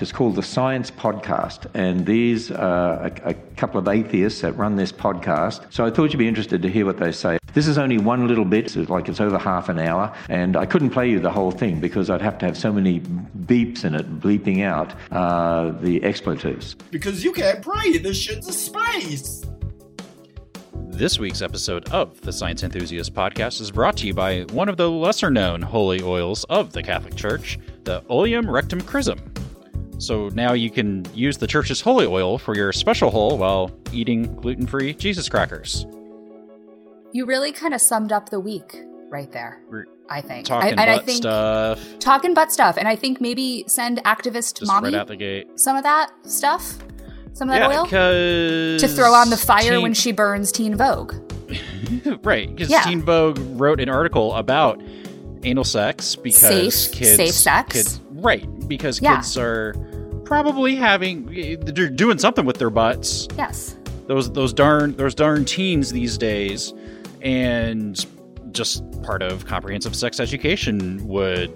[0.00, 4.76] It's called the Science Podcast, and these are a, a, couple of atheists that run
[4.76, 5.66] this podcast.
[5.70, 7.38] So I thought you'd be interested to hear what they say.
[7.54, 10.66] This is only one little bit, it's like it's over half an hour, and I
[10.66, 13.96] couldn't play you the whole thing because I'd have to have so many beeps in
[13.96, 16.74] it bleeping out uh, the expletives.
[16.92, 19.44] Because you can't pray, this shit's a space.
[20.90, 24.76] This week's episode of the Science Enthusiast Podcast is brought to you by one of
[24.76, 29.18] the lesser known holy oils of the Catholic Church, the Oleum Rectum Chrism.
[29.98, 34.34] So now you can use the church's holy oil for your special hole while eating
[34.36, 35.86] gluten free Jesus crackers.
[37.12, 38.80] You really kind of summed up the week
[39.10, 39.60] right there.
[39.70, 40.46] We're I think.
[40.46, 41.80] talking I, butt I think stuff.
[41.98, 45.48] talking butt stuff, and I think maybe send activist Just mommy right out the gate.
[45.58, 46.78] some of that stuff,
[47.32, 50.76] some of that Yeah, oil to throw on the fire Teen- when she burns Teen
[50.76, 51.14] Vogue.
[52.22, 52.82] right because Yeah.
[52.82, 54.80] Teen Vogue wrote an article about
[55.44, 57.72] anal sex because Safe- kids safe sex?
[57.72, 59.16] kids- right because Yeah.
[59.16, 59.74] kids are
[60.28, 61.24] probably having
[61.64, 63.26] they're doing something with their butts.
[63.36, 63.76] Yes.
[64.06, 66.74] those those darn those darn teens these days.
[67.22, 68.04] And
[68.52, 71.50] just part of comprehensive sex education would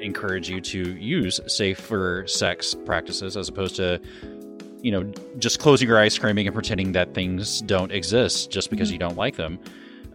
[0.00, 4.00] encourage you to use safer sex practices as opposed to
[4.80, 5.02] you know
[5.38, 9.16] just closing your eyes screaming and pretending that things don't exist just because you don't
[9.16, 9.58] like them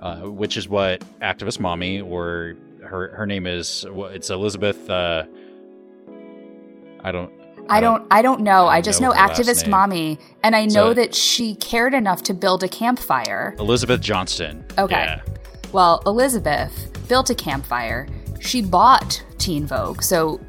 [0.02, 5.26] uh, which is what activist mommy or her her name is it's elizabeth uh
[7.04, 7.34] i don't
[7.70, 8.06] I don't.
[8.12, 8.66] I don't know.
[8.68, 12.22] I, I just know know, activist mommy, and I know So- that she cared enough
[12.24, 13.56] to build a campfire.
[13.60, 14.96] elizabeth johnston Okay.
[14.96, 15.22] yeah.
[15.72, 18.08] Well, Elizabeth built a campfire.
[18.40, 20.40] She bought Teen Vogue, so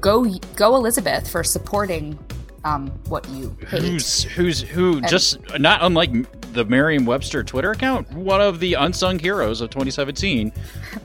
[0.00, 0.26] go
[0.56, 2.18] go Elizabeth for supporting
[2.64, 3.80] um, what you hate.
[3.82, 6.10] who's who's who just not unlike
[6.52, 10.52] the Merriam-Webster Twitter account, one of the unsung heroes of 2017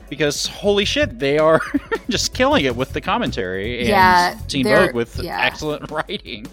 [0.08, 1.60] because holy shit, they are
[2.08, 5.40] just killing it with the commentary and Yeah, Teen Vogue with yeah.
[5.40, 6.46] excellent writing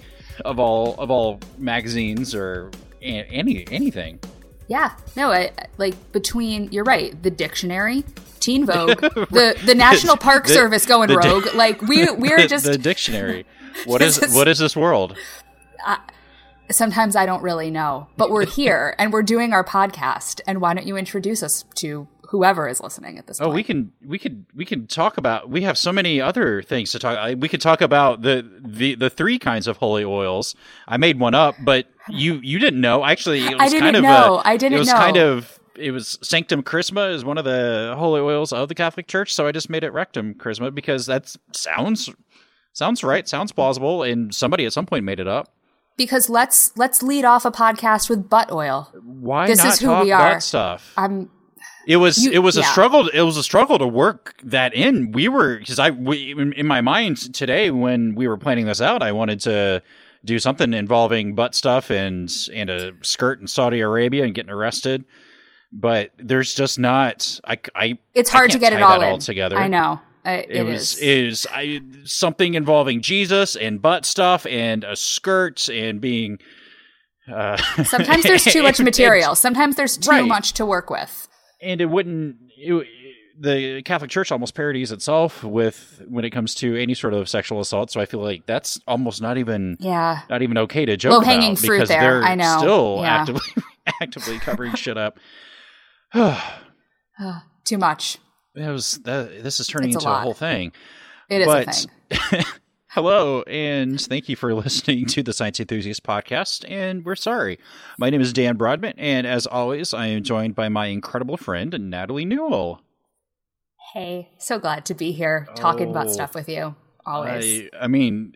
[0.44, 2.72] of all of all magazines or
[3.02, 4.20] any anything.
[4.68, 8.03] Yeah, no, I, I- like between you're right, the dictionary,
[8.40, 11.53] Teen Vogue, the the National Park The- Service going the di- rogue.
[11.56, 13.46] Like we we're just the dictionary.
[13.86, 15.16] What is is- what is this world?
[16.72, 20.42] Sometimes I don't really know, but we're here and we're doing our podcast.
[20.48, 23.56] And why don't you introduce us to whoever is listening at this Oh, point?
[23.56, 25.50] we can we could we can talk about.
[25.50, 27.36] We have so many other things to talk.
[27.38, 30.56] We could talk about the the the three kinds of holy oils.
[30.88, 33.06] I made one up, but you you didn't know.
[33.06, 34.42] Actually, it was I didn't kind of know.
[34.44, 34.96] A, I didn't It was know.
[34.96, 39.08] kind of it was Sanctum Chrisma is one of the holy oils of the Catholic
[39.08, 39.34] Church.
[39.34, 42.09] So I just made it Rectum Chrisma because that sounds
[42.74, 45.54] sounds right, sounds plausible, and somebody at some point made it up.
[45.97, 48.91] Because let's let's lead off a podcast with butt oil.
[49.03, 50.33] Why This is who we are.
[50.33, 50.94] butt stuff?
[50.97, 51.29] I'm
[51.88, 53.07] It was You- it was a struggle.
[53.09, 55.11] It was a struggle to work that in.
[55.11, 58.81] We were because I we, in, in my mind today when we were planning this
[58.81, 59.81] out, I wanted to
[60.23, 65.06] do something involving butt stuff and and a skirt in Saudi Arabia and getting arrested.
[65.72, 67.39] But there's just not.
[67.45, 69.57] I I it's hard to get it all all together.
[69.57, 70.00] I know.
[70.25, 71.00] I, It, it was is.
[71.02, 76.40] is I something involving Jesus and butt stuff and a skirt and being.
[77.31, 79.36] Uh, Sometimes there's too much material.
[79.36, 80.28] Sometimes there's too Right.
[80.28, 81.28] much to work with.
[81.62, 82.88] and it wouldn't it,
[83.40, 87.59] the catholic church almost parodies itself with when it comes to any sort of sexual
[87.59, 90.22] assault so i feel like that's almost not even Yeah.
[90.30, 92.57] not even okay to joke Low-hanging about fruit because there, they're I know.
[92.59, 93.13] still Yeah.
[93.19, 93.63] actively
[94.02, 95.18] actively covering shit up
[97.66, 98.18] too much.
[98.56, 100.24] That was that this is turning It's into a, lot.
[100.24, 100.72] whole thing
[101.30, 102.44] It is but a thing.
[102.90, 107.60] hello and thank you for listening to the science enthusiast podcast and we're sorry
[107.98, 111.76] my name is dan broadbent and as always i am joined by my incredible friend
[111.90, 112.82] natalie newell
[113.94, 116.76] Hey, so glad to be here talking about Oh, stuff with you.
[117.06, 117.70] Always.
[117.80, 118.34] I, I mean,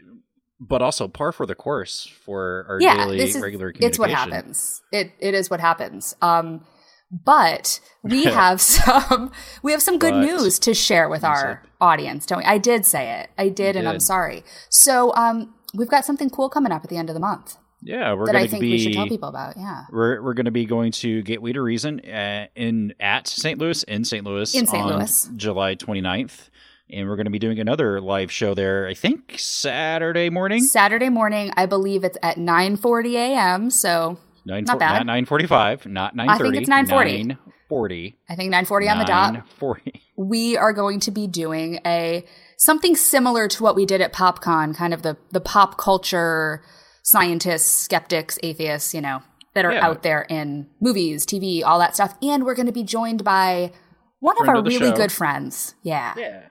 [0.58, 3.90] but also par for the course for our yeah, daily is, regular communication.
[3.90, 4.82] it's what happens.
[4.94, 6.16] It it is what happens.
[6.22, 6.64] Um,
[7.12, 9.32] but we have some
[9.64, 12.44] we have some good But- news to share with our audience, don't we?
[12.46, 13.30] I did say it.
[13.38, 14.44] I did, and I'm sorry.
[14.70, 18.14] So um, we've got something cool coming up at the end of the month Yeah,
[18.14, 18.72] we're that going I to think be.
[18.72, 19.56] we should tell people about.
[19.58, 19.86] Yeah.
[19.92, 23.58] We're, we're going to be going to Gateway to Reason uh, in at St.
[23.60, 24.26] Louis in St.
[24.26, 24.84] Louis In St.
[24.84, 25.30] on Louis.
[25.36, 26.50] July 29th.
[26.92, 30.64] And we're going to be doing another live show there, I think Saturday morning.
[30.64, 33.70] Saturday morning, I believe it's at 9:40 a.m.
[33.70, 34.18] So
[34.50, 35.06] Nine not bad.
[35.06, 36.30] Not 9.45, not 9.30.
[36.30, 37.38] I think it's 9:40.
[37.72, 38.14] 9.40.
[38.30, 39.34] I think 9:40 on the dot.
[39.60, 40.02] 9.40.
[40.18, 42.26] we are going to be doing a
[42.58, 46.64] something similar to what we did at PopCon, kind of the the pop culture
[47.04, 49.22] scientists, skeptics, atheists, you know,
[49.54, 49.86] that are Yeah.
[49.86, 52.16] out there in movies, TV, all that stuff.
[52.22, 53.72] And we're going to be joined by
[54.20, 54.96] one Friend of our of really show.
[54.96, 55.76] good friends.
[55.82, 56.14] Yeah.
[56.18, 56.42] Yeah.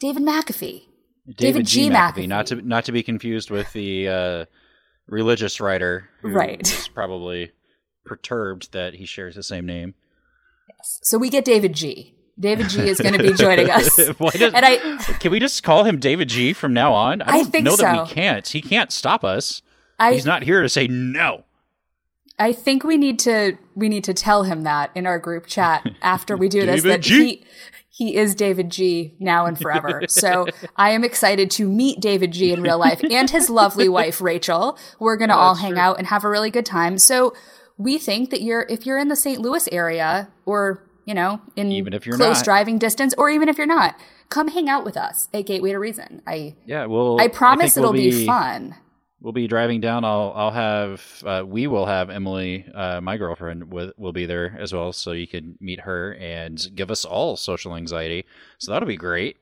[0.00, 0.82] David McAfee.
[1.36, 1.88] David G.
[1.90, 2.26] McAfee.
[2.28, 4.44] not to not to be confused with the uh,
[5.10, 6.60] religious writer, Right.
[6.66, 7.52] is probably
[8.04, 9.94] perturbed that he shares the same name.
[10.68, 11.00] Yes.
[11.02, 12.14] So we get David G.
[12.38, 13.98] David G is going to be joining us.
[14.18, 14.78] Why does- And I
[15.20, 17.20] can we just call him David G from now on?
[17.22, 18.46] I I think know that we can't.
[18.48, 19.60] He can't stop us.
[19.98, 21.44] I He's not here to say no.
[22.38, 25.86] I think we need to we need to tell him that in our group chat
[26.00, 27.24] after we do this David that G.
[27.26, 27.44] he
[28.00, 30.04] he is David G now and forever.
[30.08, 34.22] so I am excited to meet David G in real life and his lovely wife
[34.22, 34.78] Rachel.
[34.98, 36.96] We're going to all hang out and have a really good time.
[36.96, 37.34] So
[37.76, 39.38] we think that you're if you're in the St.
[39.38, 42.44] Louis area or, you know, in Even if you're close not.
[42.46, 44.00] driving distance or even if you're not,
[44.30, 46.22] come hang out with us at Gateway to Reason.
[46.26, 48.76] I Yeah, well, I promise think we'll it'll be fun.
[49.22, 50.04] We'll be driving down.
[50.04, 54.56] I'll I'll have uh, we will have Emily, uh, my girlfriend, with, will be there
[54.58, 58.24] as well, so you can meet her and give us all social anxiety.
[58.58, 59.36] So that'll be great.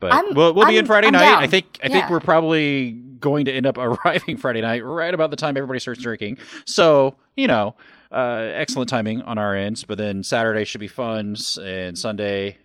[0.00, 1.24] But I'm- we'll we'll be in Friday I'm night.
[1.24, 1.42] down.
[1.42, 5.30] I think I think we're probably going to end up arriving Friday night right about
[5.30, 6.38] the time everybody starts drinking.
[6.64, 7.74] So you know,
[8.10, 9.84] uh, excellent timing on our ends.
[9.84, 12.56] But then Saturday should be fun, and Sunday.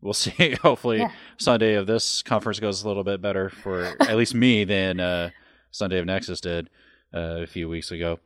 [0.00, 0.54] We'll see.
[0.62, 1.10] Hopefully, Yeah.
[1.38, 5.30] Sunday of this conference goes a little bit better for at least me than uh,
[5.70, 6.70] Sunday of Nexus did
[7.14, 8.20] uh, a few weeks ago.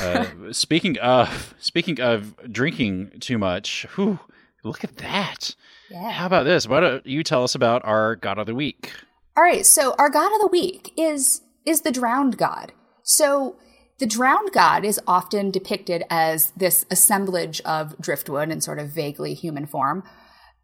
[0.00, 4.18] Uh, speaking of speaking of drinking too much, whew,
[4.62, 5.54] look at that.
[5.90, 6.10] Yeah.
[6.10, 6.68] How about this?
[6.68, 8.92] Why don't you tell us about our God of the Week?
[9.36, 12.72] All right, so our god of the week is is the drowned god.
[13.02, 13.56] So
[13.98, 19.34] the drowned god is often depicted as this assemblage of driftwood in sort of vaguely
[19.34, 20.02] human form.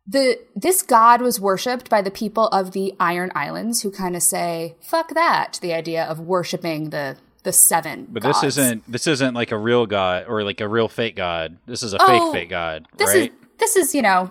[0.08, 4.23] The this god was worshipped by the people of the Iron Islands who kind of
[4.23, 8.06] say, fuck that, the idea of worshiping the the seven.
[8.11, 8.41] But gods.
[8.41, 11.58] this isn't this isn't like a real god or like a real fake god.
[11.67, 13.31] This is a Oh, fake fake god, this right?
[13.32, 14.31] is this is, you know,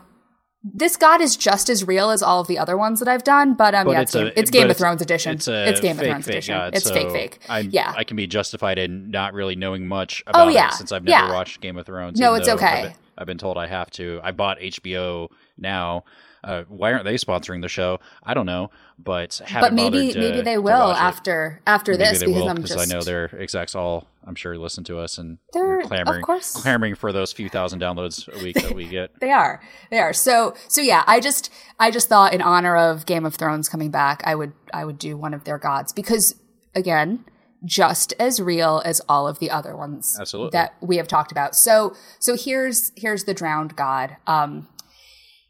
[0.64, 3.54] this god is just as real as all of the other ones that I've done,
[3.54, 5.36] but um But yeah, it's it's, a- Game, it's Game of it's- Thrones edition.
[5.36, 6.56] It's a Game of Thrones fake edition.
[6.56, 7.40] God, it's so fake fake.
[7.50, 7.94] I'm, yeah.
[7.98, 10.68] I can be justified in not really knowing much about Oh, yeah.
[10.70, 11.34] it since I've never Yeah.
[11.34, 12.18] watched Game of Thrones.
[12.20, 12.94] No, it's okay.
[13.18, 14.20] I've been, told I have to.
[14.24, 16.04] I bought HBO now.
[16.44, 18.00] Uh, why aren't they sponsoring the show?
[18.24, 18.70] I don't know,
[19.00, 22.78] but but maybe to- maybe they will after after Maybe this because will, I'm just
[22.78, 26.52] I know their execs all I'm sure listen to us and They're- of clamoring course.
[26.54, 29.20] clamoring for those few thousand downloads a week that we get.
[29.20, 29.60] they are
[29.90, 33.34] they are so so yeah I just I just thought in honor of Game of
[33.34, 36.36] Thrones coming back I would I would do one of their gods because
[36.76, 37.26] again
[37.64, 40.52] just as real as all of the other ones Absolutely.
[40.52, 44.68] that we have talked about so so here's here's the drowned god um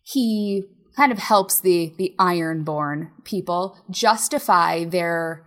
[0.03, 0.63] he
[0.95, 5.45] kind of helps the the ironborn people justify their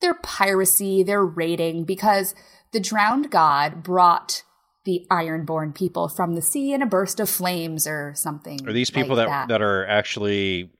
[0.00, 2.34] their piracy, their raiding, because
[2.72, 4.42] the drowned god brought
[4.84, 8.66] the ironborn people from the sea in a burst of flames or something.
[8.68, 10.70] Are these people like that, that are actually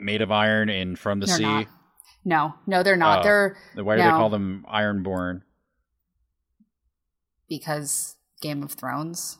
[0.00, 1.42] made of iron and from the They're sea?
[1.42, 1.66] not.
[2.24, 3.20] No, no, they're not.
[3.20, 3.22] Oh.
[3.22, 5.42] they're Why do they call them Ironborn?
[7.48, 9.38] because Game of Thrones.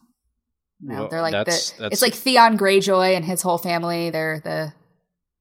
[0.81, 1.82] No, Well, they're like that's- the.
[1.82, 4.11] that's- It's like Theon Greyjoy and his whole family.
[4.11, 4.73] They're the.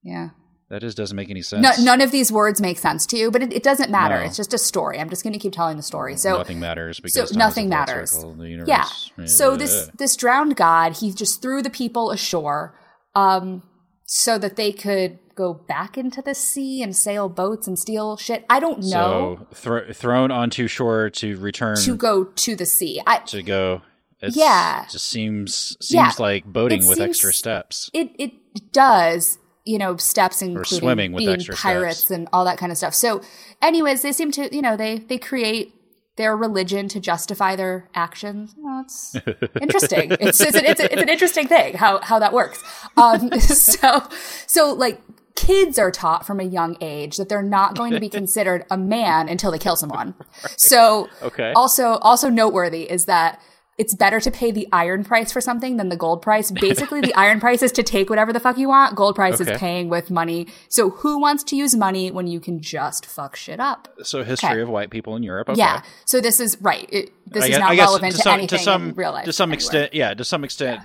[0.02, 0.30] Yeah.
[0.70, 1.62] That just doesn't make any sense.
[1.78, 4.18] No, none of these words make sense to you, but it, it doesn't matter.
[4.18, 4.22] No.
[4.22, 4.98] It's just a story.
[4.98, 6.16] I'm just going to keep telling the story.
[6.16, 8.10] So nothing matters because so time is a nothing matters.
[8.12, 8.64] circle of the.
[8.66, 8.86] Yeah.
[9.26, 12.74] So this this drowned god, he just threw the people ashore,
[13.14, 13.62] um,
[14.06, 18.44] so that they could go back into the sea and sail boats and steal shit.
[18.50, 23.00] I don't know So thro- thrown onto shore to return to go to the sea.
[23.06, 23.82] I to go.
[24.20, 24.86] It's, Yeah.
[24.90, 26.12] just seems seems Yeah.
[26.18, 27.90] like boating It with seems- extra steps.
[27.92, 28.32] it it
[28.72, 32.10] does you know steps including swimming with being extra pirates steps.
[32.10, 33.20] and all that kind of stuff so
[33.62, 35.72] anyways they seem to you know they they create
[36.16, 39.14] their religion to justify their actions know, it's
[39.62, 42.60] interesting it's it's, an- it's, a- it's an interesting thing how how that works
[42.96, 44.02] um so
[44.48, 45.00] so like
[45.46, 48.76] kids are taught from a young age that they're not going to be considered a
[48.78, 50.14] man until they kill someone
[50.56, 51.52] so Okay.
[51.54, 53.40] also also noteworthy is that
[53.78, 56.50] it's better to pay the iron price for something than the gold price.
[56.68, 58.94] Basically, the iron price is to take whatever the fuck you want.
[58.94, 59.50] Gold price Okay.
[59.54, 60.46] is paying with money.
[60.68, 63.88] So who wants to use money when you can just fuck shit up?
[64.02, 64.60] So history Okay.
[64.60, 65.48] of white people in Europe.
[65.48, 65.58] Okay.
[65.58, 65.80] Yeah.
[66.04, 66.86] So this is right.
[66.92, 69.24] It, this I is guess- not relevant to, some, anything to some in real life.
[69.24, 69.54] to some anywhere.
[69.56, 69.94] extent.
[69.94, 70.82] Yeah, to some extent,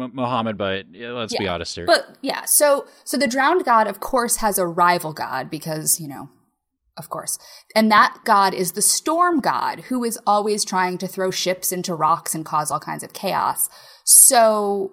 [0.00, 0.56] M- Muhammad.
[0.58, 1.86] But let's be honest here.
[1.86, 6.08] But yeah, so so the drowned god, of course, has a rival god because you
[6.08, 6.28] know,
[6.96, 7.38] of course,
[7.74, 11.94] and that god is the storm god, who is always trying to throw ships into
[11.94, 13.68] rocks and cause all kinds of chaos.
[14.04, 14.92] So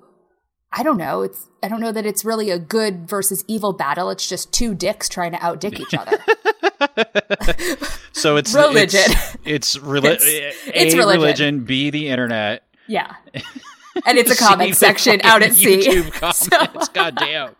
[0.72, 1.22] I don't know.
[1.22, 4.10] It's I don't know that it's really a good versus evil battle.
[4.10, 6.18] It's just two dicks trying to outdick each other.
[8.12, 9.00] so it's Religion.
[9.46, 11.22] It's, it's, reli- It's- it's religion.
[11.22, 11.64] religion.
[11.64, 12.64] B the internet.
[12.88, 13.16] yeah,
[14.06, 15.90] and it's a comment section out at fucking sea.
[15.90, 16.12] YouTube
[16.50, 16.86] comments.
[16.88, 17.56] So- God damn.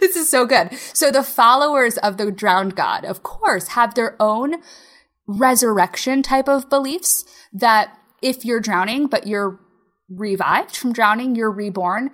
[0.00, 0.70] this is so good.
[0.94, 4.56] So the followers of the drowned god, of course, have their own
[5.26, 9.60] resurrection type of beliefs that if you're drowning, but you're
[10.08, 12.10] revived from drowning, you're reborn.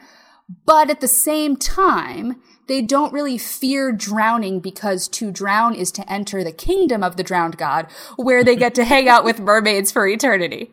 [0.67, 6.13] But at the same time, they don't really fear drowning because to drown is to
[6.13, 9.91] enter the kingdom of the drowned god, where they get to hang out with mermaids
[9.91, 10.73] for eternity.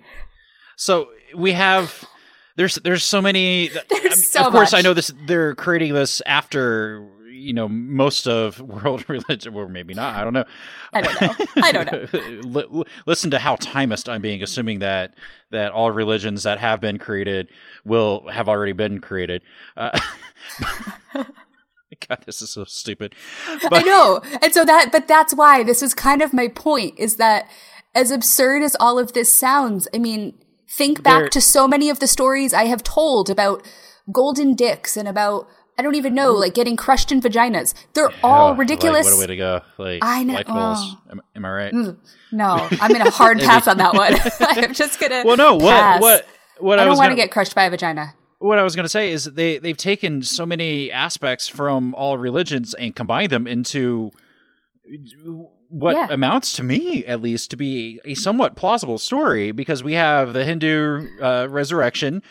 [0.75, 2.03] So we have
[2.55, 3.69] there's there's so many.
[3.89, 4.79] There's so of course, much.
[4.79, 5.13] I know this.
[5.25, 10.15] They're creating this after you know most of world religion, or maybe not.
[10.15, 10.45] I don't know.
[10.93, 11.45] I don't know.
[11.57, 12.19] I don't know.
[12.49, 15.15] Li- li- Listen to how timist I'm being, assuming that
[15.51, 17.49] that all religions that have been created
[17.85, 19.41] will have already been created.
[19.75, 19.97] Uh,
[21.13, 23.15] God, this is so stupid.
[23.71, 24.21] I know.
[24.41, 27.49] And so that, but that's why this is kind of my point is that
[27.93, 30.33] as absurd as all of this sounds, I mean,
[30.77, 33.65] think back to so many of the stories I have told about
[34.11, 35.47] golden dicks and about,
[35.77, 37.73] I don't even know, like getting crushed in vaginas.
[37.93, 39.05] They're all Oh, ridiculous.
[39.05, 39.61] Like, what a way to go!
[39.77, 40.79] Like I know- light bulbs.
[40.83, 40.97] oh.
[41.11, 41.73] Am, am I right?
[41.73, 41.97] Mm.
[42.31, 44.15] no, I'm in a hard pass on that one.
[44.65, 45.23] I'm just gonna.
[45.25, 45.55] Well, no.
[45.55, 46.01] What pass.
[46.01, 46.25] what
[46.59, 48.13] what I I, don't want to get crushed by a vagina.
[48.39, 52.17] what I was going to say is they they've taken so many aspects from all
[52.17, 54.11] religions and combined them into
[55.71, 56.07] what Yeah.
[56.11, 60.43] amounts to me at least to be a somewhat plausible story because we have the
[60.45, 62.21] Hindu uh, resurrection.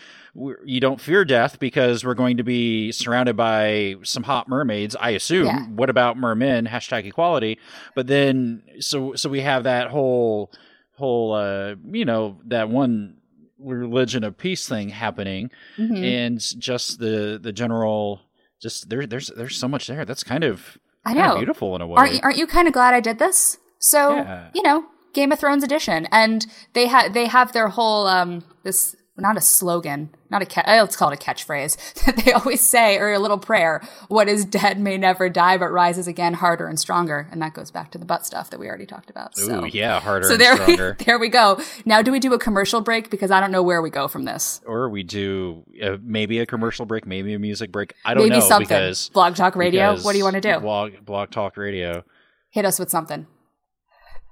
[0.65, 4.95] You don't fear death because we're going to be surrounded by some hot mermaids.
[5.01, 5.47] I assume.
[5.47, 5.65] Yeah.
[5.67, 6.67] What about mermen?
[6.67, 7.59] Hashtag equality.
[7.97, 10.53] But then, so so we have that whole
[10.97, 13.17] whole uh, you know that one
[13.59, 16.03] religion of peace thing happening Mhm.
[16.05, 18.21] and just the the general
[18.63, 21.37] just there there's there's so much there that's kind of I kind of know.
[21.37, 23.59] beautiful in a way Aren't you, aren't you kind of glad I did this?
[23.79, 24.49] So Yeah.
[24.55, 28.95] you know, Game of Thrones edition, and they have they have their whole um this
[29.21, 30.67] not a slogan, not a catch.
[30.67, 33.81] Let's call it a catchphrase that they always say, or a little prayer.
[34.09, 37.29] What is dead may never die, but rises again harder and stronger.
[37.31, 39.37] And that goes back to the butt stuff that we already talked about.
[39.37, 39.65] so.
[39.65, 41.61] Ooh, yeah harder So and there, stronger we, there we go.
[41.85, 44.25] Now, do we do a commercial break because I don't know where we go from
[44.25, 44.61] this?
[44.67, 48.39] or we do uh, maybe a commercial break maybe a music break i don't Maybe
[48.39, 48.67] know something.
[48.69, 49.97] because Blog Talk Radio.
[50.01, 50.61] What do you want to do?
[50.61, 52.05] blog blog talk radio
[52.51, 53.27] Hit us with something.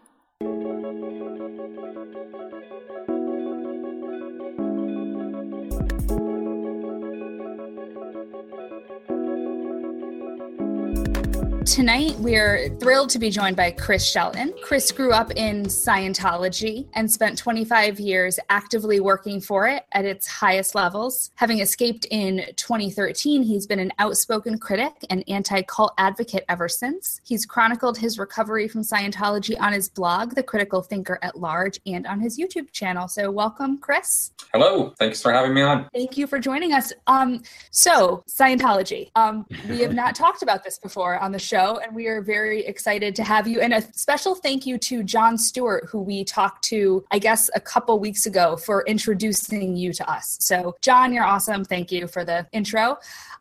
[11.67, 14.53] Tonight, we're thrilled to be joined by Chris Shelton.
[14.63, 20.25] Chris grew up in Scientology and spent 25 years actively working for it at its
[20.27, 21.29] highest levels.
[21.35, 27.19] Having escaped in 2013, he's been an outspoken critic and anti cult advocate ever since.
[27.25, 32.07] He's chronicled his recovery from Scientology on his blog, The Critical Thinker at Large, and
[32.07, 33.09] on his YouTube channel.
[33.09, 34.31] So, welcome, Chris.
[34.53, 34.93] Hello.
[34.97, 35.89] Thanks for having me on.
[35.93, 36.93] Thank you for joining us.
[37.07, 39.11] Um, so Scientology.
[39.15, 42.65] Um, we have not talked about this before on the show, and we are very
[42.65, 43.61] excited to have you.
[43.61, 47.59] And a special thank you to John Stewart, who we talked to, I guess, a
[47.59, 50.37] couple weeks ago for introducing you to us.
[50.39, 51.65] So, John, you're awesome.
[51.65, 52.97] Thank you for the intro.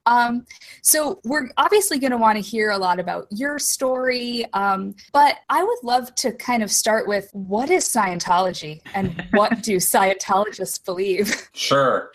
[0.06, 0.46] Um,
[0.82, 5.38] so we're obviously going to want to hear a lot about your story, um, but
[5.50, 10.82] I would love to kind of start with what is Scientology and what do Scientologists
[10.84, 11.50] believe?
[11.52, 12.12] Sure.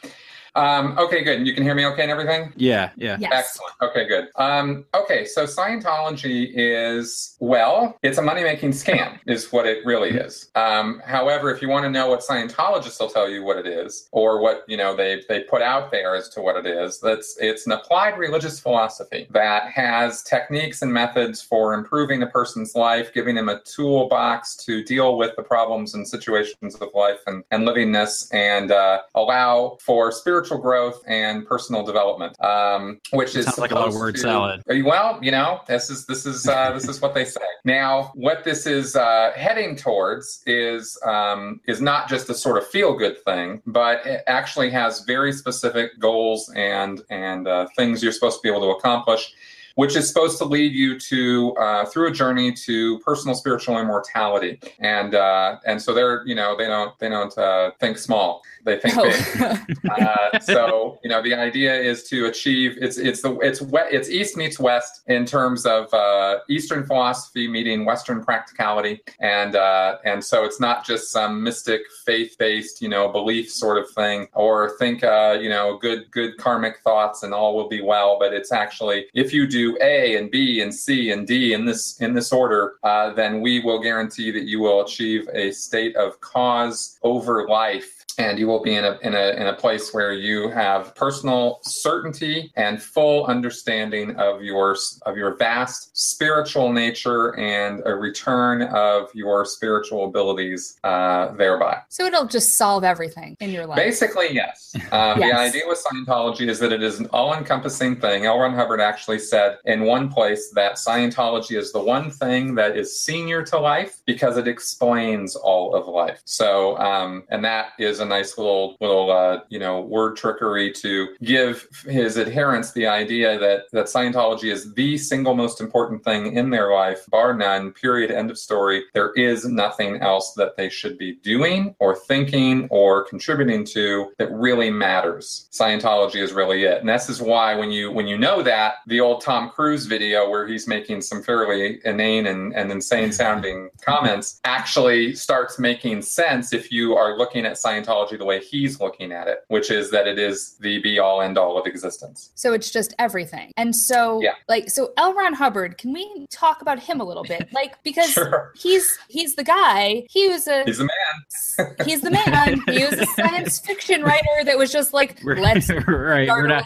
[0.55, 1.48] Um, okay, good.
[1.48, 2.53] You can hear me okay and everything?
[2.58, 3.31] yeah yeah Yes.
[3.34, 3.74] Excellent.
[3.81, 4.29] Okay, good.
[4.36, 10.10] Um, okay, so Scientology is, well, it's a money making scam, is what it really
[10.10, 10.50] is.
[10.55, 14.10] Um, however, if you want to know what Scientologists will tell you what it is,
[14.12, 17.38] or what you know they they put out there as to what it is, that's
[17.39, 23.13] it's an applied religious philosophy that has techniques and methods for improving a person's life,
[23.13, 27.67] giving them a toolbox to deal with the problems and situations of life and, and
[27.67, 32.42] livingness, and uh, allow for spiritual growth and personal development.
[32.44, 34.62] Um, which is Sounds like a lot of word to- salad.
[34.68, 37.42] well, you know, this is this is uh, this is what they say.
[37.64, 42.68] Now, what this is uh, heading towards is um, is not just a sort of
[42.68, 48.12] feel good thing, but it actually has very specific goals and and uh, things you're
[48.12, 49.34] supposed to be able to accomplish.
[49.75, 54.60] Which is supposed to lead you to uh, through a journey to personal spiritual immortality,
[54.80, 58.78] and uh, and so they're you know they don't they don't uh, think small, they
[58.78, 59.04] think Oh.
[59.10, 59.78] big.
[59.92, 63.62] Uh, so you know the idea is to achieve it's it's the it's
[63.92, 69.01] it's east meets west in terms of uh, eastern philosophy meeting western practicality.
[69.20, 73.78] And uh, and so it's not just some mystic faith based you know belief sort
[73.78, 77.82] of thing or think uh, you know good good karmic thoughts and all will be
[77.82, 81.65] well but it's actually if you do a and b and c and d in
[81.65, 85.96] this in this order uh, then we will guarantee that you will achieve a state
[85.96, 89.94] of cause over life and you will be in a, in a in a place
[89.94, 94.75] where you have personal certainty and full understanding of your
[95.06, 101.80] of your vast spiritual nature and a return of your spiritual abilities uh, thereby.
[101.89, 103.77] So it'll just solve everything in your life.
[103.77, 104.75] Basically, yes.
[104.91, 105.51] Um, Yes.
[105.51, 108.25] The idea with Scientology is that it is an all-encompassing thing.
[108.25, 108.39] L.
[108.39, 113.01] Ron Hubbard actually said in one place that Scientology is the one thing that is
[113.01, 116.22] senior to life because it explains all of life.
[116.25, 121.15] So, um, and that is a nice little little uh, you know word trickery to
[121.24, 126.50] give his adherents the idea that that Scientology is the single most important thing in
[126.50, 127.72] their life, bar none.
[127.72, 128.12] Period.
[128.12, 128.84] End of story.
[128.93, 134.31] There is nothing else that they should be doing or thinking or contributing to that
[134.31, 135.48] really matters.
[135.51, 139.00] Scientology is really it, and this is why when you when you know that the
[139.00, 144.39] old Tom Cruise video where he's making some fairly inane and, and insane sounding comments
[144.43, 149.28] actually starts making sense if you are looking at Scientology the way he's looking at
[149.28, 152.32] it, which is that it is the be all end all of existence.
[152.36, 153.52] So it's just everything.
[153.58, 154.32] And so Yeah.
[154.48, 155.14] like so L.
[155.14, 157.50] Ron Hubbard, can we talk about him a little bit?
[157.54, 158.52] Like because Sure.
[158.56, 160.04] he's he's the guy.
[160.10, 161.76] He was a He's the man.
[161.86, 162.62] he's the man.
[162.68, 166.26] He was a science fiction writer that was just like, We're- let's right.
[166.28, 166.66] start We're not.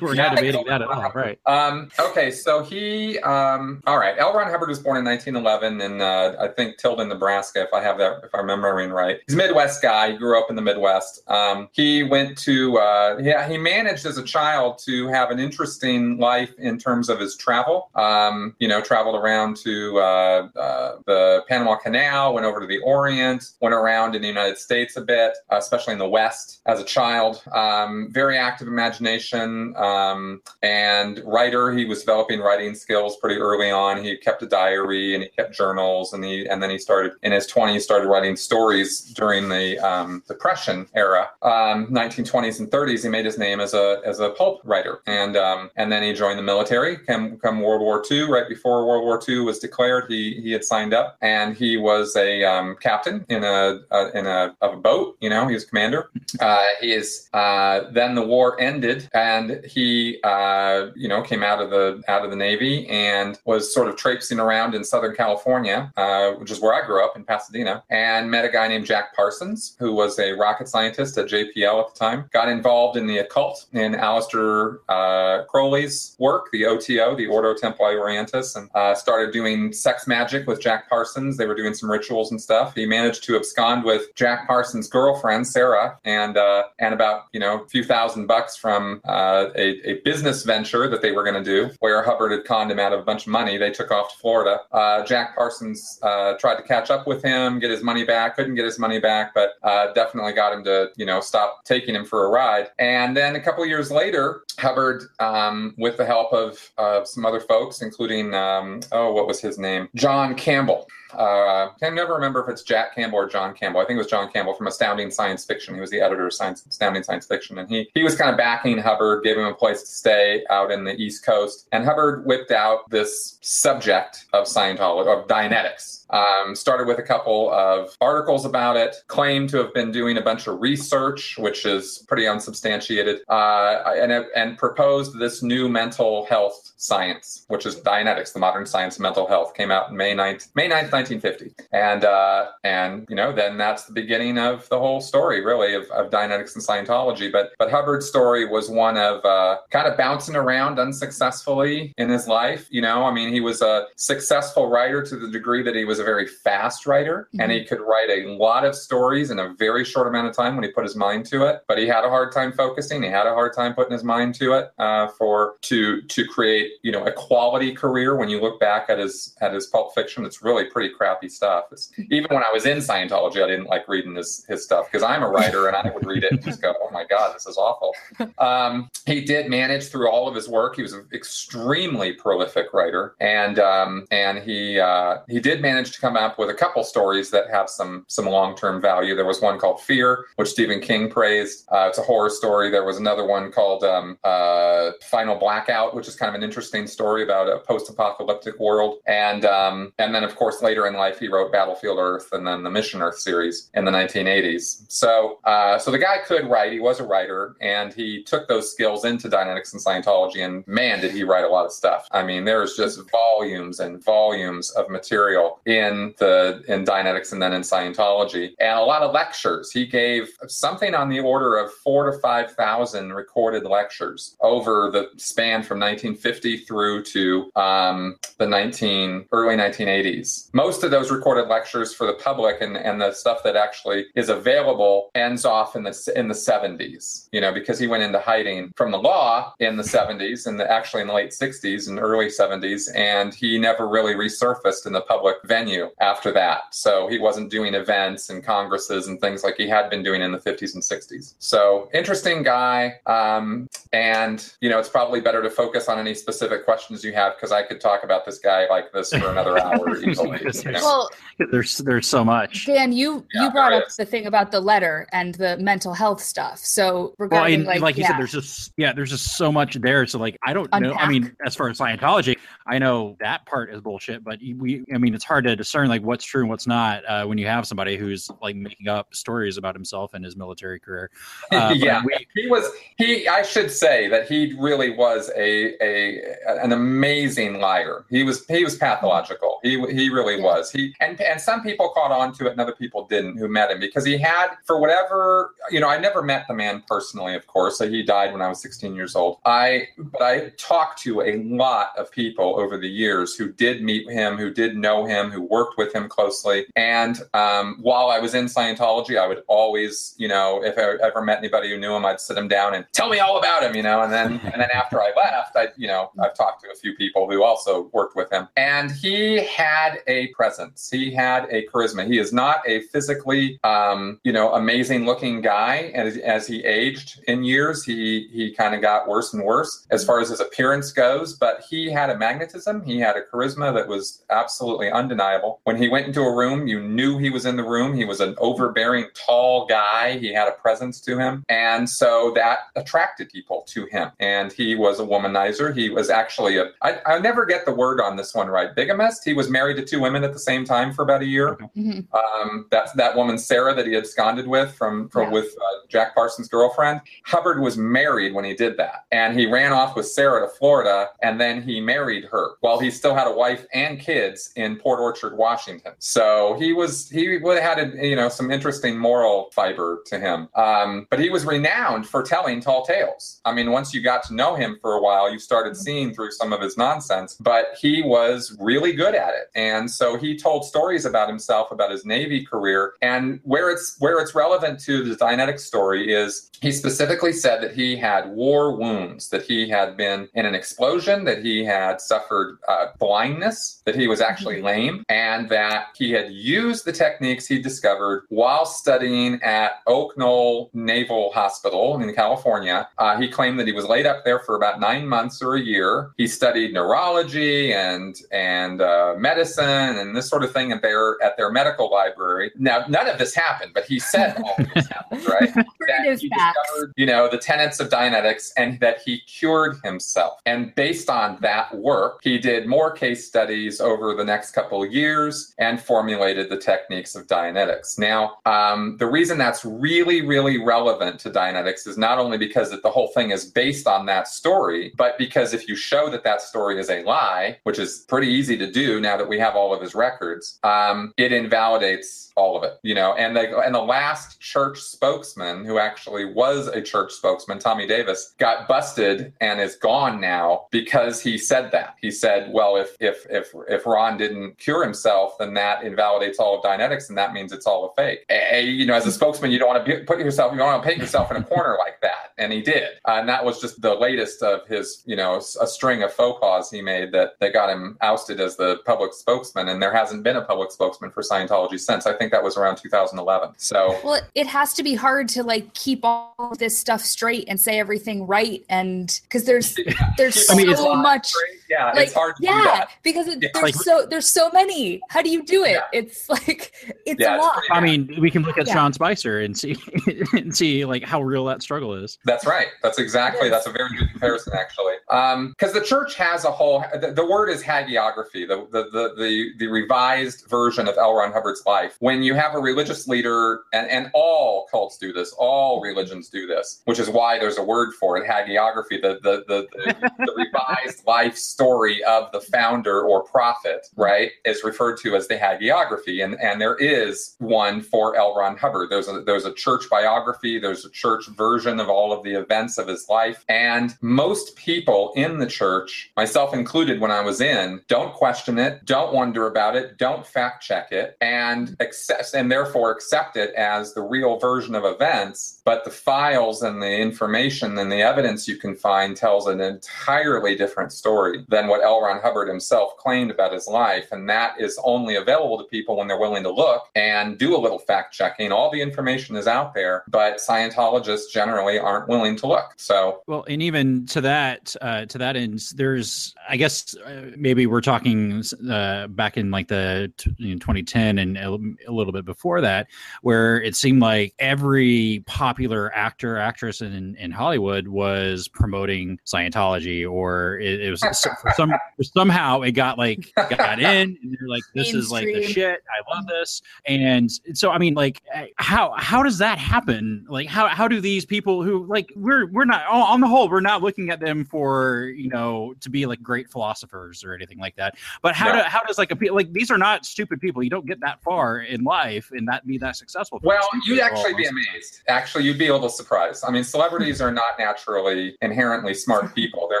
[0.00, 0.28] We're Yeah.
[0.28, 1.10] not debating that at all.
[1.14, 1.38] Right.
[1.46, 4.34] Um, okay, so he, um, all right, L.
[4.34, 7.98] Ron Hubbard was born in 1911 in, uh, I think, Tilden, Nebraska, if I have
[7.98, 9.20] that, if I'm remembering right.
[9.26, 10.17] He's a Midwest guy.
[10.18, 11.22] Grew up in the Midwest.
[11.28, 16.18] Um, he went to, uh, yeah, he managed as a child to have an interesting
[16.18, 17.90] life in terms of his travel.
[17.94, 22.78] Um, you know, traveled around to uh, uh, the Panama Canal, went over to the
[22.80, 26.84] Orient, went around in the United States a bit, especially in the West as a
[26.84, 27.42] child.
[27.52, 29.74] Um, very active imagination.
[29.76, 31.72] Um, and writer.
[31.72, 34.02] He was developing writing skills pretty early on.
[34.02, 37.32] He kept a diary and he kept journals, and he and then he started in
[37.32, 43.02] his twenties started writing stories during the um, Depression era, um, 1920s and 30s.
[43.02, 46.12] He made his name as a as a pulp writer, and um, and then he
[46.12, 46.96] joined the military.
[46.96, 50.64] Come come World War II, right before World War II was declared, he he had
[50.64, 54.76] signed up, and he was a um, captain in a, a in a of a
[54.76, 55.16] boat.
[55.20, 56.10] You know, he was commander.
[56.40, 61.60] Uh, he is uh, then the war ended, and he uh, you know came out
[61.60, 65.92] of the out of the navy and was sort of traipsing around in Southern California,
[65.96, 69.14] uh, which is where I grew up in Pasadena, and met a guy named Jack
[69.14, 72.30] Parsons, who was a rocket scientist at JPL at the time.
[72.32, 77.96] Got involved in the occult in Aleister uh, Crowley's work, the OTO, the Ordo Templi
[77.96, 81.36] Orientis, and uh, started doing sex magic with Jack Parsons.
[81.36, 82.76] They were doing some rituals and stuff.
[82.76, 87.62] He managed to abscond with Jack Parsons' girlfriend Sarah, and uh, and about you know
[87.62, 91.44] a few thousand bucks from uh, a, a business venture that they were going to
[91.44, 93.58] do, where Hubbard had conned him out of a bunch of money.
[93.58, 94.60] They took off to Florida.
[94.70, 98.36] Uh, Jack Parsons uh, tried to catch up with him, get his money back.
[98.36, 99.54] Couldn't get his money back, but
[99.94, 102.68] definitely got him to you know stop taking him for a ride.
[102.78, 107.40] And then a couple years later, Hubbard, um, with the help of uh, some other
[107.40, 109.88] folks, including um, oh, what was his name?
[109.94, 110.88] John Campbell.
[111.14, 113.80] Uh, I can never remember if it's Jack Campbell or John Campbell.
[113.80, 115.74] I think it was John Campbell from Astounding Science Fiction.
[115.74, 118.36] He was the editor of Science, Astounding Science Fiction, and he he was kind of
[118.36, 121.66] backing Hubbard, gave him a place to stay out in the East Coast.
[121.72, 126.04] And Hubbard whipped out this subject of Scientology, of Dianetics.
[126.10, 130.22] Um, started with a couple of articles about it, claimed to have been doing a
[130.22, 136.67] bunch of research, which is pretty unsubstantiated, uh, and, and proposed this new mental health
[136.78, 140.48] science, which is Dianetics, the modern science of mental health, came out in May 9th,
[140.54, 141.52] May 9th, 1950.
[141.72, 145.90] And, uh, and, you know, then that's the beginning of the whole story, really, of,
[145.90, 147.30] of Dianetics and Scientology.
[147.30, 152.28] But, but Hubbard's story was one of uh, kind of bouncing around unsuccessfully in his
[152.28, 152.66] life.
[152.70, 155.98] You know, I mean, he was a successful writer to the degree that he was
[155.98, 159.84] a very fast writer and he could write a lot of stories in a very
[159.84, 161.62] short amount of time when he put his mind to it.
[161.66, 163.02] But he had a hard time focusing.
[163.02, 166.67] He had a hard time putting his mind to it uh, for to to create
[166.82, 168.16] you know a quality career.
[168.16, 171.64] When you look back at his at his pulp fiction, it's really pretty crappy stuff.
[171.72, 175.02] It's, even when I was in Scientology, I didn't like reading his his stuff because
[175.02, 177.46] I'm a writer and I would read it and just go, oh my god, this
[177.46, 177.94] is awful.
[178.38, 180.76] Um, he did manage through all of his work.
[180.76, 186.00] He was an extremely prolific writer, and um, and he uh, he did manage to
[186.00, 189.14] come up with a couple stories that have some some long term value.
[189.14, 191.66] There was one called Fear, which Stephen King praised.
[191.72, 192.70] Uh, it's a horror story.
[192.70, 196.57] There was another one called um, uh, Final Blackout, which is kind of an interesting
[196.62, 201.28] story about a post-apocalyptic world, and um, and then of course later in life he
[201.28, 204.84] wrote Battlefield Earth and then the Mission Earth series in the 1980s.
[204.88, 206.72] So uh, so the guy could write.
[206.72, 210.44] He was a writer, and he took those skills into Dianetics and Scientology.
[210.44, 212.06] And man, did he write a lot of stuff.
[212.10, 217.52] I mean, there's just volumes and volumes of material in the in Dianetics and then
[217.52, 219.70] in Scientology, and a lot of lectures.
[219.70, 225.08] He gave something on the order of four to five thousand recorded lectures over the
[225.16, 230.48] span from 1950 through to um, the 19 early 1980s.
[230.52, 234.28] Most of those recorded lectures for the public and, and the stuff that actually is
[234.28, 237.28] available ends off in the in the 70s.
[237.32, 241.02] You know, because he went into hiding from the law in the 70s and actually
[241.02, 245.36] in the late 60s and early 70s, and he never really resurfaced in the public
[245.44, 246.74] venue after that.
[246.74, 250.32] So he wasn't doing events and congresses and things like he had been doing in
[250.32, 251.34] the 50s and 60s.
[251.38, 252.94] So interesting guy.
[253.06, 257.34] Um, and, you know, it's probably better to focus on any specific questions you have
[257.36, 260.40] because I could talk about this guy like this for another hour easily.
[260.42, 260.80] you know?
[260.80, 261.10] Well,
[261.50, 262.66] There's there's so much.
[262.66, 263.96] Dan, you Yeah, you brought up is.
[263.96, 266.58] the thing about the letter and the mental health stuff.
[266.58, 269.50] So Well, regarding and like, like, you yeah, said, there's just yeah, there's just so
[269.50, 270.06] much there.
[270.06, 270.94] So like, I don't know.
[270.94, 274.22] I mean, as far as Scientology, I know that part is bullshit.
[274.22, 277.24] But we, I mean, it's hard to discern like what's true and what's not uh,
[277.26, 281.10] when you have somebody who's like making up stories about himself and his military career.
[281.50, 282.70] Uh, yeah, we- he was.
[282.98, 283.26] He.
[283.26, 288.04] I should say that he really was a a an amazing liar.
[288.10, 288.46] He was.
[288.46, 289.60] He was pathological.
[289.62, 290.70] He he really was.
[290.70, 293.70] He and and some people caught on to it, and other people didn't who met
[293.70, 295.88] him because he had for whatever you know.
[295.88, 297.78] I never met the man personally, of course.
[297.78, 299.38] He died when I was 16 years old.
[299.44, 304.08] I but I talked to a lot of people over the years who did meet
[304.08, 306.66] him, who did know him, who worked with him closely.
[306.76, 311.22] And um, while I was in Scientology, I would always, you know, if I ever
[311.22, 313.74] met anybody who knew him, I'd sit him down and tell me all about him,
[313.74, 314.02] you know.
[314.02, 316.94] And then and then after I left, I, you know, I've talked to a few
[316.94, 320.88] people who also worked with him, and he had a presence.
[320.90, 322.06] He had a charisma.
[322.06, 325.90] He is not a physically, um, you know, amazing looking guy.
[325.94, 329.86] And as, as he aged in years, he he kind of got worse and worse
[329.90, 331.34] as far as his appearance goes.
[331.34, 332.82] But he had a magnetism.
[332.82, 335.60] He had a charisma that was absolutely undeniable.
[335.64, 337.94] When he went into a room, you knew he was in the room.
[337.94, 340.18] He was an overbearing, tall guy.
[340.18, 344.10] He had a presence to him, and so that attracted people to him.
[344.18, 345.76] And he was a womanizer.
[345.76, 346.66] He was actually a.
[346.80, 348.72] I, I never get the word on this one right.
[348.74, 349.24] Bigamist.
[349.24, 351.58] He was married to two women at the same time for about a year.
[351.76, 352.06] Mhm.
[352.14, 355.30] Um, that's that woman Sarah that he absconded with from from Yeah.
[355.32, 357.00] with uh, Jack Parsons' girlfriend.
[357.24, 361.08] Hubbard was married when he did that, and he ran off with Sarah to Florida,
[361.22, 365.00] and then he married her while he still had a wife and kids in Port
[365.00, 365.92] Orchard, Washington.
[365.98, 370.18] So he was he would have had a, you know some interesting moral fiber to
[370.20, 373.40] him, um, but he was renowned for telling tall tales.
[373.44, 376.32] I mean, once you got to know him for a while, you started seeing through
[376.32, 380.66] some of his nonsense, but he was really good at it, and so he told
[380.66, 385.16] stories about himself, about his Navy career, and where it's where it's relevant to the
[385.16, 390.28] Dianetic story is he specifically said that he had war wounds, that he had been
[390.34, 395.48] in an explosion, that he had suffered uh, blindness, that he was actually lame, and
[395.48, 402.00] that he had used the techniques he discovered while studying at Oak Knoll Naval Hospital
[402.02, 402.88] in California.
[402.98, 405.60] Uh, he claimed that he was laid up there for about nine months or a
[405.60, 405.77] year.
[406.16, 409.64] He studied neurology and and uh, medicine
[409.98, 412.50] and this sort of thing at their at their medical library.
[412.56, 415.54] Now, none of this happened, but he said all this happened, right?
[415.88, 416.58] that he facts.
[416.62, 420.40] discovered, you know, the tenets of Dianetics and that he cured himself.
[420.46, 424.92] And based on that work, he did more case studies over the next couple of
[424.92, 427.98] years and formulated the techniques of Dianetics.
[427.98, 432.82] Now, um, the reason that's really, really relevant to Dianetics is not only because that
[432.82, 436.40] the whole thing is based on that story, but because if you show that that
[436.40, 439.74] story is a lie, which is pretty easy to do now that we have all
[439.74, 442.78] of his records, um, it invalidates all of it.
[442.82, 447.58] You know, and the and the last church spokesman who actually was a church spokesman,
[447.58, 451.96] Tommy Davis, got busted and is gone now because he said that.
[452.00, 456.56] He said, "Well, if if if if Ron didn't cure himself, then that invalidates all
[456.56, 459.58] of Dianetics, and that means it's all a fake." You know, as a spokesman, you
[459.58, 462.00] don't want to put yourself, you don't want to paint yourself in a corner like
[462.02, 462.90] that, and he did.
[463.06, 466.38] Uh, and that was just the latest of his, you know, a string of faux
[466.40, 469.68] pas he made that that got him ousted as the public spokesman.
[469.68, 472.06] And there hasn't been a public spokesman for Scientology since.
[472.06, 473.54] I think that was around 2011.
[473.58, 473.98] So.
[474.04, 477.58] Well, it has to be hard to like keep all of this stuff straight and
[477.60, 479.76] say everything right, and because there's
[480.16, 481.32] there's I mean, so it's- much.
[481.70, 482.88] Yeah, Like, it's hard to do yeah, that.
[483.02, 483.50] because it, Yeah.
[483.52, 485.02] there's Like- so there's so many.
[485.10, 485.72] How do you do it?
[485.72, 485.82] Yeah.
[485.92, 486.72] It's like
[487.04, 487.56] it's Yeah, a lot.
[487.56, 488.72] pretty I mean, we can look at Yeah.
[488.72, 489.76] Sean Spicer and see
[490.32, 492.16] and see like how real that struggle is.
[492.24, 492.68] That's right.
[492.82, 493.50] That's exactly.
[493.50, 494.94] That's a very good comparison, actually.
[495.10, 496.84] Um, because the church has a whole.
[497.00, 501.14] The, the word is hagiography, the, the the the the revised version of L.
[501.14, 501.96] Ron Hubbard's life.
[502.00, 506.46] When you have a religious leader, and, and all cults do this, all religions do
[506.46, 510.32] this, which is why there's a word for it, hagiography, the the the, the, the
[510.36, 516.24] revised life story of the founder or prophet, right, is referred to as the hagiography,
[516.24, 518.34] and and there is one for L.
[518.36, 518.90] Ron Hubbard.
[518.90, 520.58] There's a there's a church biography.
[520.58, 525.12] There's a church version of all of the events of his life, and most people
[525.16, 529.76] in the church, myself included, when I was in, don't question it, don't wonder about
[529.76, 534.74] it, don't fact check it, and accept and therefore accept it as the real version
[534.74, 535.60] of events.
[535.64, 540.54] But the files and the information and the evidence you can find tells an entirely
[540.54, 542.00] different story than what L.
[542.00, 546.08] Ron Hubbard himself claimed about his life, and that is only available to people when
[546.08, 548.52] they're willing to look and do a little fact checking.
[548.52, 552.72] All the information is out there, but Scientologists generally aren't willing to look.
[552.76, 557.66] So, well, and even to that uh, to that end, there's I guess uh, maybe
[557.66, 561.38] we're talking uh, back in like the t- you know, 2010 and
[561.88, 562.86] a, little bit before that,
[563.22, 570.58] where it seemed like every popular actor actress in in Hollywood was promoting Scientology, or
[570.58, 571.72] it, it was for some
[572.02, 575.82] somehow it got like got in, and they're like, "This is like the shit.
[575.88, 580.26] I love this." And so, I mean, like, eh, how how does that happen?
[580.28, 583.60] Like, how how do these people who like we're we're not on the whole we're
[583.60, 587.76] not looking at them for you know to be like great philosophers or anything like
[587.76, 587.96] that.
[588.22, 588.62] But how No.
[588.62, 590.62] do how does like a like these are not stupid people.
[590.62, 593.38] You don't get that far in life and that be that successful.
[593.42, 595.02] well, you'd actually be amazed.
[595.08, 596.44] Actually, you'd be a little surprised.
[596.46, 599.66] I mean, celebrities are not naturally inherently smart people.
[599.70, 599.80] They're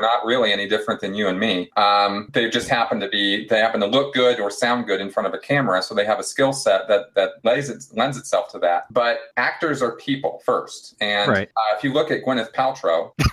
[0.00, 1.70] not really any different than you and me.
[1.76, 5.10] Um, they just happen to be, they happen to look good or sound good in
[5.10, 8.16] front of a camera, so they have a skill set that that lends, it, lends
[8.16, 8.84] itself to that.
[8.92, 11.48] But actors are people first, and Right.
[11.56, 13.12] uh, if you look at Gwyneth Paltrow,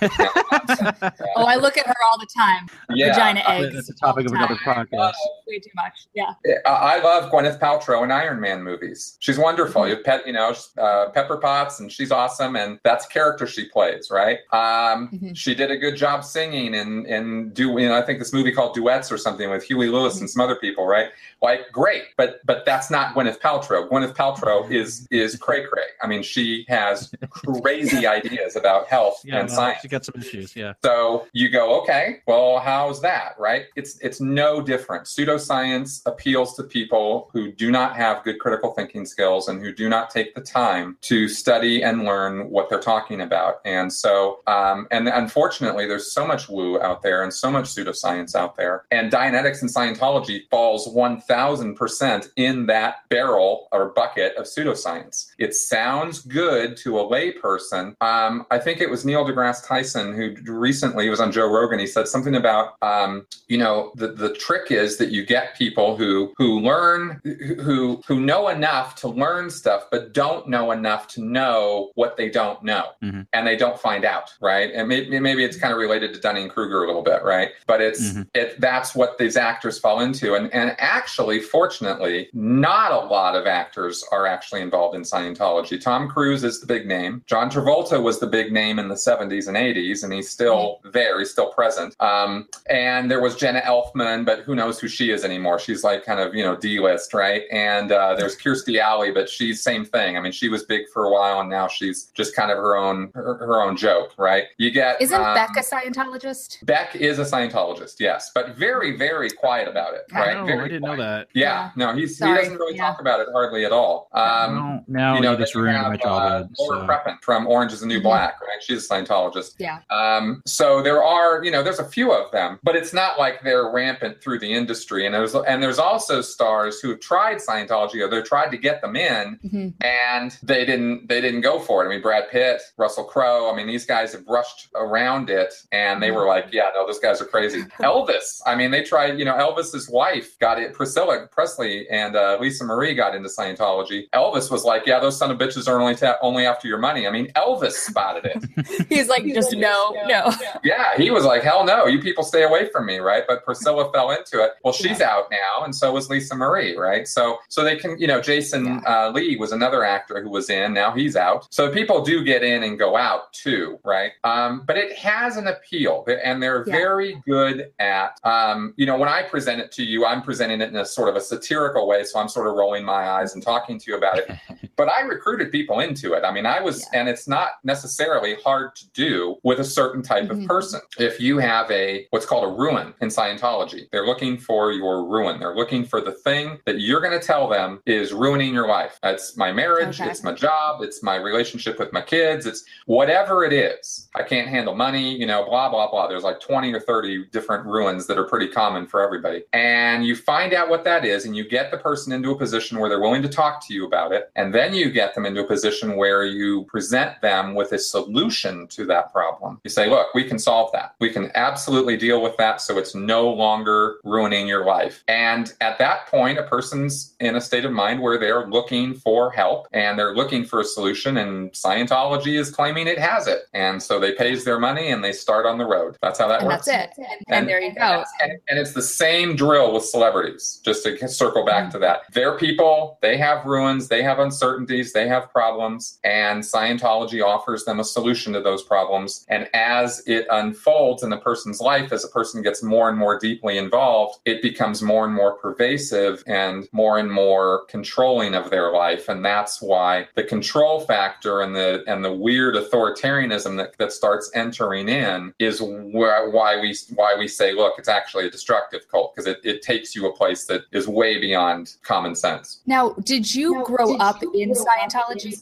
[1.36, 2.66] Oh, I look at her all the time.
[2.90, 3.74] yeah, Vagina I- eggs.
[3.74, 4.86] That's the topic of another time.
[4.86, 5.12] podcast.
[5.46, 6.06] Way too much.
[6.14, 6.32] Yeah.
[6.66, 9.16] I I love Gwyneth Paltrow and Iron Man movies.
[9.20, 9.82] She's wonderful.
[9.82, 9.90] Mm-hmm.
[9.98, 13.68] You pet, you know, uh, Pepper Potts, and she's awesome, and that's a character she
[13.68, 14.38] plays, right?
[14.52, 15.36] Um, Mhm.
[15.36, 18.52] She did a good job singing and and do, you know, I think this movie
[18.52, 20.22] called Duets or something with Huey Lewis Mm-hmm.
[20.22, 21.08] and some other people, right?
[21.42, 23.88] Like, great, but but that's not Gwyneth Paltrow.
[23.88, 25.84] Gwyneth Paltrow is is cray cray.
[26.02, 29.80] I mean, she has crazy ideas about health Yeah, and no, science.
[29.82, 30.56] she got some issues.
[30.56, 30.72] Yeah.
[30.84, 33.66] So you go, okay, well, how's that, right?
[33.76, 35.04] It's it's no different.
[35.04, 39.88] Pseudoscience appeals to people who do not have good critical thinking skills and who do
[39.88, 43.56] not take the time to study and learn what they're talking about.
[43.64, 48.34] And so, um, and unfortunately, there's so much woo out there and so much pseudoscience
[48.34, 48.84] out there.
[48.90, 50.88] And Dianetics and Scientology falls
[51.28, 55.26] 1,000% in that barrel or bucket of pseudoscience.
[55.38, 57.94] It sounds good to a layperson.
[58.00, 61.78] Um, I think it was Neil deGrasse Tyson who recently was on Joe Rogan.
[61.78, 65.96] He said something about, um, you know, the, the trick is that you get people
[65.96, 67.20] who who learn,
[67.60, 72.28] who who know enough to learn stuff, but don't know enough to know what they
[72.28, 73.26] don't know, Mhm.
[73.32, 74.70] and they don't find out, right?
[74.74, 77.50] And maybe, maybe it's kind of related to Dunning Kruger a little bit, right?
[77.66, 78.26] But it's Mhm.
[78.34, 83.46] it that's what these actors fall into, and and actually, fortunately, not a lot of
[83.46, 85.80] actors are actually involved in Scientology.
[85.80, 87.22] Tom Cruise is the big name.
[87.26, 91.18] John Travolta was the big name in the 70s and 80s, and he's still there.
[91.18, 91.94] He's still present.
[92.00, 95.58] Um, and there was Jenna Elfman, but who knows who she is anymore?
[95.58, 97.42] She's like kind of you know D-list, right?
[97.50, 100.16] And uh, there's Kirstie Alley, but she's same thing.
[100.16, 102.76] I mean, she was big for a while, and now she's just kind of her
[102.76, 104.44] own her, her own joke, right?
[104.58, 106.64] You get Isn't um, Beck a Scientologist?
[106.66, 110.36] Beck is a Scientologist, yes, but very, very quiet about it, I right?
[110.36, 110.98] Oh, very I didn't quiet.
[110.98, 111.05] know that.
[111.34, 112.86] Yeah, no, he's Sorry, he doesn't really yeah.
[112.86, 114.08] talk about it hardly at all.
[114.12, 116.54] Um, no, now you know, you just then ruined have, my uh, childhood.
[116.58, 116.86] Laura so.
[116.86, 118.04] Prepon from Orange is the New Mhm.
[118.04, 118.62] Black, right?
[118.62, 119.54] She's a Scientologist.
[119.58, 119.78] Yeah.
[119.90, 123.42] Um, so there are, you know, there's a few of them, but it's not like
[123.42, 125.06] they're rampant through the industry.
[125.06, 128.80] And there's and there's also stars who have tried Scientology or they tried to get
[128.80, 129.74] them in, Mhm.
[129.84, 131.86] and they didn't they didn't go for it.
[131.86, 133.50] I mean, Brad Pitt, Russell Crowe.
[133.52, 136.98] I mean, these guys have rushed around it, and they were like, "Yeah, no, those
[136.98, 138.40] guys are crazy." Elvis.
[138.46, 139.18] I mean, they tried.
[139.18, 140.74] You know, Elvis's wife got it.
[140.96, 144.08] Priscilla Presley and uh, Lisa Marie got into Scientology.
[144.14, 147.06] Elvis was like, "Yeah, those son of bitches are only ta- only after your money."
[147.06, 148.86] I mean, Elvis spotted it.
[148.88, 150.32] He's like, just no, no.
[150.64, 153.24] Yeah, he was like, hell no, you people stay away from me, right?
[153.28, 154.52] But Priscilla fell into it.
[154.64, 157.06] Well, she's out now, and so was Lisa Marie, right?
[157.06, 160.72] So, so they can, you know, Jason uh, Lee was another actor who was in.
[160.72, 161.46] Now he's out.
[161.50, 164.12] So people do get in and go out too, right?
[164.24, 166.72] Um, but it has an appeal, and they're Yeah.
[166.72, 170.70] very good at, um, you know, when I present it to you, I'm presenting it
[170.70, 173.42] in a sort of a satirical way, so I'm sort of rolling my eyes and
[173.42, 174.30] talking to you about it
[174.76, 176.22] but I recruited people into it.
[176.22, 177.00] I mean, I was, Yeah.
[177.00, 180.42] and it's not necessarily hard to do with a certain type Mhm.
[180.42, 180.82] of person.
[180.98, 185.40] If you have a what's called a ruin in Scientology, they're looking for your ruin.
[185.40, 188.98] They're looking for the thing that you're going to tell them is ruining your life.
[189.02, 190.10] It's my marriage, Okay.
[190.10, 194.08] it's my job, it's my relationship with my kids, it's whatever it is.
[194.14, 196.06] I can't handle money, you know, blah, blah, blah.
[196.06, 199.44] There's like 20 or 30 different ruins that are pretty common for everybody.
[199.54, 202.78] And you find out what that is, and you get the person into a position
[202.78, 204.30] where they're willing to talk to you about it.
[204.36, 208.66] And then you get them into a position where you present them with a solution
[208.68, 209.60] to that problem.
[209.64, 210.94] You say, look, we can solve that.
[211.00, 215.02] We can absolutely deal with that so it's no longer ruining your life.
[215.08, 219.30] And at that point, a person's in a state of mind where they're looking for
[219.30, 223.42] help and they're looking for a solution, and Scientology is claiming it has it.
[223.52, 225.96] And so they pays their money and they start on the road.
[226.02, 226.66] That's how that and works.
[226.66, 227.04] that's it.
[227.28, 228.04] And, and there you go.
[228.22, 231.70] And, and it's the same drill with celebrities, just to circle back Mm-hmm.
[231.72, 232.02] to that.
[232.12, 237.80] They're people, they have ruins, they have uncertainties, they have problems, and Scientology offers them
[237.80, 239.24] a solution to those problems.
[239.28, 243.18] And as it unfolds in the person's life, as a person gets more and more
[243.18, 248.70] deeply involved, it becomes more and more pervasive and more and more controlling of their
[248.72, 249.08] life.
[249.08, 254.30] And that's why the control factor and the and the weird authoritarianism that, that starts
[254.34, 259.14] entering in is wh- why we why we say, look, it's actually a destructive cult
[259.14, 262.60] because it, it takes you a place that is way beyond common sense.
[262.66, 265.36] Now, did you grow up in Scientology?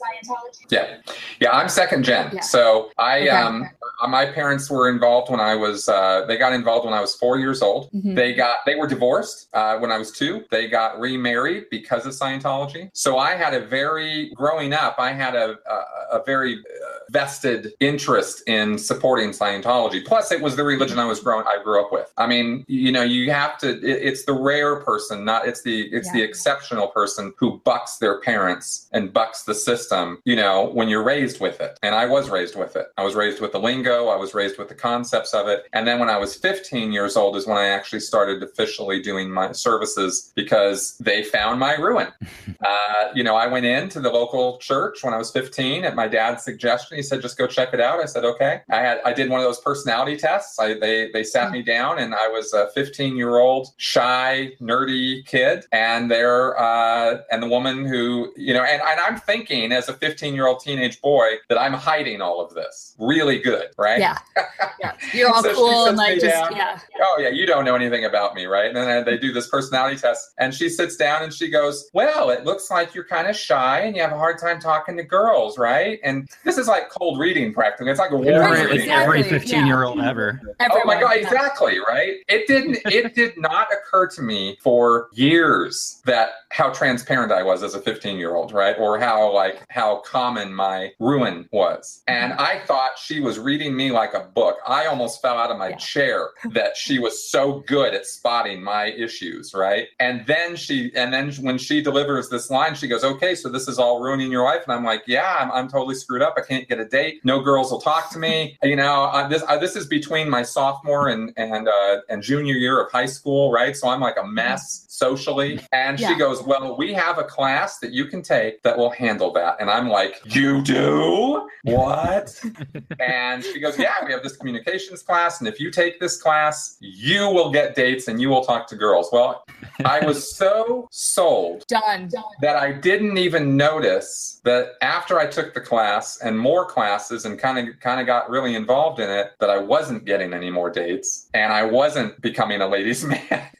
[0.70, 0.96] Yeah,
[1.40, 1.50] yeah.
[1.50, 2.40] I'm second gen, Yeah.
[2.40, 3.28] so I Okay.
[3.30, 3.68] um
[4.02, 7.14] uh, my parents were involved when I was uh, they got involved when I was
[7.14, 7.90] four years old.
[7.92, 8.14] Mhm.
[8.16, 10.44] They got they were divorced uh, when I was two.
[10.50, 12.90] They got remarried because of Scientology.
[12.92, 14.96] So I had a very growing up.
[14.98, 20.04] I had a a, a very uh, vested interest in supporting Scientology.
[20.04, 22.12] Plus, it was the religion I was growing I grew up with.
[22.16, 23.68] I mean, you know, you have to.
[23.78, 28.20] It, it's the rare person, not it's the it's the exceptional person who bucks their
[28.20, 30.18] parents and bucks the system.
[30.24, 32.86] You know, when you're raised with it, and I was raised with it.
[32.96, 34.08] I was raised with the lingo.
[34.08, 35.66] I was raised with the concepts of it.
[35.72, 39.30] And then when I was 15 years old is when I actually started officially doing
[39.30, 42.08] my services because they found my ruin.
[42.64, 46.08] Uh, you know, I went into the local church when I was 15 at my
[46.08, 46.96] dad's suggestion.
[46.96, 49.40] He said, "Just go check it out." I said, "Okay." I had I did one
[49.40, 50.58] of those personality tests.
[50.58, 54.93] I, they they sat me down, and I was a 15 year old shy, nerdy
[55.26, 59.88] kid, and they're uh, and the woman who you know, and, and I'm thinking as
[59.88, 63.98] a 15 year old teenage boy that I'm hiding all of this really good, right?
[63.98, 64.18] Yeah.
[64.80, 64.92] yeah.
[65.12, 66.56] You're all So cool and sits like just, down.
[66.56, 66.78] yeah.
[67.02, 68.66] oh yeah, you don't know anything about me, right?
[68.66, 72.30] And then they do this personality test, and she sits down and she goes, "Well,
[72.30, 75.02] it looks like you're kind of shy and you have a hard time talking to
[75.02, 77.90] girls, right?" And this is like cold reading practically.
[77.90, 78.90] It's like a warm Right, Every, reading.
[78.90, 80.40] every exactly, 15 year old ever.
[80.60, 81.22] Oh my god, yeah.
[81.22, 82.14] exactly, right?
[82.28, 84.73] It didn't it did not occur to me for
[85.12, 88.76] years that how transparent I was as a 15-year-old, right?
[88.78, 92.02] Or how like how common my ruin was.
[92.06, 94.56] And I thought she was reading me like a book.
[94.66, 95.76] I almost fell out of my Yeah.
[95.76, 99.88] chair that she was so good at spotting my issues, right?
[99.98, 103.66] And then she and then when she delivers this line, she goes, "Okay, so this
[103.68, 106.34] is all ruining your life." And I'm like, "Yeah, I'm, I'm totally screwed up.
[106.36, 107.20] I can't get a date.
[107.24, 108.58] No girls will talk to me.
[108.74, 112.54] You know, uh, this uh, this is between my sophomore and and uh, and junior
[112.54, 113.76] year of high school, right?
[113.76, 114.26] So I'm like a
[114.64, 118.76] mess socially." And she goes, "Well, we have a class that you can take that
[118.76, 121.48] will handle that." And I'm like, "You do?
[121.62, 122.40] What?"
[123.00, 126.76] and she goes, "Yeah, we have this communications class, and if you take this class,
[126.80, 129.44] you will get dates and you will talk to girls." Well,
[129.84, 132.10] I was so sold Done.
[132.40, 137.38] that I didn't even notice that after I took the class and more classes and
[137.38, 140.70] kind of kind of got really involved in it that I wasn't getting any more
[140.70, 143.50] dates and I wasn't becoming a ladies man.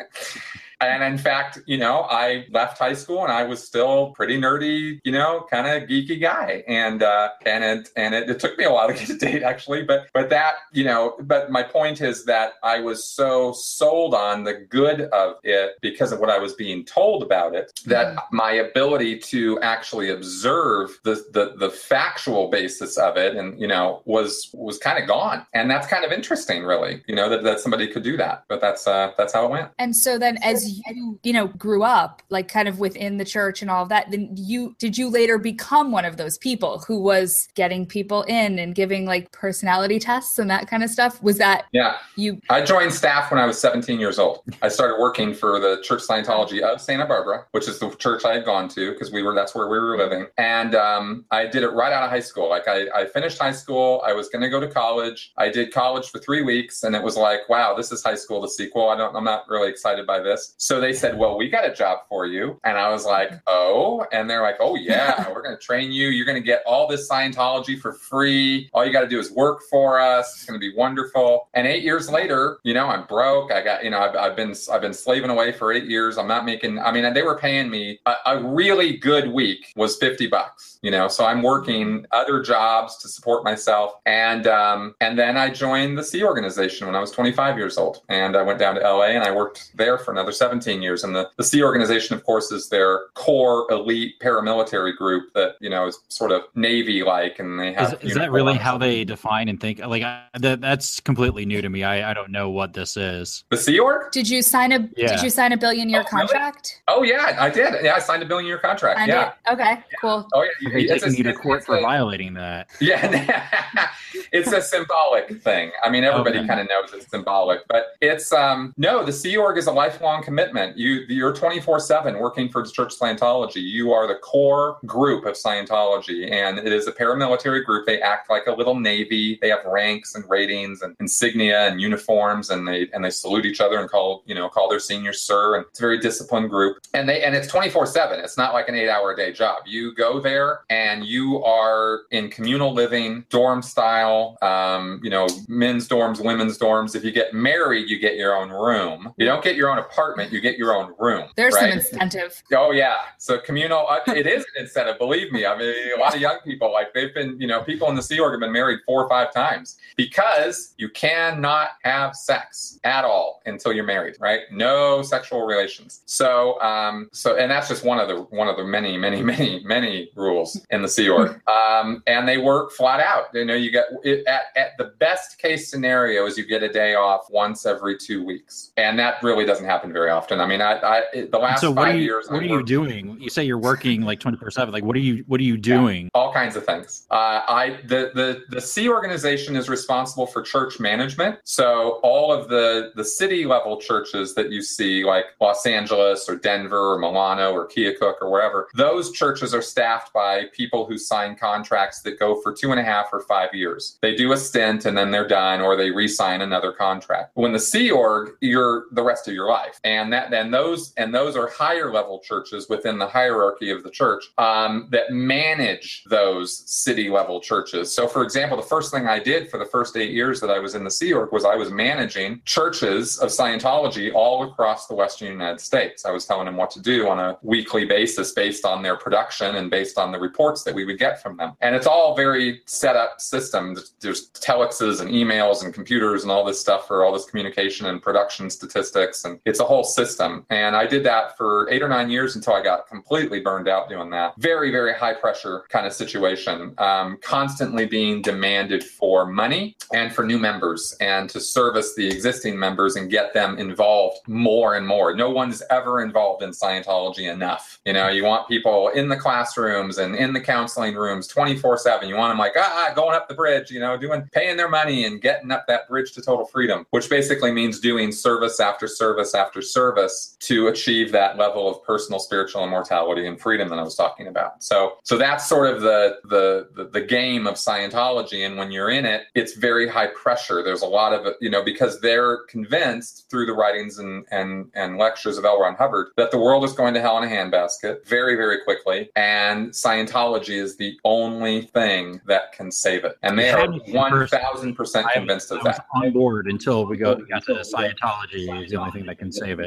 [0.81, 5.01] And in fact, you know, I left high school and I was still pretty nerdy,
[5.05, 6.65] you know, kind of geeky guy.
[6.67, 9.43] And uh, and it and it, it took me a while to get a date
[9.43, 14.15] actually, but but that you know, but my point is that I was so sold
[14.15, 18.17] on the good of it because of what I was being told about it that
[18.33, 24.03] my ability to actually observe the the, the factual basis of it and you know
[24.05, 25.47] was was kind of gone.
[25.55, 28.45] And that's kind of interesting, really, you know, that, that somebody could do that.
[28.49, 29.71] But that's uh, that's how it went.
[29.79, 33.63] And so then as you, you know, grew up like kind of within the church
[33.63, 37.01] and all of that, then you did you later become one of those people who
[37.01, 41.23] was getting people in and giving like personality tests and that kind of stuff?
[41.23, 41.97] Was that Yeah.
[42.17, 44.41] you I joined staff when I was 17 years old.
[44.63, 48.35] I started working for the Church Scientology of Santa Barbara, which is the church I
[48.35, 50.27] had gone to because we were that's where we were living.
[50.39, 52.49] And um, I did it right out of high school.
[52.49, 54.03] Like I, I finished high school.
[54.07, 55.33] I was going to go to college.
[55.37, 58.41] I did college for three weeks, and it was like, wow, this is high school,
[58.41, 58.89] the sequel.
[58.89, 60.54] I don't, I'm not really excited by this.
[60.57, 62.61] So they said, Well, we got a job for you.
[62.65, 64.07] And I was like, Oh.
[64.13, 66.09] And they're like, Oh, yeah, we're going to train you.
[66.09, 68.71] You're going to get all this Scientology for free.
[68.73, 70.35] All you got to do is work for us.
[70.37, 71.49] It's going to be wonderful.
[71.55, 73.53] And eight years later, you know, I'm broke.
[73.53, 76.19] I got, you know, I've, I've been, I've been slaving away for eight years.
[76.19, 79.97] I'm not making, I mean, they were paying me a, a really good week was
[79.97, 83.95] 50 bucks, you know, so I'm working other jobs to support myself.
[84.07, 88.03] And, um, and then I joined the Sea organization when I was 25 years old.
[88.09, 91.05] And I went down to LA and I worked there for another 17 years.
[91.05, 95.71] And the, the Sea organization, of course, is their core elite paramilitary group that, you
[95.71, 97.39] know, is sort of Navy like.
[97.39, 97.95] And they have.
[98.03, 99.79] Is, is that really how they define and think?
[99.79, 101.83] Like, I, that, that's completely new to me.
[101.85, 103.45] I, I don't know what this is.
[103.51, 104.13] The Sea Org?
[104.13, 105.15] Did you sign a Yeah.
[105.15, 106.29] Did you sign a billion year Oh, really?
[106.29, 106.83] contract?
[106.89, 107.83] Oh, yeah, I did.
[107.83, 108.99] Yeah, I signed a billion year contract.
[108.99, 109.33] Signed yeah.
[109.49, 109.53] it?
[109.53, 109.79] Okay.
[110.01, 110.29] Cool.
[110.35, 110.71] Oh, yeah.
[110.71, 112.69] They're It's a- you to court it's for violating that.
[112.81, 113.89] Yeah,
[114.33, 115.71] it's a symbolic thing.
[115.83, 116.47] I mean, everybody Okay.
[116.49, 119.05] kind of knows it's symbolic, but it's um no.
[119.05, 120.77] The Sea Org is a lifelong commitment.
[120.77, 123.63] You you're 24 seven working for Church Scientology.
[123.63, 127.87] You are the core group of Scientology, and it is a paramilitary group.
[127.87, 129.39] They act like a little navy.
[129.41, 133.61] They have ranks and ratings and insignia and uniforms, and they and they salute each
[133.61, 135.57] other and call you know call their seniors sir.
[135.57, 138.19] And it's a very disciplined group, and they and it's 24 seven.
[138.19, 139.63] It's not like an eight hour a day job.
[139.67, 144.37] You go there and you are in communal living, dorm style.
[144.43, 146.97] Um, you know, men's dorms, women's dorms.
[146.97, 149.13] If you get married, you get your own room.
[149.17, 150.24] You don't get your own apartment.
[150.33, 151.29] You get your own room.
[151.37, 151.71] There's right?
[151.71, 152.43] some incentive.
[152.55, 153.87] Oh yeah, so communal.
[153.89, 155.45] Uh, it is an incentive, believe me.
[155.45, 158.03] I mean, a lot of young people, like they've been, you know, people in the
[158.03, 163.05] Sea Org have been married four or five times because you cannot have sex at
[163.05, 164.43] all until you're married, right?
[164.53, 166.03] No sexual relations.
[166.07, 169.63] So, um, so, and that's just one of the one of the many, many, many,
[169.65, 171.41] many rules in the Sea Org.
[171.55, 173.27] Um, and they work flat out.
[173.33, 176.69] You know, you get it, at at the best case scenario is you get a
[176.69, 180.14] day off once every two weeks, and that really doesn't happen very often.
[180.41, 182.49] I mean, I, I the last so what five are you years, what I are
[182.49, 183.17] you doing?
[183.21, 184.73] You say you're working like 24 seven.
[184.73, 186.11] Like what are you what are you doing?
[186.15, 187.07] all kinds of things.
[187.11, 191.39] Uh, I the the the Sea organization is responsible for church management.
[191.45, 196.37] So all of the the city level churches that you see, like Los Angeles or
[196.37, 201.37] Denver or Milano or Keokuk or wherever, those churches are staffed by people who sign
[201.37, 203.99] contracts that go for two and a half or five years.
[204.01, 207.33] They do a stint and then they're done, or they re-sign another contract.
[207.35, 211.15] When the Sea Org, you're the rest of your life, and that and those and
[211.15, 216.69] those are higher level churches within the hierarchy of the church um, that manage those
[216.71, 217.93] city level churches.
[217.95, 220.59] So, for example, the first thing I did for the first eight years that I
[220.59, 224.95] was in the Sea Org was I was managing churches of Scientology all across the
[224.95, 226.05] Western United States.
[226.05, 229.57] I was telling them what to do on a weekly basis based on their production
[229.57, 231.53] and based on the reports that we would get from them.
[231.61, 233.77] And it's all very set up system.
[234.01, 238.01] There's telexes and emails and computers and all this stuff for all this communication and
[238.03, 239.25] production statistics.
[239.25, 240.45] And it's a whole system.
[240.51, 243.89] And I did that for eight or nine years until I got completely burned out
[243.89, 244.35] doing that.
[244.39, 246.75] Very, very high pressure kind of situation.
[246.79, 252.59] Um, constantly being demanded for money and for new members and to service the existing
[252.59, 255.15] members and get them involved more and more.
[255.15, 257.81] No one's ever involved in Scientology enough.
[257.85, 262.09] You know, you want people in the classrooms and in the counseling rooms 24 7.
[262.09, 265.05] You want them like, ah, going up the bridge, you know, doing, paying their money
[265.05, 269.35] and getting up that bridge to total freedom, which basically means doing service after service
[269.35, 273.95] after service to achieve that level of personal spiritual immortality and freedom that I was
[273.95, 274.63] talking about.
[274.63, 278.47] So, so that's sort of the, the, the, the game of Scientology.
[278.47, 280.63] And when you're in it, it's very high pressure.
[280.63, 284.97] There's a lot of, you know, because they're convinced through the writings and, and, and
[284.99, 285.61] lectures of L.
[285.61, 289.11] Ron Hubbard that the world is going to hell in a handbasket very, very quickly.
[289.17, 293.17] And Scientology is the only thing that can save it.
[293.23, 295.87] And they How are do you first- 1000% convinced I of was that.
[295.95, 299.61] on board until we go got to Scientology is the only thing that can save
[299.61, 299.64] it.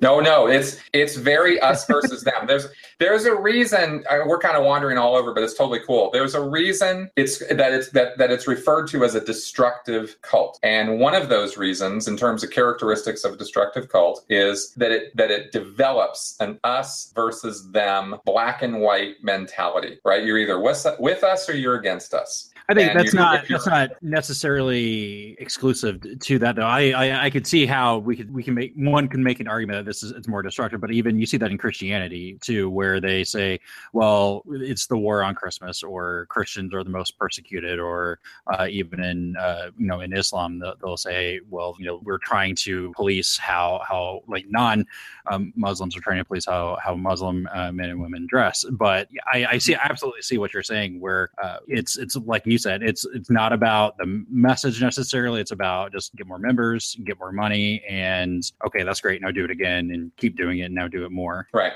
[0.00, 2.46] No, no, it's it's very us versus them.
[2.46, 2.66] There's
[2.98, 6.10] there's a reason uh, we're kind of wandering all over, but it's totally cool.
[6.12, 10.58] There's a reason it's that it's that that it's referred to as a destructive cult,
[10.62, 14.90] and one of those reasons, in terms of characteristics of a destructive cult, is that
[14.90, 19.98] it that it develops an us versus them black and white mentality.
[20.04, 20.24] Right?
[20.24, 22.50] You're either with with us or you're against us.
[22.68, 26.66] I think that's not that's not necessarily exclusive to that though.
[26.66, 29.46] I, I I could see how we could we can make one can make an
[29.46, 32.68] argument that this is it's more destructive, but even you see that in Christianity too,
[32.68, 33.60] where they say,
[33.92, 38.98] well, it's the war on Christmas, or Christians are the most persecuted, or uh, even
[39.00, 43.36] in uh, you know in Islam they'll, say, well, you know, we're trying to police
[43.36, 44.84] how how like non
[45.30, 48.64] um, Muslims are trying to police how how Muslim uh, men and women dress.
[48.72, 52.44] But I, I see I absolutely see what you're saying, where uh, it's it's like
[52.44, 55.42] you you said, it's it's not about the message necessarily.
[55.42, 59.20] It's about just get more members, get more money, and okay, that's great.
[59.20, 60.62] Now do it again and keep doing it.
[60.62, 61.48] And now do it more.
[61.52, 61.74] Right.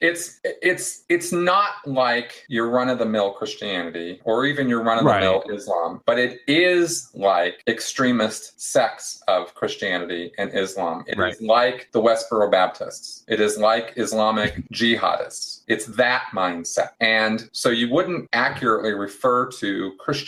[0.00, 4.98] It's it's it's not like your run of the mill Christianity or even your run
[4.98, 5.58] of the mill Right.
[5.58, 11.04] Islam, but it is like extremist sects of Christianity and Islam.
[11.06, 11.42] It is Right.
[11.42, 13.22] like the Westboro Baptists.
[13.28, 15.60] It is like Islamic jihadists.
[15.68, 16.90] It's that mindset.
[17.00, 20.21] And so you wouldn't accurately refer to Christianity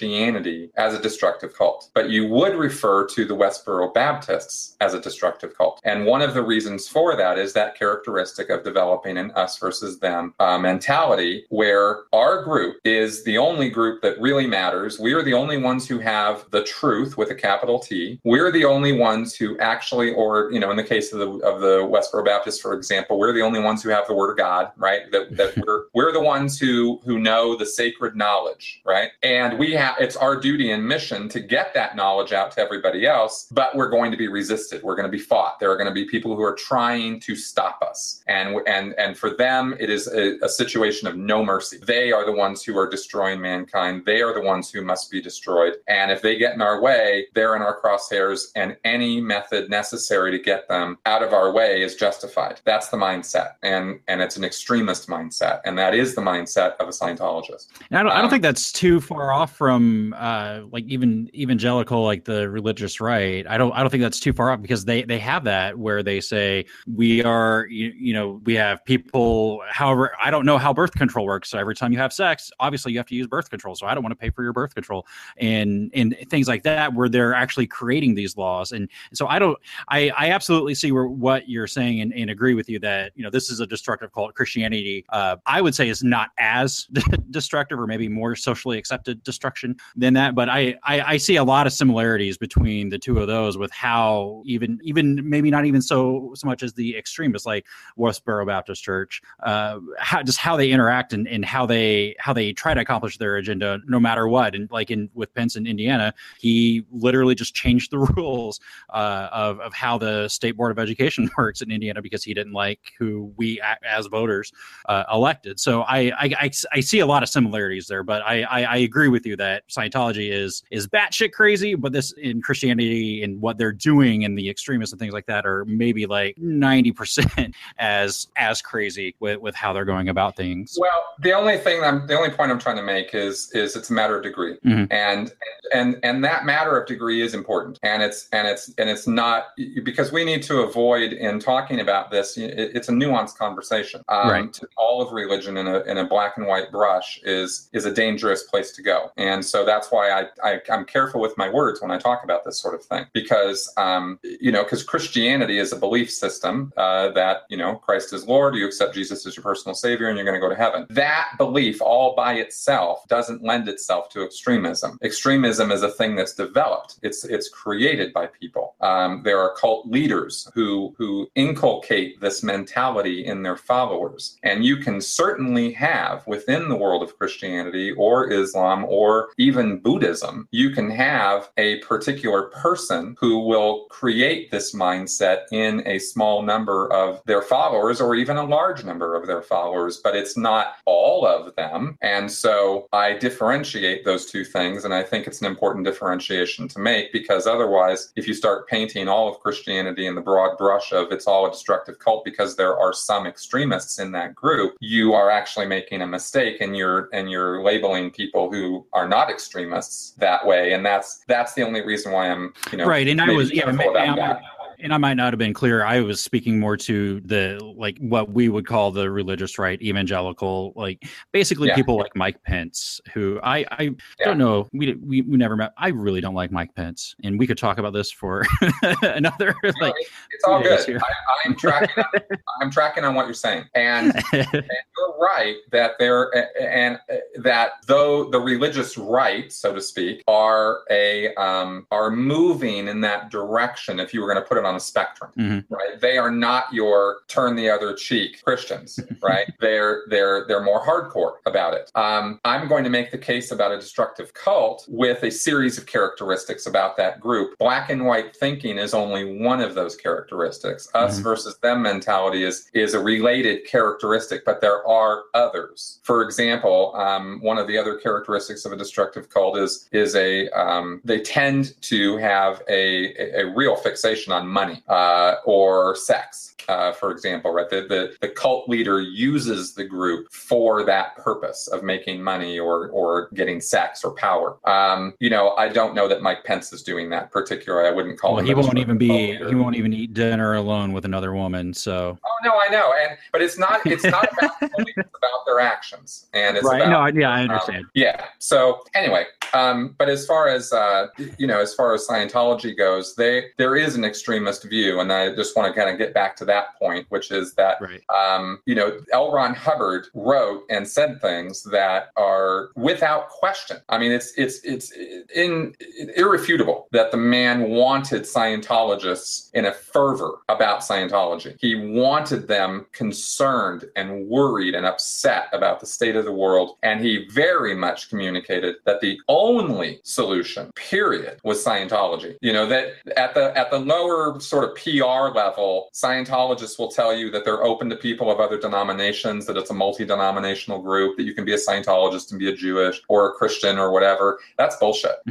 [0.76, 5.56] as a destructive cult, but you would refer to the Westboro Baptists as a destructive
[5.56, 5.80] cult.
[5.84, 9.98] And one of the reasons for that is that characteristic of developing an us versus
[9.98, 14.98] them uh, mentality, where our group is the only group that really matters.
[14.98, 18.20] We are the only ones who have the truth with a capital T.
[18.24, 21.60] We're the only ones who actually, or you know, in the case of the of
[21.60, 24.70] the Westboro Baptists, for example, we're the only ones who have the Word of God,
[24.76, 25.10] right?
[25.12, 29.10] That, that we're we're the ones who who know the sacred knowledge, right?
[29.22, 33.06] And we have it's our duty and mission to get that knowledge out to everybody
[33.06, 33.46] else.
[33.50, 34.82] But we're going to be resisted.
[34.82, 35.58] We're going to be fought.
[35.60, 39.16] There are going to be people who are trying to stop us, and and and
[39.16, 41.78] for them, it is a, a situation of no mercy.
[41.84, 44.04] They are the ones who are destroying mankind.
[44.04, 45.74] They are the ones who must be destroyed.
[45.88, 50.30] And if they get in our way, they're in our crosshairs, and any method necessary
[50.30, 52.60] to get them out of our way is justified.
[52.64, 56.88] That's the mindset, and and it's an extremist mindset, and that is the mindset of
[56.88, 57.66] a Scientologist.
[57.90, 59.73] And I don't, I Um, don't think that's too far off from
[60.14, 63.46] uh, like even evangelical, like the religious right.
[63.48, 66.02] I don't, I don't think that's too far off because they they have that where
[66.02, 69.62] they say we are, you, you know, we have people.
[69.68, 71.50] However, I don't know how birth control works.
[71.50, 73.74] So every time you have sex, obviously you have to use birth control.
[73.74, 75.06] So I don't want to pay for your birth control
[75.36, 78.72] and and things like that, where they're actually creating these laws.
[78.72, 79.58] And so I don't,
[79.88, 83.22] I I absolutely see where what you're saying and, and agree with you that you
[83.22, 84.34] know this is a destructive cult.
[84.34, 86.86] Christianity, uh, I would say, is not as
[87.30, 89.63] destructive or maybe more socially accepted destruction
[89.96, 90.34] than that.
[90.34, 93.70] But I, I I see a lot of similarities between the two of those with
[93.70, 97.66] how even even maybe not even so so much as the extremists like
[97.98, 102.52] Westboro Baptist Church, uh, how just how they interact and, and how they how they
[102.52, 104.54] try to accomplish their agenda no matter what.
[104.54, 108.60] And like in with Pence in Indiana, he literally just changed the rules
[108.90, 112.52] uh, of of how the state board of education works in Indiana because he didn't
[112.52, 114.52] like who we as voters
[114.88, 115.60] uh, elected.
[115.60, 119.08] So I, I I see a lot of similarities there, but I, I I agree
[119.08, 123.72] with you that Scientology is is batshit crazy, but this in Christianity and what they're
[123.72, 128.60] doing and the extremists and things like that are maybe like ninety percent as as
[128.62, 130.76] crazy with with how they're going about things.
[130.80, 130.90] Well,
[131.20, 133.92] the only thing I'm the only point I'm trying to make is is it's a
[133.92, 134.88] matter of degree, Mhm.
[134.92, 135.32] and
[135.72, 139.46] and and that matter of degree is important, and it's and it's and it's not
[139.82, 142.36] because we need to avoid in talking about this.
[142.36, 144.02] it- It's a nuanced conversation.
[144.08, 144.52] Um, Right.
[144.54, 147.92] To all of religion in a in a black and white brush is is a
[147.92, 151.80] dangerous place to go, and so that's why I, I I'm careful with my words
[151.80, 155.72] when I talk about this sort of thing because um you know because Christianity is
[155.72, 159.42] a belief system uh, that you know Christ is Lord, you accept Jesus as your
[159.42, 160.86] personal Savior, and you're going to go to heaven.
[160.90, 164.98] That belief all by itself doesn't lend itself to extremism.
[165.02, 166.98] Extremism is a thing that's developed.
[167.02, 168.74] It's it's created by people.
[168.80, 174.76] Um, there are cult leaders who who inculcate this mentality in their followers, and you
[174.78, 180.90] can certainly have within the world of Christianity or Islam or even Buddhism, you can
[180.90, 187.42] have a particular person who will create this mindset in a small number of their
[187.42, 191.96] followers or even a large number of their followers, but it's not all of them.
[192.02, 194.84] And so I differentiate those two things.
[194.84, 199.08] And I think it's an important differentiation to make because otherwise, if you start painting
[199.08, 202.76] all of Christianity in the broad brush of it's all a destructive cult because there
[202.78, 207.30] are some extremists in that group, you are actually making a mistake and you're and
[207.30, 210.72] you're labeling people who are not extremists that way.
[210.72, 213.64] And that's that's the only reason why I'm, you know, right and i was yeah
[213.64, 214.40] careful ma- about
[214.78, 214.84] and I- that.
[214.84, 215.84] and I might not have been clear.
[215.84, 220.72] I was speaking more to the like what we would call the religious right, evangelical,
[220.76, 221.74] like basically Yeah.
[221.76, 224.26] people like Mike Pence, who I I Yeah.
[224.26, 224.68] don't know.
[224.72, 225.72] We, we we never met.
[225.78, 228.44] I really don't like Mike Pence, and we could talk about this for
[229.02, 229.94] another No, like.
[230.30, 230.84] it's all good.
[230.84, 230.98] here.
[231.02, 232.04] I, I'm tracking.
[232.04, 237.16] on, I'm tracking on what you're saying, and and you're right that there and uh,
[237.42, 243.30] that though the religious right, so to speak, are a um, are moving in that
[243.30, 244.00] direction.
[244.00, 245.64] If you were going to put it on a spectrum, Mhm.
[245.68, 246.00] right?
[246.00, 249.52] They are not your turn the other cheek Christians, right?
[249.60, 251.90] they're they're they're more hardcore about it.
[251.94, 255.86] Um, I'm going to make the case about a destructive cult with a series of
[255.86, 257.56] characteristics about that group.
[257.58, 260.88] Black and white thinking is only one of those characteristics.
[260.94, 261.22] Us Mhm.
[261.22, 265.98] versus them mentality is is a related characteristic, but there are are others.
[266.04, 270.48] For example, um, one of the other characteristics of a destructive cult is is a
[270.50, 276.53] um, they tend to have a, a, a real fixation on money uh, or sex
[276.68, 277.68] uh, for example, right?
[277.68, 282.88] The, the, the cult leader uses the group for that purpose of making money or
[282.88, 284.56] or getting sex or power.
[284.68, 287.88] Um, you know, I don't know that Mike Pence is doing that particularly.
[287.88, 288.46] I wouldn't call well, him.
[288.46, 289.08] He won't even be.
[289.08, 289.48] leader.
[289.48, 291.74] He won't even eat dinner alone with another woman.
[291.74, 293.84] So Oh no, I know, and but it's not.
[293.86, 296.80] It's not about it's about their actions, and it's right.
[296.80, 296.98] about No.
[297.00, 297.86] I- Yeah, I um, understand.
[297.94, 298.26] yeah.
[298.38, 303.14] So anyway, um, but as far as uh, you know, as far as Scientology goes,
[303.14, 306.36] they there is an extremist view, and I just want to kind of get back
[306.36, 308.02] to that point, which is that right.
[308.14, 309.32] um, you know, L.
[309.32, 313.78] Ron Hubbard wrote and said things that are without question.
[313.88, 314.92] I mean, it's it's it's
[315.34, 315.74] in,
[316.16, 321.56] irrefutable that the man wanted Scientologists in a fervor about Scientology.
[321.60, 327.00] He wanted them concerned and worried and upset about the state of the world, and
[327.00, 332.36] he very much communicated that the only solution, period, was Scientology.
[332.40, 335.88] You know that at the at the lower sort of PR level,
[336.34, 339.74] Scientologists will tell you that they're open to people of other denominations, that it's a
[339.74, 343.78] multi-denominational group, that you can be a Scientologist and be a Jewish or a Christian
[343.78, 344.40] or whatever.
[344.58, 345.16] That's bullshit,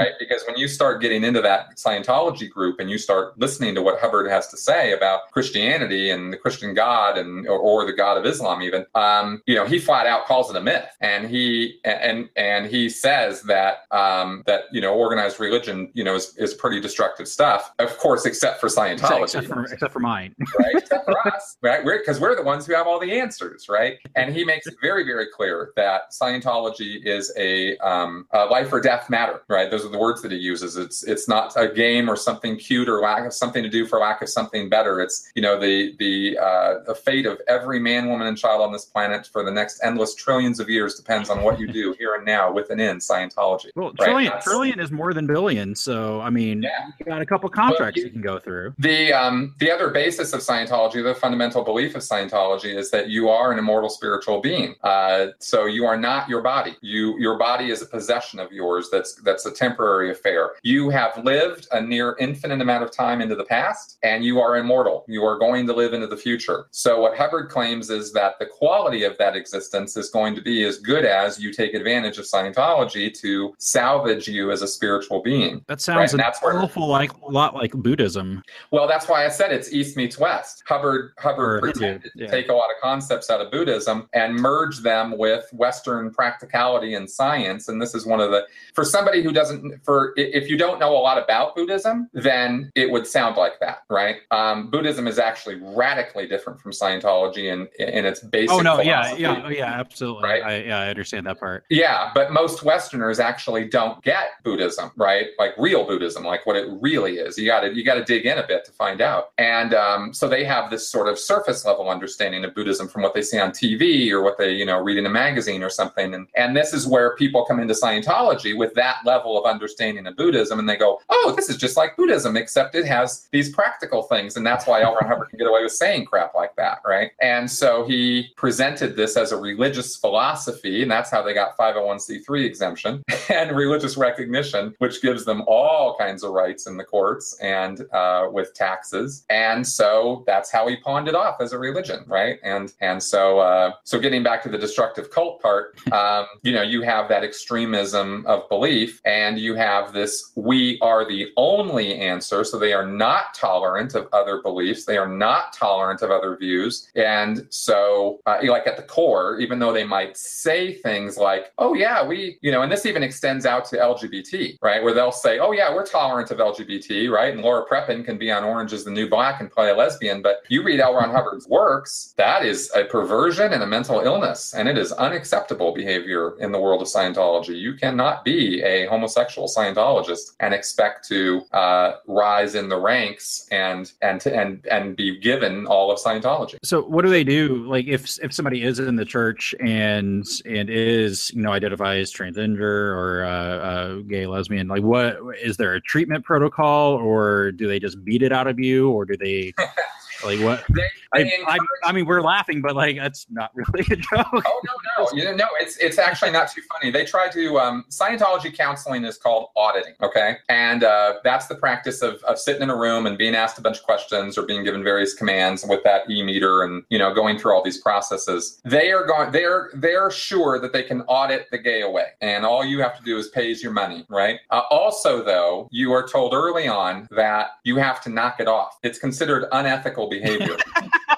[0.00, 0.12] right?
[0.18, 4.00] Because when you start getting into that Scientology group and you start listening to what
[4.00, 8.16] Hubbard has to say about Christianity and the Christian God and or, or the God
[8.16, 11.80] of Islam, even, um, you know, he flat out calls it a myth, and he
[11.84, 16.54] and and he says that um, that you know organized religion, you know, is, is
[16.54, 17.72] pretty destructive stuff.
[17.78, 20.34] Of course, except for Scientology Except for except for mine.
[20.58, 20.76] right?
[20.76, 21.84] Except for us, right?
[21.84, 23.98] We're because we're the ones who have all the answers, right?
[24.14, 28.80] And he makes it very, very clear that Scientology is a, um, a life or
[28.80, 29.70] death matter, right?
[29.70, 30.76] Those are the words that he uses.
[30.76, 33.98] It's it's not a game or something cute or lack of something to do for
[33.98, 35.00] lack of something better.
[35.00, 38.72] It's you know the the uh, the fate of every man, woman, and child on
[38.72, 42.14] this planet for the next endless trillions of years depends on what you do here
[42.14, 43.70] and now with and in Scientology.
[43.74, 45.74] Well, Right, trillion trillion is more than billion.
[45.74, 46.70] So I mean, Yeah.
[46.98, 48.74] you got a couple contracts you- you can go through.
[48.78, 53.28] The um, the other basis of Scientology, the fundamental belief of Scientology, is that you
[53.28, 54.74] are an immortal spiritual being.
[54.84, 56.76] Uh, so you are not your body.
[56.82, 58.88] You your body is a possession of yours.
[58.92, 60.50] That's that's a temporary affair.
[60.62, 64.56] You have lived a near infinite amount of time into the past, and you are
[64.58, 65.04] immortal.
[65.08, 66.66] You are going to live into the future.
[66.70, 70.64] So what Hubbard claims is that the quality of that existence is going to be
[70.64, 75.64] as good as you take advantage of Scientology to salvage you as a spiritual being.
[75.68, 78.42] That sounds Right, an that's where- awful like a lot like Buddhism.
[78.70, 80.25] Well, that's why I said it's East meets West.
[80.66, 82.26] Hubbard Hubbard Or pretended yeah.
[82.26, 86.94] to take a lot of concepts out of Buddhism and merge them with Western practicality
[86.94, 87.68] and science.
[87.68, 90.96] And this is one of the for somebody who doesn't for if you don't know
[90.96, 94.16] a lot about Buddhism, then it would sound like that, right?
[94.30, 98.50] Um, Buddhism is actually radically different from Scientology in in its basic.
[98.50, 100.24] Oh no, yeah, yeah, oh, yeah, absolutely.
[100.24, 100.42] Right?
[100.42, 101.64] I, yeah, I understand that part.
[101.70, 105.26] Yeah, but most Westerners actually don't get Buddhism, right?
[105.38, 107.38] Like real Buddhism, like what it really is.
[107.38, 109.32] You got to you got to dig in a bit to find out.
[109.38, 113.14] And um, so they have this sort of surface level understanding of Buddhism from what
[113.14, 116.14] they see on TV or what they you know read in a magazine or something.
[116.14, 120.16] And and this is where people come into Scientology with that level of understanding of
[120.16, 124.02] Buddhism, and they go, oh, this is just like Buddhism, except it has these practical
[124.02, 124.94] things, and that's why L.
[124.94, 127.10] Ron Hubbard can get away with saying crap like that, right?
[127.20, 132.44] And so he presented this as a religious philosophy, and that's how they got 501c3
[132.44, 137.82] exemption and religious recognition, which gives them all kinds of rights in the courts and
[137.92, 139.24] uh, with taxes.
[139.30, 142.38] And so that's how he pawned it off as a religion, right?
[142.42, 146.62] And and so uh, so getting back to the destructive cult part, um, you know,
[146.62, 152.44] you have that extremism of belief, and you have this we are the only answer.
[152.44, 154.84] So they are not tolerant of other beliefs.
[154.84, 156.90] They are not tolerant of other views.
[156.94, 161.74] And so, uh, like at the core, even though they might say things like, oh,
[161.74, 164.82] yeah, we, you know, and this even extends out to LGBT, right?
[164.82, 167.32] Where they'll say, oh, yeah, we're tolerant of LGBT, right?
[167.32, 169.95] And Laura Prepon can be on Orange is the New Black and play a lesbian.
[170.22, 170.94] But you read L.
[170.94, 174.54] Ron Hubbard's works, that is a perversion and a mental illness.
[174.54, 177.58] And it is unacceptable behavior in the world of Scientology.
[177.58, 183.92] You cannot be a homosexual Scientologist and expect to uh, rise in the ranks and
[184.02, 186.56] and to, and and be given all of Scientology.
[186.62, 187.66] So what do they do?
[187.66, 192.62] Like if if somebody is in the church and and is you know identifies transgender
[192.62, 197.78] or uh, uh, gay lesbian, like what is there a treatment protocol or do they
[197.78, 199.52] just beat it out of you or do they
[200.24, 200.64] Like what?
[200.74, 203.96] They, I, they I, encourage- I mean, we're laughing, but like that's not really a
[203.96, 204.26] joke.
[204.32, 205.46] Oh no, no, you know, no.
[205.60, 206.90] It's it's actually not too funny.
[206.90, 212.02] They try to um, Scientology counseling is called auditing, okay, and uh, that's the practice
[212.02, 214.64] of, of sitting in a room and being asked a bunch of questions or being
[214.64, 218.60] given various commands with that e meter and you know going through all these processes.
[218.64, 219.32] They are going.
[219.32, 222.80] They are they are sure that they can audit the gay away, and all you
[222.80, 224.40] have to do is pays your money, right?
[224.50, 228.78] Uh, also, though, you are told early on that you have to knock it off.
[228.82, 230.56] It's considered unethical behavior.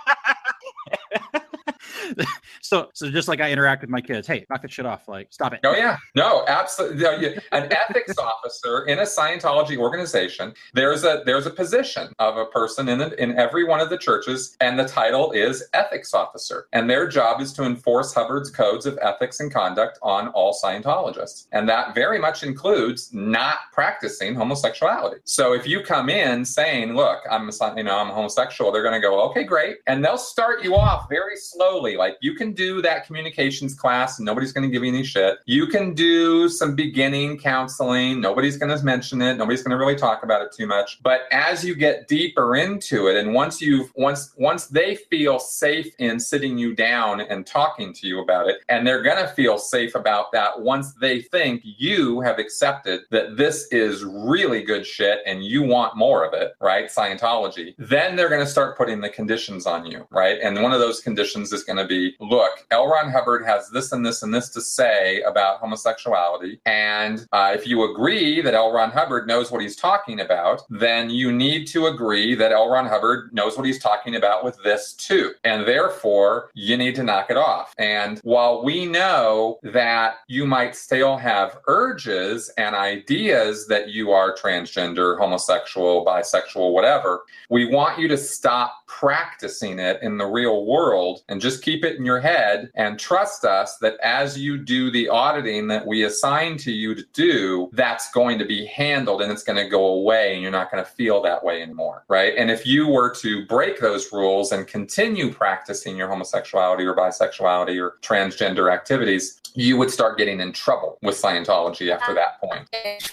[2.63, 5.09] so, so just like I interact with my kids, hey, knock that shit off.
[5.09, 5.61] Like, stop it.
[5.65, 7.37] Oh yeah, no, absolutely.
[7.53, 12.89] An ethics officer in a Scientology organization, there's a there's a position of a person
[12.89, 16.89] in the, in every one of the churches, and the title is ethics officer, and
[16.89, 21.69] their job is to enforce Hubbard's codes of ethics and conduct on all Scientologists, and
[21.69, 25.21] that very much includes not practicing homosexuality.
[25.25, 29.07] So if you come in saying, "Look, I'm you know I'm homosexual," they're going to
[29.07, 33.07] go, "Okay, great," and they'll start you off very slowly, like you can do that
[33.07, 35.39] communications class, and nobody's going to give you any shit.
[35.47, 38.21] You can do some beginning counseling.
[38.21, 39.37] Nobody's going to mention it.
[39.37, 41.03] Nobody's going to really talk about it too much.
[41.03, 45.95] But as you get deeper into it, and once you've once once they feel safe
[45.99, 49.59] in sitting you down and talking to you about it, and they're going to feel
[49.59, 55.21] safe about that once they think you have accepted that this is really good shit
[55.27, 56.87] and you want more of it, right?
[56.87, 57.75] Scientology.
[57.79, 60.39] Then they're going to start putting the conditions on you, right?
[60.43, 62.87] And one of those conditions is going to be look, L.
[62.87, 66.61] Ron Hubbard has this and this and this to say about homosexuality.
[66.67, 68.73] And uh, if you agree that L.
[68.73, 72.69] Ron Hubbard knows what he's talking about, then you need to agree that L.
[72.69, 75.33] Ron Hubbard knows what he's talking about with this too.
[75.45, 77.75] And therefore, you need to knock it off.
[77.79, 84.35] And while we know that you might still have urges and ideas that you are
[84.37, 91.23] transgender, homosexual, bisexual, whatever, we want you to stop practicing it in the real world
[91.29, 95.09] and just keep it in your head and trust us that as you do the
[95.09, 99.45] auditing that we assign to you to do, that's going to be handled and it's
[99.45, 102.35] going to go away and you're not going to feel that way anymore, right?
[102.37, 107.81] And if you were to break those rules and continue practicing your homosexuality or bisexuality
[107.81, 112.69] or transgender activities, you would start getting in trouble with Scientology after that point.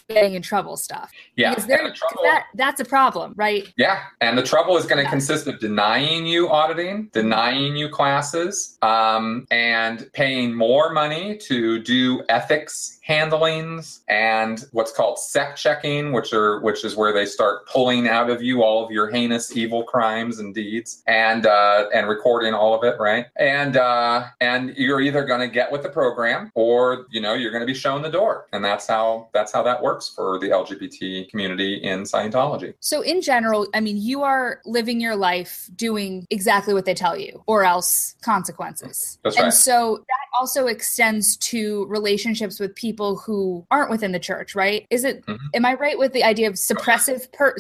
[0.10, 1.12] getting in trouble stuff.
[1.36, 1.52] Yeah.
[1.52, 3.74] because the trouble- that that's a problem, right?
[3.78, 5.10] Yeah, and the trouble is going to Yeah.
[5.10, 12.22] consist of denying you auditing, denying you classes, um, and paying more money to do
[12.30, 18.08] ethics handlings and what's called sec checking, which are which is where they start pulling
[18.08, 22.54] out of you all of your heinous evil crimes and deeds, and uh, and recording
[22.54, 23.28] all of it, right?
[23.36, 27.52] And uh, and you're either going to get with the program, or you know you're
[27.52, 30.48] going to be shown the door, and that's how that's how that works for the
[30.48, 32.74] LGBT community in Scientology.
[32.80, 37.18] So in general, I mean, you are living your life doing exactly what they tell
[37.18, 39.20] you, or else consequences.
[39.24, 39.54] That's and right.
[39.54, 44.86] so that also extends to relationships with people who aren't within the church, right?
[44.90, 45.26] Is it?
[45.26, 45.38] Mhm.
[45.54, 47.56] Am I right with the idea of suppressive per?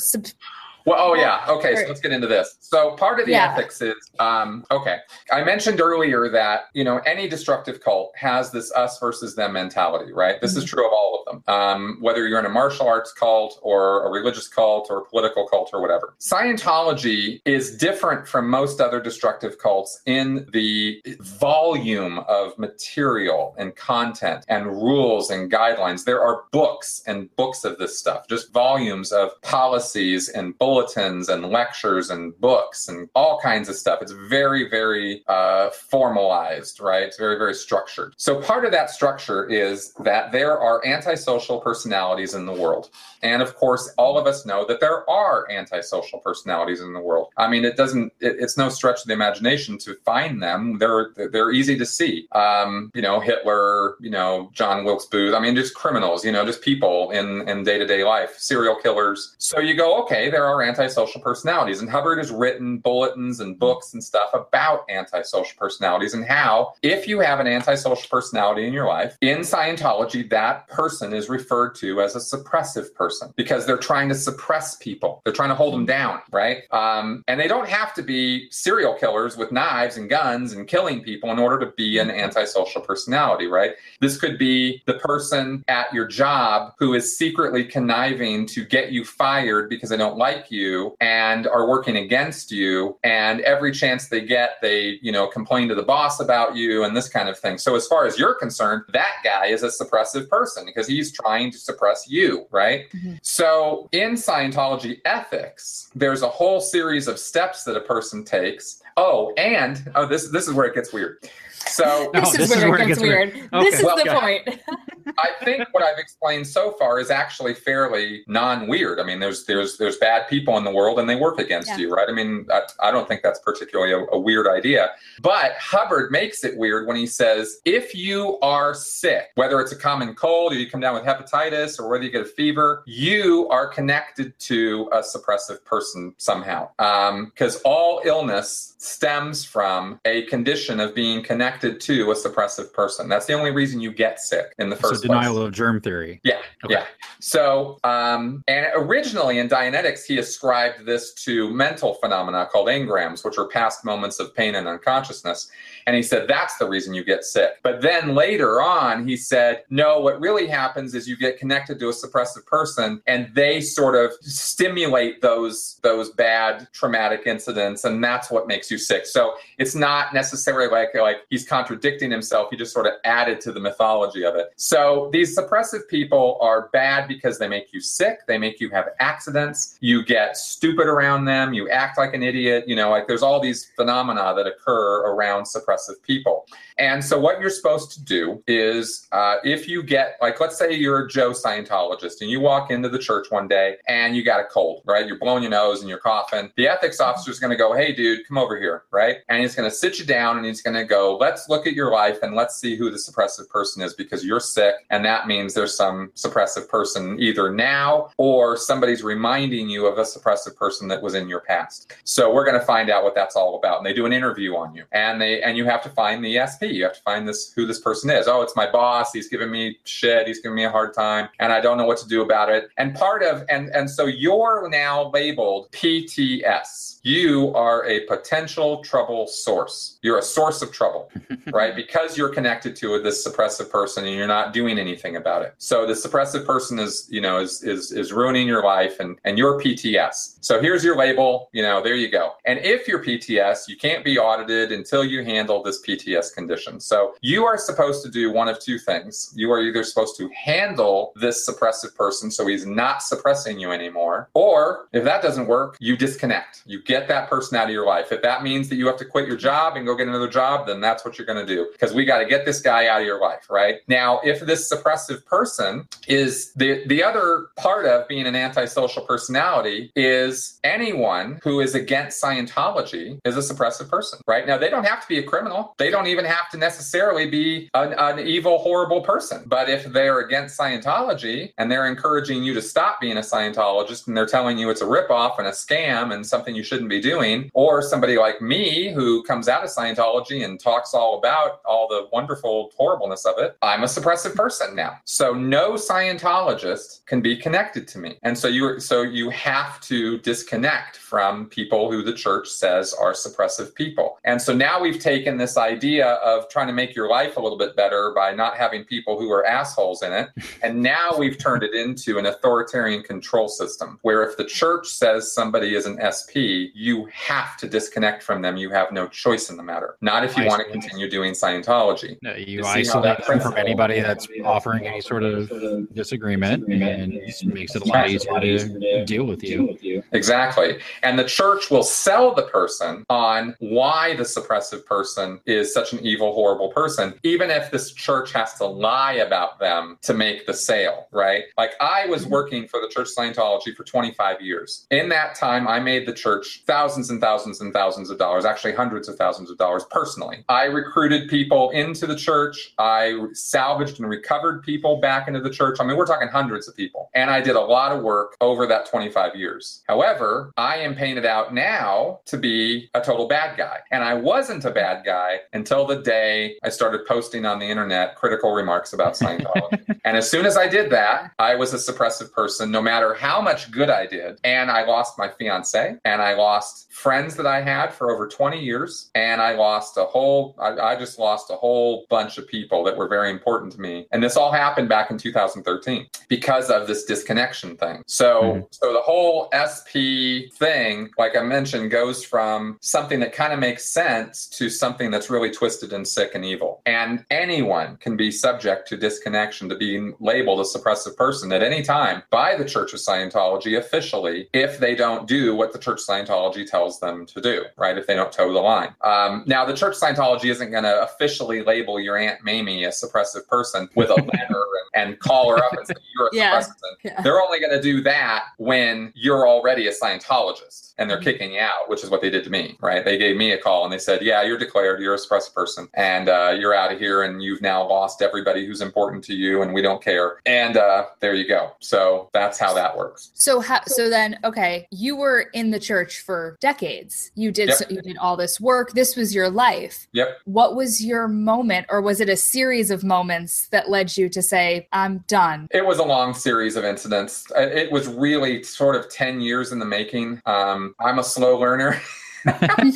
[0.85, 1.45] Well, oh yeah.
[1.49, 2.57] Okay, so let's get into this.
[2.59, 3.51] So part of the Yeah.
[3.53, 4.97] ethics is um, okay.
[5.31, 10.11] I mentioned earlier that you know any destructive cult has this us versus them mentality,
[10.13, 10.39] right?
[10.41, 11.43] This is true of all of them.
[11.53, 15.47] Um, whether you're in a martial arts cult or a religious cult or a political
[15.47, 16.13] cult or whatever.
[16.19, 24.45] Scientology is different from most other destructive cults in the volume of material and content
[24.47, 26.03] and rules and guidelines.
[26.05, 31.45] There are books and books of this stuff, just volumes of policies and bulletins and
[31.45, 34.01] lectures and books and all kinds of stuff.
[34.01, 37.03] It's very, very uh, formalized, right?
[37.03, 38.13] It's very, very structured.
[38.17, 42.89] So part of that structure is that there are antisocial personalities in the world.
[43.23, 47.29] And of course, all of us know that there are antisocial personalities in the world.
[47.37, 50.77] I mean, it doesn't, it, it's no stretch of the imagination to find them.
[50.77, 52.27] They're, they're easy to see.
[52.33, 55.33] Um, you know, Hitler, you know, John Wilkes Booth.
[55.33, 58.75] I mean, just criminals, you know, just people in, in day to day life, serial
[58.75, 59.35] killers.
[59.37, 61.81] So you go, okay, there are antisocial personalities.
[61.81, 67.07] And Hubbard has written bulletins and books and stuff about antisocial personalities and how, if
[67.07, 72.01] you have an antisocial personality in your life, in Scientology, that person is referred to
[72.01, 75.21] as a suppressive person because they're trying to suppress people.
[75.23, 76.63] They're trying to hold them down, right?
[76.71, 81.01] Um, and they don't have to be serial killers with knives and guns and killing
[81.01, 83.71] people in order to be an antisocial personality, right?
[84.01, 89.05] This could be the person at your job who is secretly conniving to get you
[89.05, 90.54] fired because they don't like you
[90.99, 92.97] and are working against you.
[93.03, 96.95] And every chance they get, they, you know, complain to the boss about you and
[96.95, 97.57] this kind of thing.
[97.57, 101.51] So as far as you're concerned, that guy is a suppressive person because he's trying
[101.51, 102.85] to suppress you, right?
[102.91, 103.19] Mhm.
[103.21, 108.81] So in Scientology ethics, there's a whole series of steps that a person takes.
[108.97, 111.29] Oh, and oh, this this is where it gets weird.
[111.67, 113.33] So No, this, is, where it gets weird.
[113.33, 113.67] This Okay.
[113.69, 114.19] is Well, the yeah.
[114.19, 114.59] point.
[115.19, 118.99] I think what I've explained so far is actually fairly non-weird.
[118.99, 121.77] I mean, there's there's there's bad people in the world, and they work against Yeah.
[121.77, 122.09] you, right?
[122.09, 124.89] I mean, I, I don't think that's particularly a, a weird idea.
[125.21, 129.75] But Hubbard makes it weird when he says, if you are sick, whether it's a
[129.77, 133.47] common cold, or you come down with hepatitis, or whether you get a fever, you
[133.49, 140.79] are connected to a suppressive person somehow, um, because all illness stems from a condition
[140.79, 143.07] of being connected to a suppressive person.
[143.09, 145.47] That's the only reason you get sick in the first So denial place.
[145.47, 146.19] of germ theory.
[146.23, 146.75] Yeah, Okay.
[146.75, 146.85] yeah.
[147.19, 153.37] So, um, and originally in Dianetics, he ascribed this to mental phenomena called engrams, which
[153.37, 155.49] are past moments of pain and unconsciousness.
[155.87, 157.51] And he said that's the reason you get sick.
[157.63, 161.89] But then later on, he said, no, what really happens is you get connected to
[161.89, 168.29] a suppressive person, and they sort of stimulate those those bad traumatic incidents, and that's
[168.31, 169.05] what makes you sick.
[169.05, 172.47] So it's not necessarily like like he's contradicting himself.
[172.49, 174.53] He just sort of added to the mythology of it.
[174.55, 178.19] So these suppressive people are bad because they make you sick.
[178.25, 179.77] They make you have accidents.
[179.81, 181.53] You get stupid around them.
[181.53, 182.63] You act like an idiot.
[182.67, 186.47] You know, like there's all these phenomena that occur around suppressive people.
[186.77, 190.73] And so what you're supposed to do is, uh, if you get like, let's say
[190.73, 194.39] you're a Joe Scientologist and you walk into the church one day and you got
[194.39, 195.05] a cold, right?
[195.05, 196.51] You're blowing your nose and you're coughing.
[196.55, 199.17] The ethics officer is going to go, "Hey, dude, come over here," right?
[199.29, 201.73] And he's going to sit you down and he's going to go, "Let's look at
[201.73, 205.25] your life and let's see who the suppressive person is because you're sick, and that
[205.27, 210.87] means there's some suppressive person either now or somebody's reminding you of a suppressive person
[210.89, 211.93] that was in your past.
[212.03, 214.55] So we're going to find out what that's all about." And they do an interview
[214.55, 216.63] on you, and they and you have to find the SP.
[216.77, 218.27] You have to find this who this person is.
[218.27, 219.11] Oh, it's my boss.
[219.13, 220.27] He's giving me shit.
[220.27, 222.69] He's giving me a hard time, and I don't know what to do about it.
[222.77, 226.99] And part of and and so you're now labeled PTS.
[227.03, 229.99] You are a potential trouble source.
[230.01, 231.09] You're a source of trouble,
[231.51, 231.75] right?
[231.75, 235.55] Because you're connected to this suppressive person and you're not doing anything about it.
[235.57, 239.37] So the suppressive person is, you know, is is is ruining your life and and
[239.37, 240.37] you're PTS.
[240.41, 242.33] So here's your label, you know, there you go.
[242.45, 246.79] And if you're PTS, you can't be audited until you handle this PTS condition.
[246.79, 249.33] So you are supposed to do one of two things.
[249.35, 254.29] You are either supposed to handle this suppressive person so he's not suppressing you anymore,
[254.33, 256.63] or if that doesn't work, you disconnect.
[256.65, 258.11] You get that person out of your life.
[258.11, 260.67] If that means that you have to quit your job and go get another job,
[260.67, 263.01] then that's what you're going to do because we got to get this guy out
[263.01, 263.77] of your life, right?
[263.87, 269.91] Now, if this suppressive person is the the other part of being an antisocial personality
[269.95, 274.47] is anyone who is against Scientology is a suppressive person, right?
[274.47, 275.75] Now, they don't have to be a criminal.
[275.77, 279.43] They don't even have to necessarily be an, an evil, horrible person.
[279.45, 284.17] But if they're against Scientology and they're encouraging you to stop being a Scientologist and
[284.17, 287.51] they're telling you it's a ripoff and a scam and something you shouldn't be doing,
[287.53, 292.07] or somebody like me who comes out of Scientology and talks all about all the
[292.11, 294.99] wonderful horribleness of it, I'm a suppressive person now.
[295.05, 298.17] So no Scientologist can be connected to me.
[298.23, 303.13] And so you so you have to disconnect from people who the church says are
[303.13, 304.17] suppressive people.
[304.23, 307.57] And so now we've taken this idea of trying to make your life a little
[307.57, 310.29] bit better by not having people who are assholes in it.
[310.63, 315.31] And now we've turned it into an authoritarian control system where if the church says
[315.31, 318.57] somebody is an SP, you have to disconnect from them.
[318.57, 319.97] You have no choice in the matter.
[320.01, 320.84] Not if you want to Isolate.
[320.85, 322.17] Continue doing Scientology.
[322.21, 325.49] No, you You see how isolate them from anybody that's offering any sort of
[325.93, 330.03] disagreement, and it makes it a lot easier to deal with you.
[330.11, 330.79] Exactly.
[331.03, 335.99] And the church will sell the person on why the suppressive person is such an
[335.99, 340.53] evil, horrible person, even if this church has to lie about them to make the
[340.53, 341.43] sale, right?
[341.57, 342.31] Like I was mm-hmm.
[342.31, 344.87] working for the Church of Scientology for 25 years.
[344.91, 348.73] In that time, I made the church thousands and thousands and thousands of dollars, actually
[348.73, 350.43] hundreds of thousands of dollars personally.
[350.49, 352.73] I recruited people into the church.
[352.77, 355.77] I salvaged and recovered people back into the church.
[355.79, 357.09] I mean, we're talking hundreds of people.
[357.13, 359.83] And I did a lot of work over that 25 years.
[359.87, 363.79] However, I am painted out now to be a total bad guy.
[363.91, 368.15] And I wasn't a bad guy until the day I started posting on the internet
[368.15, 369.99] critical remarks about Scientology.
[370.03, 373.41] and as soon as I did that, I was a suppressive person, no matter how
[373.41, 374.39] much good I did.
[374.43, 378.61] And I lost my fiance and I lost friends that I had for over 20
[378.61, 379.09] years.
[379.15, 382.83] And I lost a whole whole, I, I just lost a whole bunch of people
[382.83, 384.07] that were very important to me.
[384.11, 388.03] And this all happened back in 2013 because of this disconnection thing.
[388.07, 388.67] So, Mhm.
[388.71, 393.85] so the whole SP thing, like I mentioned, goes from something that kind of makes
[393.89, 396.81] sense to something that's really twisted and sick and evil.
[396.85, 401.81] And anyone can be subject to disconnection, to being labeled a suppressive person at any
[401.81, 406.07] time by the Church of Scientology officially if they don't do what the Church of
[406.07, 407.97] Scientology tells them to do, right?
[407.97, 408.93] If they don't toe the line.
[409.01, 412.89] Um, now, the Church of Scientology isn't going to officially label your Aunt Mamie a
[412.89, 414.61] suppressive person with a letter
[414.95, 416.59] and, and call her up and say, You're a Yeah.
[416.61, 416.71] suppressive.
[417.03, 417.21] Yeah.
[417.21, 421.23] They're only going to do that when you're already a Scientologist and they're Mhm.
[421.23, 423.03] kicking you out, which is what they did to me, right?
[423.03, 425.87] They gave me a call and they said, Yeah, you're declared, you're a suppressive person,
[425.93, 429.61] and uh, you're out of here, and you've now lost everybody who's important to you,
[429.61, 430.37] and we don't care.
[430.45, 431.71] And uh, there you go.
[431.79, 433.31] So that's how that works.
[433.33, 437.31] So how, so then okay, you were in the church for decades.
[437.35, 437.77] You did Yep.
[437.77, 438.91] so, you did all this work.
[438.93, 440.07] This was your life.
[440.13, 440.34] Yep.
[440.45, 444.41] What was your moment or was it a series of moments that led you to
[444.41, 445.67] say I'm done?
[445.71, 447.45] It was a long series of incidents.
[447.55, 450.41] It was really sort of 10 years in the making.
[450.45, 452.01] Um, I'm a slow learner.
[452.47, 452.93] I'm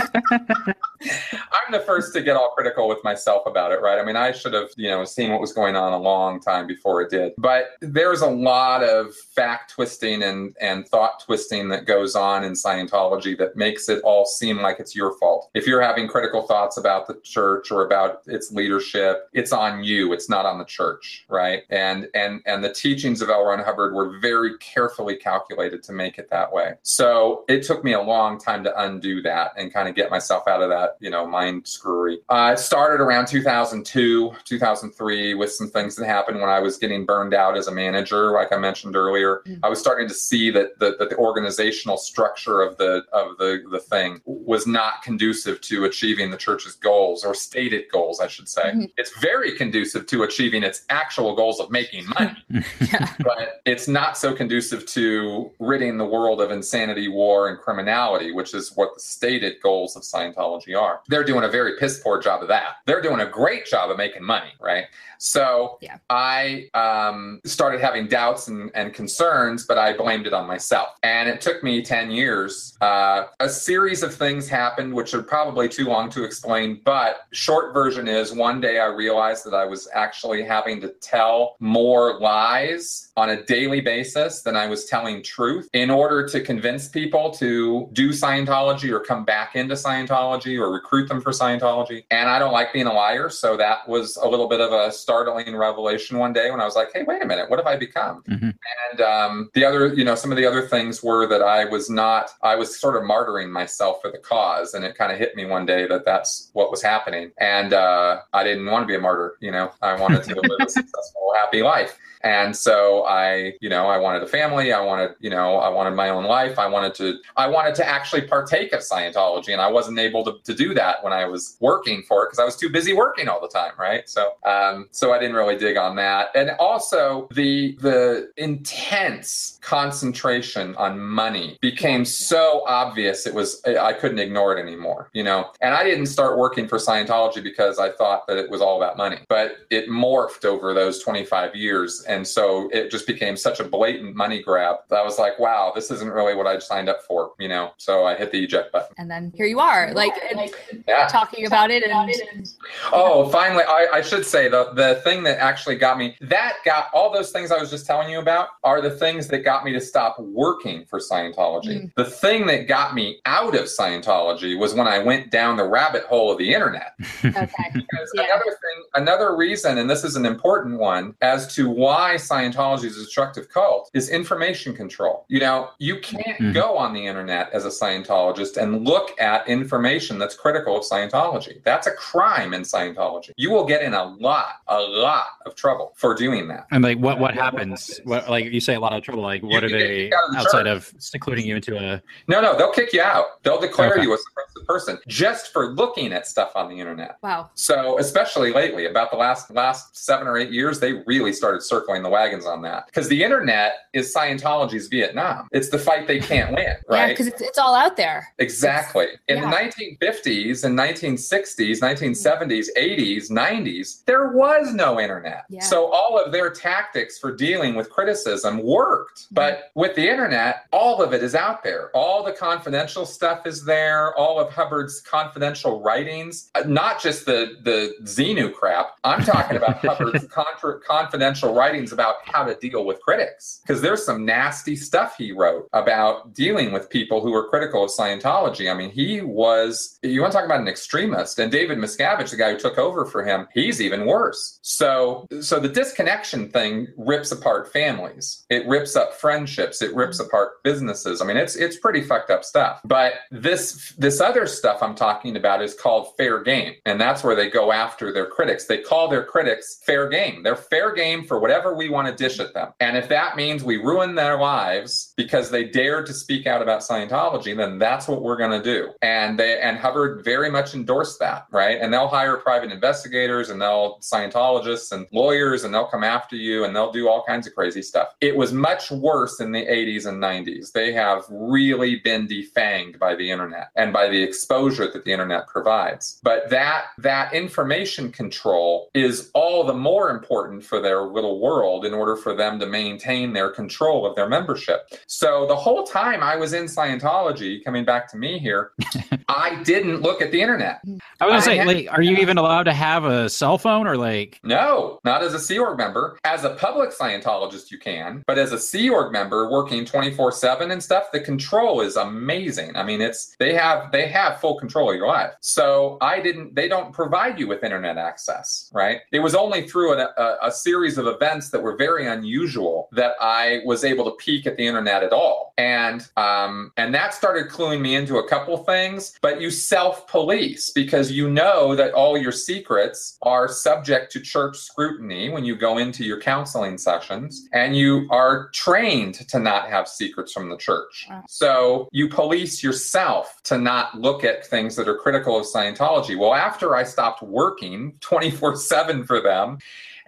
[1.72, 4.00] the first to get all critical with myself about it, right?
[4.00, 6.68] I mean, I should have, you know, seen what was going on a long time
[6.68, 7.34] before it did.
[7.38, 12.54] But there's a lot of fact twisting and, and thought twisting that goes on in
[12.54, 15.50] Scientology that makes it all seem like it's your fault.
[15.54, 20.14] If you're having critical thoughts about the church or about its leadership, it's on you.
[20.14, 21.64] It's not on the church, right?
[21.70, 23.46] And and and the teachings of L.
[23.46, 26.74] Ron Hubbard were very carefully calculated to make it that way.
[26.84, 30.48] So it took me a long time to undo that and kind of get myself
[30.48, 32.18] out of that, you know, mind screwery.
[32.30, 37.06] Uh, it started around 2002, 2003 with some things that happened when I was getting
[37.06, 39.42] burned out as a manager, like I mentioned earlier.
[39.48, 39.60] Mm.
[39.64, 43.64] I was starting to see that the, that the organizational structure of the of the
[43.72, 48.48] the thing was not conducive to achieving the church's goals or stated goals, I should
[48.48, 48.72] say.
[48.72, 48.92] Mhm.
[48.98, 52.36] It's very conducive to achieving its actual goals of making money
[52.80, 53.14] Yeah.
[53.20, 58.54] but it's not so conducive to ridding the world of insanity, war, and criminality, which
[58.54, 59.00] is what the
[59.30, 61.02] stated goals of Scientology are.
[61.08, 62.78] They're doing a very piss poor job of that.
[62.88, 64.86] They're doing a great job of making money, right?
[65.20, 65.98] So Yeah.
[66.10, 70.90] I um, started having doubts and, and concerns, but I blamed it on myself.
[71.04, 72.76] And it took me 10 years.
[72.82, 77.74] Uh, a series of things happened, which are probably too long to explain, but short
[77.74, 83.12] version is one day I realized that I was actually having to tell more lies
[83.18, 87.90] on a daily basis than I was telling truth in order to convince people to
[87.92, 92.04] do Scientology or come back into Scientology or recruit them for Scientology.
[92.12, 93.28] And I don't like being a liar.
[93.30, 96.76] So that was a little bit of a startling revelation one day when I was
[96.76, 98.22] like, hey, wait a minute, what have I become?
[98.30, 98.54] Mhm.
[98.92, 101.90] And um, the other, you know, some of the other things were that I was
[101.90, 104.76] not, I was sort of martyring myself for the cause.
[104.76, 107.32] And it kind of hit me one day that that's what was happening.
[107.40, 110.60] And uh, I didn't want to be a martyr, you know, I wanted to live
[110.60, 111.98] a successful, happy life.
[112.22, 114.74] And so I, you know, I wanted a family.
[114.74, 116.60] I wanted, you know, I wanted my own life.
[116.60, 120.38] I wanted to, I wanted to actually partake of Scientology, and I wasn't able to,
[120.44, 123.28] to do that when I was working for it because I was too busy working
[123.28, 124.10] all the time, right?
[124.10, 126.30] So, um, so I didn't really dig on that.
[126.36, 134.20] And also the the intense concentration on money became so obvious it was I couldn't
[134.20, 135.52] ignore it anymore, you know.
[135.62, 138.98] And I didn't start working for Scientology because I thought that it was all about
[138.98, 143.64] money, but it morphed over those 25 years and so it just became such a
[143.64, 147.04] blatant money grab that I was like, wow, this isn't really what I signed up
[147.04, 147.72] for, you know.
[147.78, 148.94] So I hit the eject button.
[148.98, 150.52] And then here you are, like and
[150.88, 151.08] Yeah.
[151.08, 152.50] talking about it and
[152.92, 156.88] Oh, finally, I, I should say the the thing that actually got me that got
[156.94, 159.72] all those things I was just telling you about are the things that got me
[159.74, 161.84] to stop working for Scientology.
[161.84, 161.92] Mm.
[161.96, 166.04] The thing that got me out of Scientology was when I went down the rabbit
[166.04, 166.94] hole of the internet.
[167.26, 167.48] okay.
[167.74, 168.24] Because Yeah.
[168.26, 172.98] another thing, another reason, and this is an important one, as to why Scientology is
[172.98, 175.26] a destructive cult, is information control.
[175.28, 176.54] You know, you can't Mhm.
[176.54, 181.62] go on the internet as a Scientologist and look at information that's critical of Scientology.
[181.64, 183.32] That's a crime in Scientology.
[183.38, 186.66] You will get in a lot, a lot of trouble for doing that.
[186.72, 188.00] And like, what what happens?
[188.06, 189.24] What like you say a lot of trouble?
[189.24, 190.68] Like, what You are they of the outside church.
[190.68, 192.02] of secluding you into a?
[192.28, 193.44] No, no, they'll kick you out.
[193.44, 194.04] They'll declare Okay.
[194.04, 197.18] you a suppressive person just for looking at stuff on the internet.
[197.22, 197.50] Wow.
[197.56, 201.89] So, especially lately, about the last last seven or eight years, they really started circling
[201.90, 205.48] circling the wagons on that because the internet is Scientology's Vietnam.
[205.52, 207.00] It's the fight they can't win, right?
[207.00, 208.28] Yeah, because it's, it's all out there.
[208.38, 209.08] Exactly.
[209.28, 209.50] In yeah.
[209.50, 209.56] the
[210.02, 215.46] 1950s and 1960s, 1970s, 80s, 90s, there was no internet.
[215.50, 215.62] Yeah.
[215.62, 219.22] So all of their tactics for dealing with criticism worked.
[219.22, 219.36] Mm-hmm.
[219.36, 221.90] But with the internet, all of it is out there.
[221.96, 224.16] All the confidential stuff is there.
[224.16, 228.98] All of Hubbard's confidential writings, uh, not just the the Xenu crap.
[229.04, 234.06] I'm talking about Hubbard's contra- confidential writings about how to deal with critics because there's
[234.06, 238.72] some nasty stuff he wrote about dealing with people who were critical of Scientology.
[238.72, 242.38] I mean, he was you want to talk about an extremist and David Miscavige, the
[242.38, 244.60] guy who took over for him, he's even worse.
[244.62, 248.46] So so the disconnection thing rips apart families.
[248.50, 250.28] It rips up friendships, it rips mm-hmm.
[250.28, 251.22] apart businesses.
[251.22, 252.82] I mean, it's it's pretty fucked up stuff.
[252.86, 256.76] But this this other stuff I'm talking about is called fair game.
[256.86, 258.66] And that's where they go after their critics.
[258.66, 260.44] They call their critics fair game.
[260.44, 262.74] They're fair game for whatever we want to dish at them.
[262.80, 266.82] And if that means we ruin their lives because they dared to speak out about
[266.82, 268.92] Scientology, then that's what we're going to do.
[269.02, 271.80] And they and Hubbard very much endorsed that, right?
[271.80, 276.64] And they'll hire private investigators and they'll Scientologists and lawyers and they'll come after you
[276.64, 278.10] and they'll do all kinds of crazy stuff.
[278.22, 280.72] It was much worse in the 80s and 90s.
[280.72, 285.48] They have really been defanged by the internet and by the exposure that the internet
[285.48, 286.20] provides.
[286.24, 291.94] But that that information control is all the more important for their little world in
[291.94, 294.90] order for them to maintain their control of their membership.
[295.08, 298.72] So the whole time I was in Scientology, coming back to me here,
[299.30, 300.82] I didn't look at the internet.
[301.20, 303.88] I was gonna say, had- like, are you even allowed to have a cell phone
[303.88, 304.40] or like?
[304.44, 306.18] No, not as a Sea Org member.
[306.24, 310.72] As a public Scientologist, you can, but as a Sea Org member working 24 7
[310.72, 312.76] and stuff, the control is amazing.
[312.76, 315.34] I mean, it's they have they have full control of your life.
[315.42, 319.02] So I didn't they don't provide you with internet access, right?
[319.12, 323.14] It was only through a, a, a series of events that were very unusual that
[323.20, 325.54] I was able to peek at the internet at all.
[325.58, 331.12] And um, and that started cluing me into a couple things, but you self-police because
[331.12, 336.04] you know that all your secrets are subject to church scrutiny when you go into
[336.04, 341.08] your counseling sessions and you are trained to not have secrets from the church.
[341.10, 341.24] Wow.
[341.28, 346.18] So you police yourself to not look at things that are critical of Scientology.
[346.18, 349.58] Well, after I stopped working 24/7 for them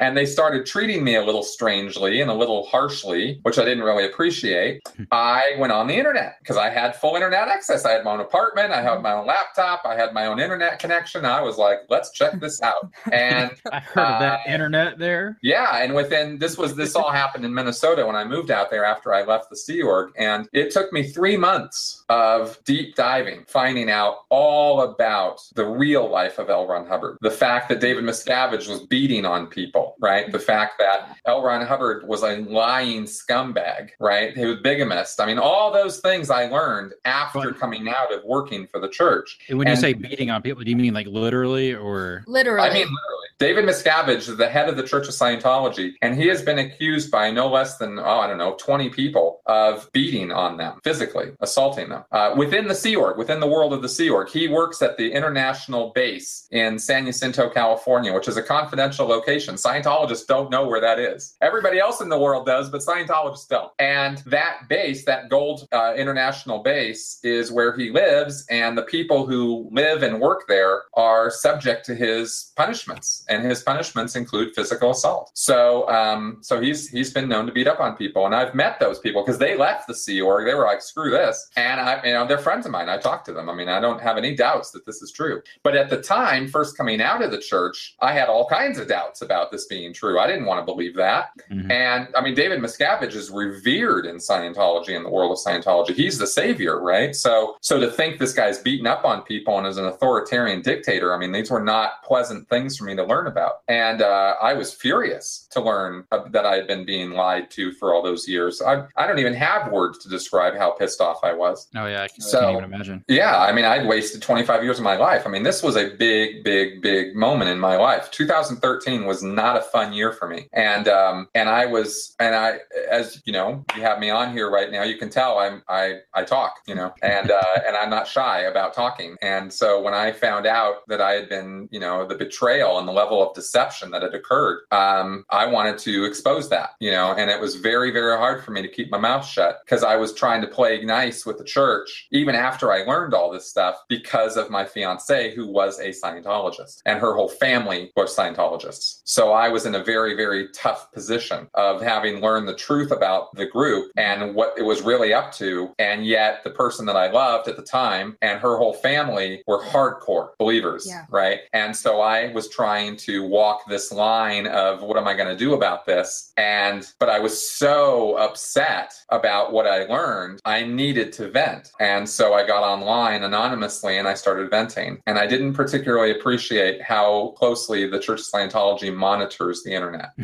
[0.01, 3.83] and they started treating me a little strangely and a little harshly, which I didn't
[3.83, 4.81] really appreciate.
[5.11, 7.85] I went on the internet because I had full internet access.
[7.85, 10.79] I had my own apartment, I had my own laptop, I had my own internet
[10.79, 11.23] connection.
[11.23, 12.89] I was like, let's check this out.
[13.11, 15.37] And I heard of that Uh, internet there.
[15.43, 18.83] yeah, and within this was this all happened in Minnesota when I moved out there
[18.83, 23.45] after I left the Sea Org, and it took me three months of deep diving,
[23.47, 26.67] finding out all about the real life of L.
[26.67, 30.29] Ron Hubbard, the fact that David Miscavige was beating on people, right?
[30.29, 31.41] The fact that L.
[31.41, 34.35] Ron Hubbard was a lying scumbag, right?
[34.35, 35.21] He was bigamist.
[35.21, 38.89] I mean, all those things I learned after But- coming out of working for the
[38.89, 39.39] church.
[39.47, 42.25] And when you say beating on people, do you mean like literally or?
[42.27, 42.67] Literally.
[42.67, 43.27] I mean, literally.
[43.41, 47.09] David Miscavige is the head of the Church of Scientology, and he has been accused
[47.09, 51.31] by no less than, oh, I don't know, 20 people of beating on them, physically
[51.39, 52.03] assaulting them.
[52.11, 54.95] Uh, within the Sea Org, within the world of the Sea Org, he works at
[54.95, 59.55] the international base in San Jacinto, California, which is a confidential location.
[59.55, 61.35] Scientologists don't know where that is.
[61.41, 63.71] Everybody else in the world does, but Scientologists don't.
[63.79, 69.25] And that base, that gold uh, international base, is where he lives, and the people
[69.25, 74.91] who live and work there are subject to his punishments and his punishments include physical
[74.91, 75.31] assault.
[75.33, 78.79] So, um, so he's he's been known to beat up on people, and I've met
[78.79, 80.45] those people because they left the Sea Org.
[80.45, 82.89] They were like, "Screw this," and I, you know, they're friends of mine.
[82.89, 83.49] I talked to them.
[83.49, 85.41] I mean, I don't have any doubts that this is true.
[85.63, 88.87] But at the time, first coming out of the church, I had all kinds of
[88.87, 90.19] doubts about this being true.
[90.19, 91.29] I didn't want to believe that.
[91.51, 91.71] Mhm.
[91.71, 95.93] And I mean, David Miscavige is revered in Scientology in the world of Scientology.
[95.93, 97.15] He's the savior, right?
[97.15, 101.13] So, so to think this guy's beating up on people and is an authoritarian dictator,
[101.13, 103.53] I mean, these were not pleasant things for me to learn about.
[103.67, 107.93] And uh, I was furious to learn that I had been being lied to for
[107.93, 108.61] all those years.
[108.61, 111.67] I, I don't even have words to describe how pissed off I was.
[111.75, 113.03] Oh yeah, I can, So- can't even imagine.
[113.07, 115.23] Yeah, I mean, I'd wasted 25 years of my life.
[115.25, 118.09] I mean, this was a big, big, big moment in my life.
[118.11, 122.59] 2013 was not a fun year for me, and um, and I was, and I,
[122.89, 124.83] as you know, you have me on here right now.
[124.83, 128.41] You can tell I'm, I, I talk, you know, and uh, and I'm not shy
[128.41, 129.17] about talking.
[129.21, 132.87] And so when I found out that I had been, you know, the betrayal and
[132.87, 137.13] the level of deception that had occurred, um, I wanted to expose that, you know,
[137.13, 139.95] and it was very, very hard for me to keep my mouth shut because I
[139.95, 143.75] was trying to play nice with the church even after I learned all this stuff
[143.89, 149.01] because of my fiance who was a Scientologist and her whole family were Scientologists.
[149.05, 153.33] So I was in a very, very tough position of having learned the truth about
[153.35, 155.73] the group and what it was really up to.
[155.79, 159.61] And yet the person that I loved at the time and her whole family were
[159.63, 161.05] hardcore believers, Yeah.
[161.09, 161.39] right?
[161.53, 165.35] And so I was trying to walk this line of what am I going to
[165.35, 166.31] do about this?
[166.37, 171.71] And, but I was so upset about what I learned, I needed to vent.
[171.79, 175.01] And so I got online anonymously and I started venting.
[175.07, 180.11] And I didn't particularly appreciate how closely the Church of Scientology monitors the internet.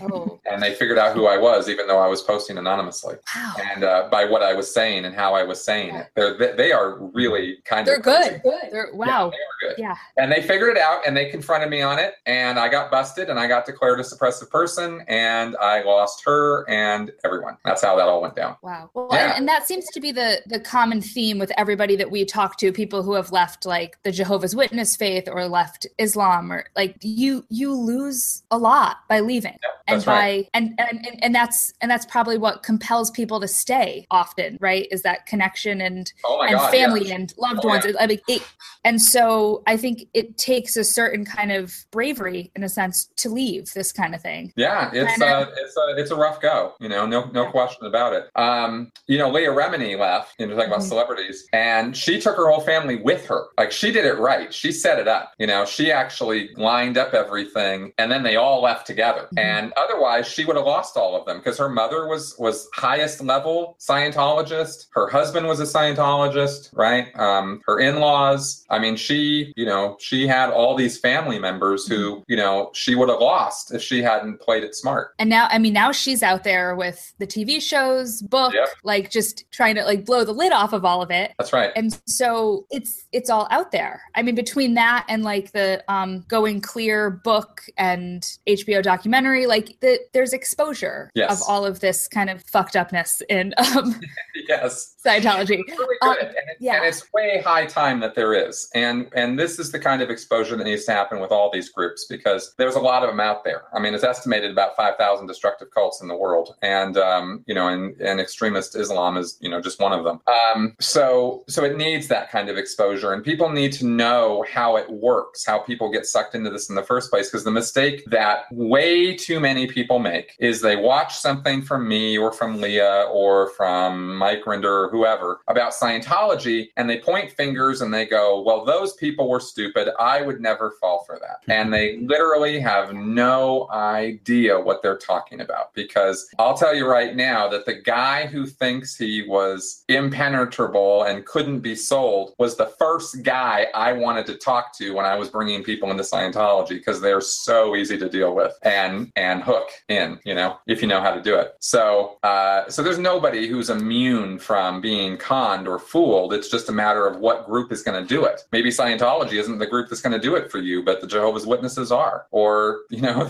[0.00, 3.16] Oh, And they figured out who I was, even though I was posting anonymously.
[3.34, 3.52] wow.
[3.74, 6.52] And uh, by what I was saying and how I was saying it, they're, they,
[6.52, 8.40] they are really kind They're of good.
[8.42, 8.68] crazy.
[8.70, 9.30] They're, Yeah, wow.
[9.30, 9.74] they were good.
[9.76, 9.96] Yeah.
[10.16, 12.07] And they figured it out and they confronted me on it.
[12.26, 16.68] And I got busted and I got declared a suppressive person and I lost her
[16.68, 17.56] and everyone.
[17.64, 18.56] That's how that all went down.
[18.62, 18.90] Wow.
[18.94, 19.28] Well, Yeah.
[19.30, 22.56] and, and that seems to be the the common theme with everybody that we talk
[22.58, 26.96] to, people who have left like the Jehovah's Witness faith or left Islam or like
[27.02, 29.56] you you lose a lot by leaving.
[29.86, 30.48] and that's by right.
[30.54, 34.86] and, and and and that's and that's probably what compels people to stay often, right?
[34.90, 36.70] Is that connection and Oh and God.
[36.70, 37.14] family yeah.
[37.16, 37.84] and loved Oh, ones.
[37.86, 37.92] yeah.
[38.00, 38.42] I mean, it,
[38.84, 43.28] and so I think it takes a certain kind of bravery, in a sense, to
[43.28, 44.52] leave this kind of thing.
[44.54, 46.74] Yeah, it's uh, uh, it's a it's a rough go.
[46.78, 48.30] You know, no no question about it.
[48.36, 50.34] Um, you know, Leah Remini left.
[50.38, 50.88] You know, talking about Mhm.
[50.88, 53.46] celebrities, and she took her whole family with her.
[53.58, 54.54] Like she did it right.
[54.54, 55.32] She set it up.
[55.38, 59.26] You know, she actually lined up everything, and then they all left together.
[59.34, 59.42] Mhm.
[59.42, 63.20] And otherwise, she would have lost all of them because her mother was was highest
[63.24, 64.86] level Scientologist.
[64.92, 67.06] Her husband was a Scientologist, right?
[67.18, 68.64] Um, her in laws.
[68.70, 72.94] I mean, she you know she had all these family members who you know she
[72.94, 75.14] would have lost if she hadn't played it smart.
[75.18, 78.68] And now, I mean, now she's out there with the TV shows, book, Yep.
[78.84, 81.32] like just trying to like blow the lid off of all of it.
[81.38, 81.70] That's right.
[81.76, 84.02] And so it's it's all out there.
[84.14, 89.78] I mean, between that and like the um, Going Clear book and HBO documentary, like
[89.80, 91.30] the, there's exposure Yes.
[91.42, 94.00] of all of this kind of fucked upness in um,
[94.48, 94.94] yes.
[95.04, 95.58] Scientology.
[95.66, 96.24] It's really Um, good.
[96.26, 96.76] and, it- yeah.
[96.76, 98.68] and it's way high time that there is.
[98.74, 101.70] And and this is the kind of exposure that needs to happen with all these
[101.78, 103.62] groups because there's a lot of them out there.
[103.72, 106.56] I mean, it's estimated about 5,000 destructive cults in the world.
[106.60, 110.20] And, um, you know, and, and extremist Islam is, you know, just one of them.
[110.26, 114.76] Um, so, so it needs that kind of exposure and people need to know how
[114.76, 117.30] it works, how people get sucked into this in the first place.
[117.30, 122.18] Because the mistake that way too many people make is they watch something from me
[122.18, 127.82] or from Leah or from Mike Rinder or whoever about Scientology and they point fingers
[127.82, 129.88] and they go, well, those people were stupid.
[130.00, 131.52] I would never fall for that.
[131.52, 135.74] And they literally have no idea what they're talking about.
[135.74, 141.24] Because I'll tell you right now that the guy who thinks he was impenetrable and
[141.24, 145.28] couldn't be sold was the first guy I wanted to talk to when I was
[145.28, 150.18] bringing people into Scientology because they're so easy to deal with and and hook in,
[150.24, 151.56] you know, if you know how to do it.
[151.60, 156.32] So uh, so there's nobody who's immune from being conned or fooled.
[156.32, 158.42] It's just a matter of what group is going to do it.
[158.52, 161.46] Maybe Scientology isn't the group that's going to do it for you, but the Jehovah's
[161.48, 163.28] Witnesses are, or you know,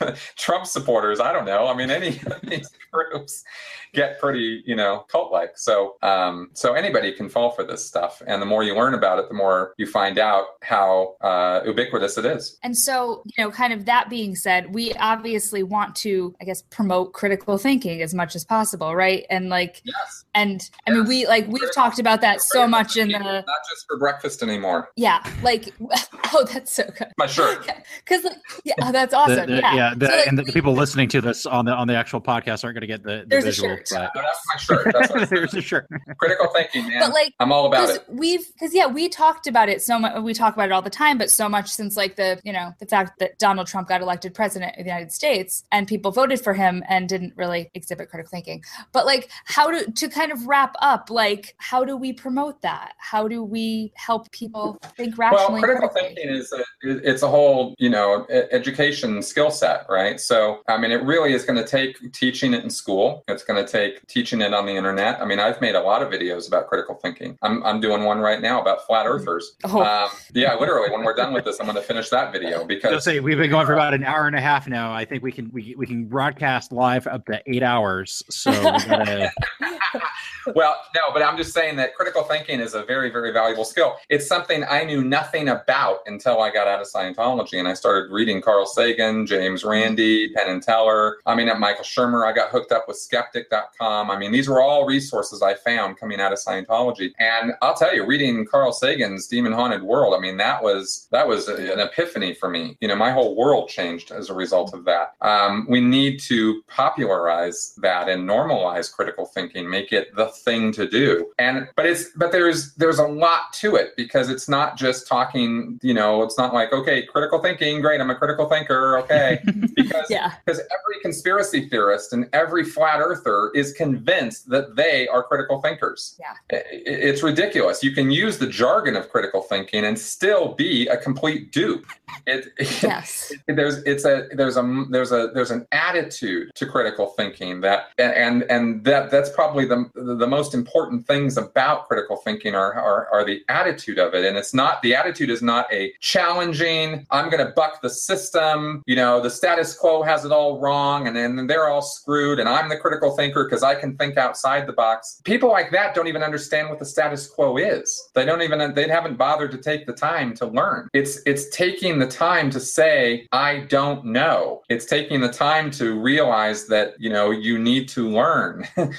[0.36, 1.20] Trump supporters.
[1.20, 1.66] I don't know.
[1.66, 3.44] I mean, any of these groups
[3.92, 5.58] get pretty, you know, cult-like.
[5.58, 9.18] So, um, so anybody can fall for this stuff, and the more you learn about
[9.18, 12.56] it, the more you find out how uh, ubiquitous it is.
[12.62, 16.62] And so, you know, kind of that being said, we obviously want to, I guess,
[16.70, 19.26] promote critical thinking as much as possible, right?
[19.28, 20.24] And like, Yes.
[20.34, 23.86] and I mean, we like we've talked about that so much in the not just
[23.88, 24.90] for breakfast anymore.
[24.96, 25.74] yeah, like
[26.32, 27.08] oh, that's so good.
[27.18, 27.49] My shirt.
[28.04, 29.48] Because like, yeah, oh, that's awesome.
[29.50, 31.86] the- yeah, the- So, like, and the, we- people listening to this on the on
[31.86, 33.68] the actual podcast aren't going to get the, the There's a visual.
[33.76, 33.88] shirt.
[33.90, 34.92] but- No, that's my shirt.
[34.92, 35.86] That's what There's a shirt.
[36.18, 37.00] critical thinking, man.
[37.00, 38.04] But like, I'm all about because it.
[38.08, 40.90] we've because yeah we talked about it so much we talk about it all the
[40.90, 44.00] time but so much since like the you know the fact that donald trump got
[44.00, 48.08] elected president of the united states and people voted for him and didn't really exhibit
[48.10, 48.62] critical thinking
[48.92, 52.92] but like how to to kind of wrap up like how do we promote that
[52.98, 55.20] how do we help people think rationally?
[55.20, 56.14] Well, rationally critical critically?
[56.16, 57.39] thinking is a, it's a whole
[57.78, 60.20] you know education skill set, right?
[60.20, 63.24] So I mean, it really is going to take teaching it in school.
[63.28, 65.20] It's going to take teaching it on the internet.
[65.20, 67.38] I mean, I've made a lot of videos about critical thinking.
[67.42, 69.56] I'm I'm doing one right now about flat earthers.
[69.64, 69.82] Oh.
[69.82, 70.90] Um, yeah, literally.
[70.90, 73.38] When we're done with this, I'm going to finish that video I'll because say we've
[73.38, 74.92] been going for about an hour and a half now.
[74.92, 78.22] I think we can we, we can broadcast live up to eight hours.
[78.30, 79.32] So we gotta,
[80.54, 83.96] well, no, but I'm just saying that critical thinking is a very, very valuable skill.
[84.08, 88.12] It's something I knew nothing about until I got out of Scientology and I started
[88.12, 91.18] reading Carl Sagan, James Randi, Penn and Teller.
[91.26, 94.10] I mean, at Michael Shermer, I got hooked up with skeptic.com.
[94.10, 97.12] I mean, these were all resources I found coming out of Scientology.
[97.18, 101.26] And I'll tell you, reading Carl Sagan's Demon Haunted World, I mean, that was that
[101.26, 102.76] was an epiphany for me.
[102.80, 105.14] You know, my whole world changed as a result of that.
[105.20, 110.86] Um, we need to popularize that and normalize critical thinking, make it the thing to
[110.88, 111.30] do.
[111.38, 115.78] And but it's but there's there's a lot to it because it's not just talking,
[115.82, 119.40] you know, it's not like, okay, critical thinking, great, I'm a critical thinker, okay.
[119.80, 120.32] Because Yeah.
[120.44, 126.16] because every conspiracy theorist and every flat earther is convinced that they are critical thinkers.
[126.20, 126.34] Yeah.
[126.52, 127.82] I- i- It's ridiculous.
[127.82, 131.86] You can use the jargon of critical thinking and still be a complete dupe.
[132.26, 132.48] It,
[132.82, 133.32] Yes.
[133.46, 138.42] there's it's a there's a there's a there's an attitude to critical thinking that and
[138.54, 143.24] and that that's probably the the most important things about critical thinking are are, are
[143.24, 144.24] the attitude of it.
[144.24, 148.82] And it's not the attitude is not a challenging i'm going to buck the system
[148.86, 152.48] you know the status quo has it all wrong and then they're all screwed and
[152.48, 155.20] i'm the critical thinker because i can think outside the box.
[155.24, 158.10] People like that don't even understand what the status quo is.
[158.14, 160.88] They don't even they haven't bothered to take the time to learn.
[160.92, 164.62] It's it's taking the time to say i don't know.
[164.68, 168.66] It's taking the time to realize that you know you need to learn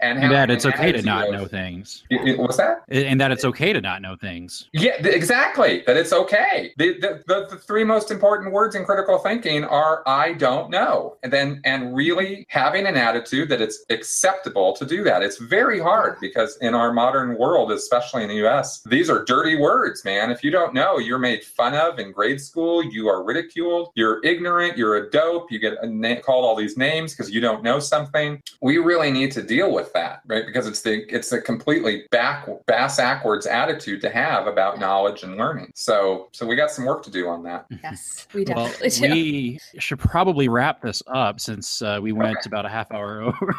[0.00, 2.04] and, And that it's okay to not know things.
[2.10, 4.68] What's that And that it's okay to not know things.
[4.72, 5.82] yeah, exactly.
[5.86, 6.72] That it's okay.
[6.76, 11.16] The, the, the, the three most important words in critical thinking are "I don't know,"
[11.22, 15.22] and then and really having an attitude that it's acceptable to do that.
[15.22, 19.56] It's very hard because in our modern world, especially in the U.S., these are dirty
[19.56, 20.30] words, man.
[20.30, 22.82] If you don't know, you're made fun of in grade school.
[22.82, 23.90] You are ridiculed.
[23.94, 24.76] You're ignorant.
[24.76, 25.50] You're a dope.
[25.52, 28.42] You get a na- called all these names because you don't know something.
[28.60, 30.44] We really need to deal with that, right?
[30.46, 35.36] Because it's the it's a completely back bass backwards attitude to have about knowledge and
[35.36, 35.72] learning.
[35.74, 37.66] So so we got some work to do on that.
[37.82, 38.26] Yes.
[38.34, 39.00] We Well, do.
[39.10, 42.46] we should probably wrap this up since uh, we went Okay.
[42.46, 43.54] about a half hour over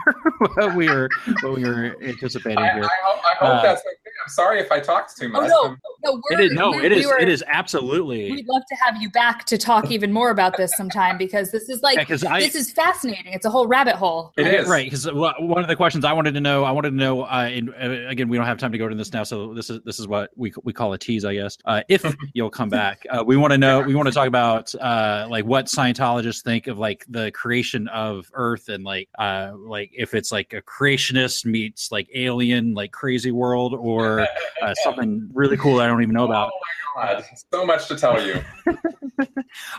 [0.55, 1.09] what we were
[1.41, 2.83] what we were anticipating I, I here.
[3.03, 3.89] hope, I hope Uh, that's okay.
[4.23, 5.49] I'm sorry if I talked too much.
[5.51, 5.75] Oh
[6.05, 8.47] no, no, we're, It is no, we, it we is were- it is absolutely We'd
[8.47, 11.81] love to have you back to talk even more about this sometime because this is
[11.81, 13.33] like because I this is fascinating.
[13.33, 14.31] It's a whole rabbit hole.
[14.37, 16.97] It is right because one of the questions I wanted to know I wanted to
[16.97, 19.55] know uh, and uh, again we don't have time to go into this now so
[19.55, 22.51] this is this is what we we call a tease I guess uh, if you'll
[22.51, 25.65] come back uh, we want to know we want to talk about uh, like what
[25.65, 30.53] Scientologists think of like the creation of Earth and like uh, like if it's like
[30.53, 34.19] a creationist meets like alien like crazy world or
[34.61, 36.51] uh, something really cool that I don't even know about.
[36.53, 36.59] Oh
[36.99, 38.43] my god, so much to tell you.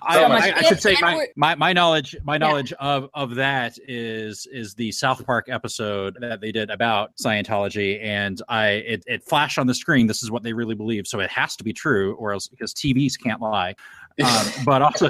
[0.03, 0.43] I, So much.
[0.43, 3.79] I, I should say And- and my, my, my knowledge my knowledge of of that
[3.87, 9.23] is is the South Park episode that they did about Scientology, and I it, it
[9.23, 10.07] flashed on the screen.
[10.07, 12.73] This is what they really believe, so it has to be true, or else because
[12.75, 13.75] TVs can't lie.
[14.23, 15.09] Um, but also,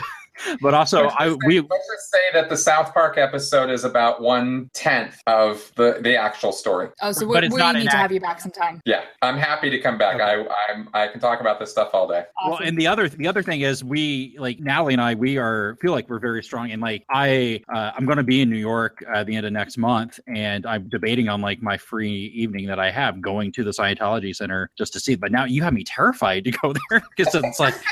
[0.61, 3.71] but also, Let's I just say- we let's just say that the South Park episode
[3.71, 6.89] is about one tenth of the the actual story.
[7.01, 8.81] Oh, so But we, it's we not need an to act- have you back sometime.
[8.85, 10.17] Yeah, I'm happy to come back.
[10.17, 10.25] Okay.
[10.25, 12.25] I I'm, I can talk about this stuff all day.
[12.47, 15.77] Well, and the other the other thing is we like Natalie and I we are
[15.81, 18.57] feel like we're very strong and like I uh, I'm going to be in New
[18.59, 22.27] York uh, at the end of next month and I'm debating on like my free
[22.35, 25.15] evening that I have going to the Scientology Center just to see.
[25.15, 27.83] But now you have me terrified to go there because it's like 'cause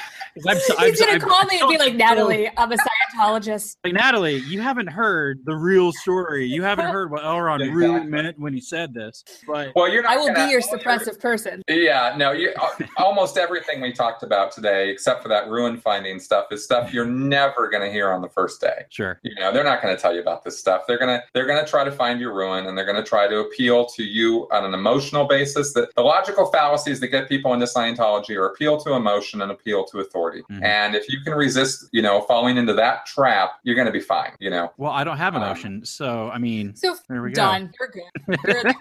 [0.48, 3.76] I'm, so- I'm, He's gonna I'm call me and be like, Natalie, I'm a Scientologist.
[3.84, 6.46] like Natalie, you haven't heard the real story.
[6.46, 7.40] You haven't heard what L.
[7.40, 9.24] Ron really meant when he said this.
[9.46, 10.12] But Well, you're not.
[10.12, 11.62] I will gonna- be your suppressive person.
[11.68, 16.18] Yeah, no, you uh, almost everything we talked about today, except for that ruin finding
[16.20, 18.84] stuff, is stuff you're never going to hear on the first day.
[18.90, 20.82] sure, You know, they're not going to tell you about this stuff.
[20.86, 23.38] They're gonna they're gonna try to find your ruin, and they're going to try to
[23.40, 25.72] appeal to you on an emotional basis.
[25.72, 29.84] That the logical fallacies that get people into Scientology are appeal to emotion and appeal
[29.86, 30.19] to authority.
[30.28, 30.62] Mhm.
[30.64, 34.00] And if you can resist, you know, falling into that trap, you're going to be
[34.00, 34.32] fine.
[34.38, 34.72] You know.
[34.76, 37.34] well, I don't have Um, emotion, so I mean, So there we go.
[37.34, 37.72] done.
[37.78, 38.38] You're good.
[38.46, 38.74] You're-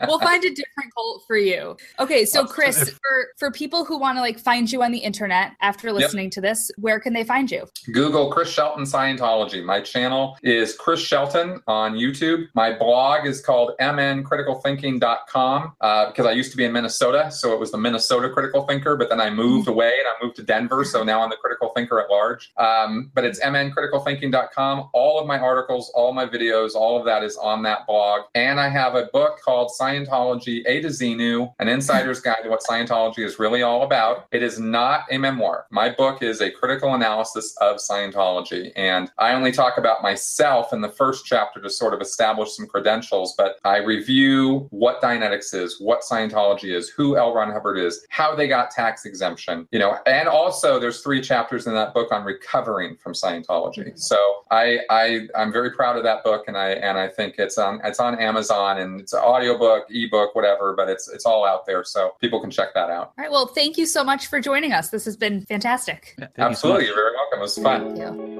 [0.06, 1.76] we'll find a different cult for you.
[2.00, 2.54] Okay, so Awesome.
[2.54, 6.30] Chris, for for people who want to like find you on the internet after listening
[6.30, 7.66] to this, where can they find you?
[7.92, 9.62] Google Chris Shelton Scientology.
[9.64, 12.46] My channel is Chris Shelton on YouTube.
[12.54, 17.60] My blog is called mncriticalthinking.com uh, because I used to be in Minnesota, so it
[17.60, 20.57] was the Minnesota Critical Thinker, but then I moved away and I moved to Denver,
[20.84, 22.52] so now I'm the Critical Thinker at large.
[22.56, 24.90] Um, but it's mncriticalthinking.com.
[24.92, 28.22] All of my articles, all my videos, all of that is on that blog.
[28.34, 32.62] And I have a book called Scientology A to Xenu, an insider's guide to what
[32.62, 34.26] Scientology is really all about.
[34.32, 35.66] It is not a memoir.
[35.70, 38.72] My book is a critical analysis of Scientology.
[38.76, 42.66] And I only talk about myself in the first chapter to sort of establish some
[42.66, 47.34] credentials, but I review what Dianetics is, what Scientology is, who L.
[47.34, 51.66] Ron Hubbard is, how they got tax exemption, you know, and also there's three chapters
[51.66, 53.88] in that book on recovering from Scientology.
[53.88, 53.96] Mm-hmm.
[53.96, 54.16] So
[54.50, 57.80] I, I I'm very proud of that book and I and I think it's on
[57.84, 61.84] it's on Amazon and it's an audiobook, ebook, whatever, but it's it's all out there.
[61.84, 63.12] So people can check that out.
[63.18, 63.30] All right.
[63.30, 64.88] Well, thank you so much for joining us.
[64.88, 66.14] This has been fantastic.
[66.18, 66.86] Yeah, thank you so Absolutely.
[66.86, 67.38] You're very welcome.
[67.40, 67.96] It was fun.
[67.96, 68.38] Thank you.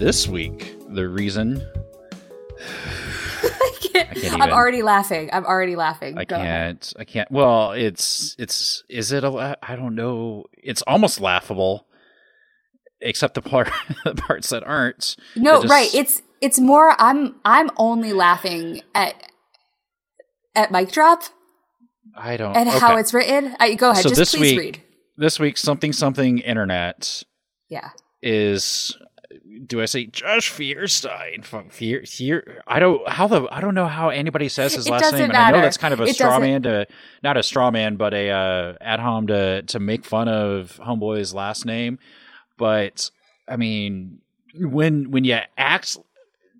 [0.00, 1.60] This week, the reason
[3.42, 5.30] I can't, I can't I'm already laughing.
[5.32, 6.18] I'm already laughing.
[6.18, 6.92] I Go can't.
[6.98, 7.30] I can't.
[7.30, 8.84] Well, it's it's.
[8.88, 10.44] Is it a I don't know.
[10.52, 11.86] It's almost laughable,
[13.00, 13.70] except the part
[14.04, 15.16] the parts that aren't.
[15.36, 15.94] No, just- right.
[15.94, 16.94] It's it's more.
[16.98, 19.14] I'm I'm only laughing at
[20.54, 21.22] at mic drop
[22.16, 22.56] I don't.
[22.56, 23.54] and how it's written.
[23.58, 24.02] I, go ahead.
[24.02, 24.82] So just this please week- read.
[25.16, 27.22] this week something something internet
[27.68, 27.90] Yeah.
[28.22, 28.96] is.
[29.66, 31.42] Do I say Josh Feuerstein?
[31.42, 34.90] Fuck, Fier, Fier, I don't how the I don't know how anybody says his It
[34.90, 36.86] last name, and I know that's kind of a It straw doesn't- man to
[37.22, 41.32] not a straw man, but a uh, ad hom to to make fun of Homeboy's
[41.32, 41.98] last name.
[42.56, 43.10] But
[43.48, 44.18] I mean,
[44.58, 45.96] when when you act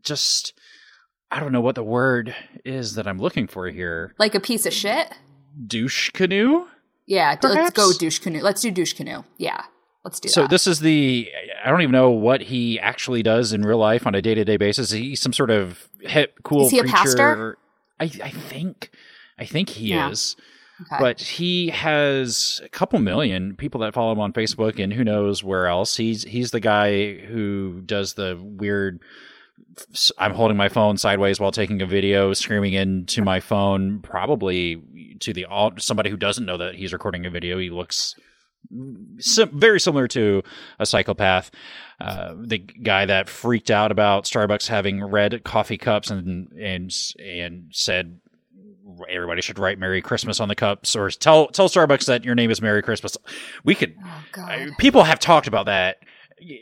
[0.05, 0.53] just
[1.31, 2.35] I don't know what the word
[2.65, 4.15] is that I'm looking for here.
[4.19, 5.09] Like a piece of shit.
[5.67, 6.67] Douche canoe.
[7.07, 7.35] Yeah.
[7.37, 8.41] d- Let's go douche canoe.
[8.41, 9.25] Let's do douche canoe.
[9.39, 9.65] Yeah.
[10.05, 10.51] Let's do So that.
[10.51, 11.31] this is the
[11.65, 14.45] I don't even know what he actually does in real life on a day to
[14.45, 14.91] day basis.
[14.91, 17.59] He's some sort of hip, cool Is he a pastor?
[17.99, 18.91] I I think
[19.39, 20.11] I think he Yeah.
[20.11, 20.37] is.
[20.83, 20.97] Okay.
[20.99, 25.45] But he has a couple million people that follow him on Facebook, and who knows
[25.45, 25.99] where else.
[25.99, 29.01] He's he's the guy who does the weird.
[30.19, 34.83] I'm holding my phone sideways while taking a video, screaming into my phone, probably
[35.21, 35.47] to the
[35.77, 37.59] somebody who doesn't know that he's recording a video.
[37.59, 38.15] He looks
[39.19, 40.43] sim- very similar to
[40.79, 41.51] a psychopath.
[42.01, 47.69] Uh, the guy that freaked out about Starbucks having red coffee cups and and and
[47.73, 48.21] said
[49.09, 52.51] everybody should write Merry Christmas on the cups or tell tell Starbucks that your name
[52.51, 53.17] is Merry Christmas.
[53.65, 54.43] We could oh.
[54.43, 55.99] I- people have talked about that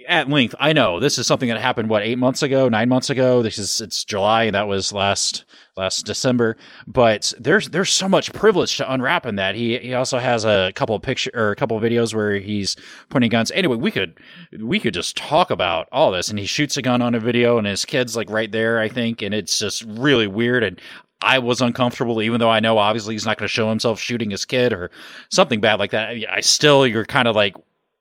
[0.08, 0.54] at length.
[0.58, 3.42] I know this is something that happened what eight months ago, nine months ago.
[3.42, 5.44] This is it's July, and that was last
[5.78, 6.56] last December.
[6.86, 9.54] But there's there's so much privilege to unwrap in that.
[9.54, 12.76] He he also has a couple of picture or a couple of videos where he's
[13.08, 13.50] pointing guns.
[13.52, 14.18] Anyway, we could
[14.60, 16.28] we could just talk about all this.
[16.28, 18.88] And he shoots a gun on a video, and his kid's like right there, I
[18.88, 20.80] think, and it's just really weird and.
[21.20, 24.30] I was uncomfortable, even though I know obviously he's not going to show himself shooting
[24.30, 24.92] his kid or
[25.30, 26.14] something bad like that.
[26.30, 27.56] I still, you're kind of like,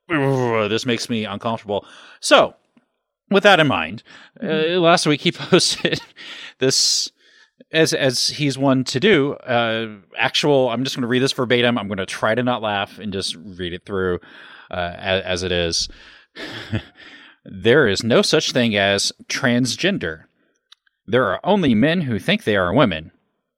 [0.07, 1.83] this makes me uncomfortable.
[2.19, 2.53] So,
[3.29, 4.03] with that in mind,
[4.41, 5.99] uh, last week he posted
[6.59, 7.11] this
[7.71, 9.33] as as he's one to do.
[9.33, 11.77] Uh, actual, I'm just going to read this verbatim.
[11.77, 14.19] I'm going to try to not laugh and just read it through
[14.71, 15.89] uh, as, as it is.
[17.45, 20.23] there is no such thing as transgender.
[21.05, 23.11] There are only men who think they are women.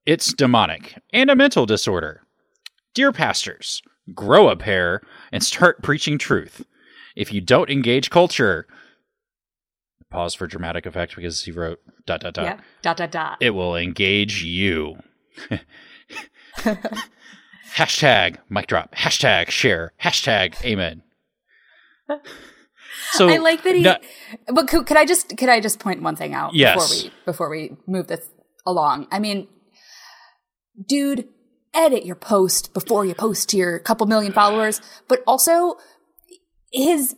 [0.05, 2.23] It's demonic and a mental disorder.
[2.93, 3.81] Dear pastors,
[4.13, 5.01] grow a pair
[5.31, 6.65] and start preaching truth.
[7.15, 8.67] If you don't engage culture,
[10.09, 12.45] pause for dramatic effect because he wrote dot dot dot.
[12.45, 12.59] yeah.
[12.81, 13.37] Dot dot dot.
[13.39, 14.97] It will engage you.
[17.75, 18.93] Hashtag mic drop.
[18.95, 19.93] Hashtag share.
[20.01, 21.03] Hashtag amen.
[23.11, 23.81] So I like that he.
[23.81, 23.97] no-
[24.53, 26.75] but could, could I just could I just point one thing out Yes.
[26.75, 28.27] before we before we move this
[28.65, 29.07] along?
[29.11, 29.47] I mean,
[30.87, 31.27] dude,
[31.73, 35.77] edit your post before you post to your couple million followers, but also
[36.73, 37.15] his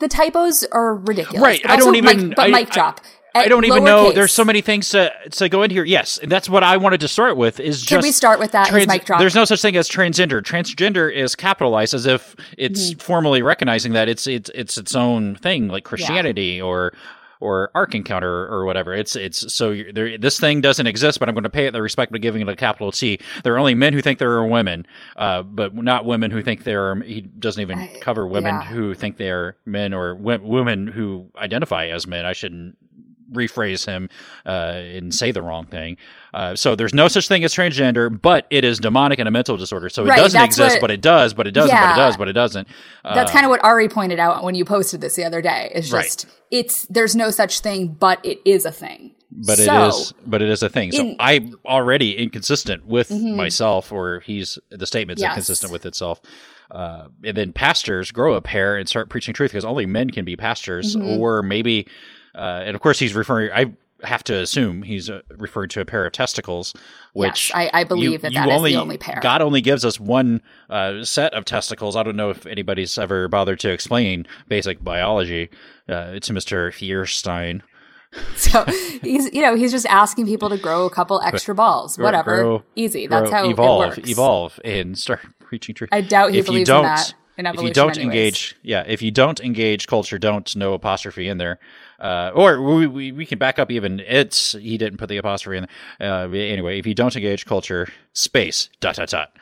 [0.00, 1.40] the typos are ridiculous.
[1.42, 3.00] Right, But I don't even- mic, but I- mic drop.
[3.32, 4.06] I At don't even know.
[4.06, 4.14] lowercase.
[4.16, 5.84] There's so many things to to go in here.
[5.84, 7.60] Yes, and that's what I wanted to start with.
[7.60, 8.66] Is Can just we start with that?
[8.66, 9.20] Trans- mic drop.
[9.20, 10.42] There's no such thing as transgender.
[10.42, 12.98] Transgender is capitalized as if it's Mm-hmm.
[12.98, 16.92] formally recognizing that it's it's it's its own thing, like Christianity or
[17.40, 18.94] or Ark Encounter or whatever.
[18.94, 21.82] It's it's so there, this thing doesn't exist, but I'm going to pay it the
[21.82, 23.18] respect by giving it a capital T.
[23.42, 24.86] There are only men who think there are women,
[25.16, 27.02] uh, but not women who think there are.
[27.02, 28.64] He doesn't even cover women yeah.
[28.64, 32.26] who think they are men or w- women who identify as men.
[32.26, 32.76] I shouldn't
[33.32, 34.08] rephrase him
[34.46, 35.96] uh, and say the wrong thing.
[36.34, 39.56] Uh, so there's no such thing as transgender, but it is demonic and a mental
[39.56, 39.88] disorder.
[39.88, 42.16] So it Right, doesn't exist, what- but it does, but it doesn't, but it does,
[42.16, 42.68] but it doesn't.
[43.04, 45.70] Uh, That's kind of what Ari pointed out when you posted this the other day.
[45.74, 46.04] It's Right.
[46.04, 49.12] just it's there's no such thing, but it is a thing.
[49.32, 50.90] but So- it is but it is a thing.
[50.90, 53.36] So In- I'm already inconsistent with Mhm.
[53.36, 55.30] myself, or he's the statement's Yes.
[55.30, 56.20] inconsistent with itself.
[56.68, 60.24] Uh, and then pastors grow a pair and start preaching truth because only men can
[60.24, 61.18] be pastors, Mhm.
[61.18, 61.86] or maybe,
[62.34, 63.50] uh, and of course he's referring.
[63.52, 66.72] I have to assume he's uh, referring to a pair of testicles,
[67.12, 69.18] which yes, I, I believe you- that you that is only, the only pair.
[69.22, 70.40] God only gives us one
[70.70, 71.96] uh, set of testicles.
[71.96, 75.50] I don't know if anybody's ever bothered to explain basic biology
[75.88, 77.62] uh, to Mister Feuerstein.
[78.34, 78.64] So
[79.02, 82.62] he's you know he's just asking people to grow a couple extra balls, whatever, grow-
[82.74, 83.06] easy.
[83.06, 84.10] That's how evolve, it works.
[84.10, 85.90] evolve, and start preaching truth.
[85.92, 88.02] I doubt he if you believes don't, in that in if you don't anyways.
[88.04, 91.60] engage, yeah, if you don't engage culture, don't no apostrophe in there.
[92.00, 95.58] Uh, or we, we we can back up even it's he didn't put the apostrophe
[95.58, 95.66] in.
[95.98, 96.12] there.
[96.24, 99.32] Uh, anyway, if you don't engage culture, space dot dot dot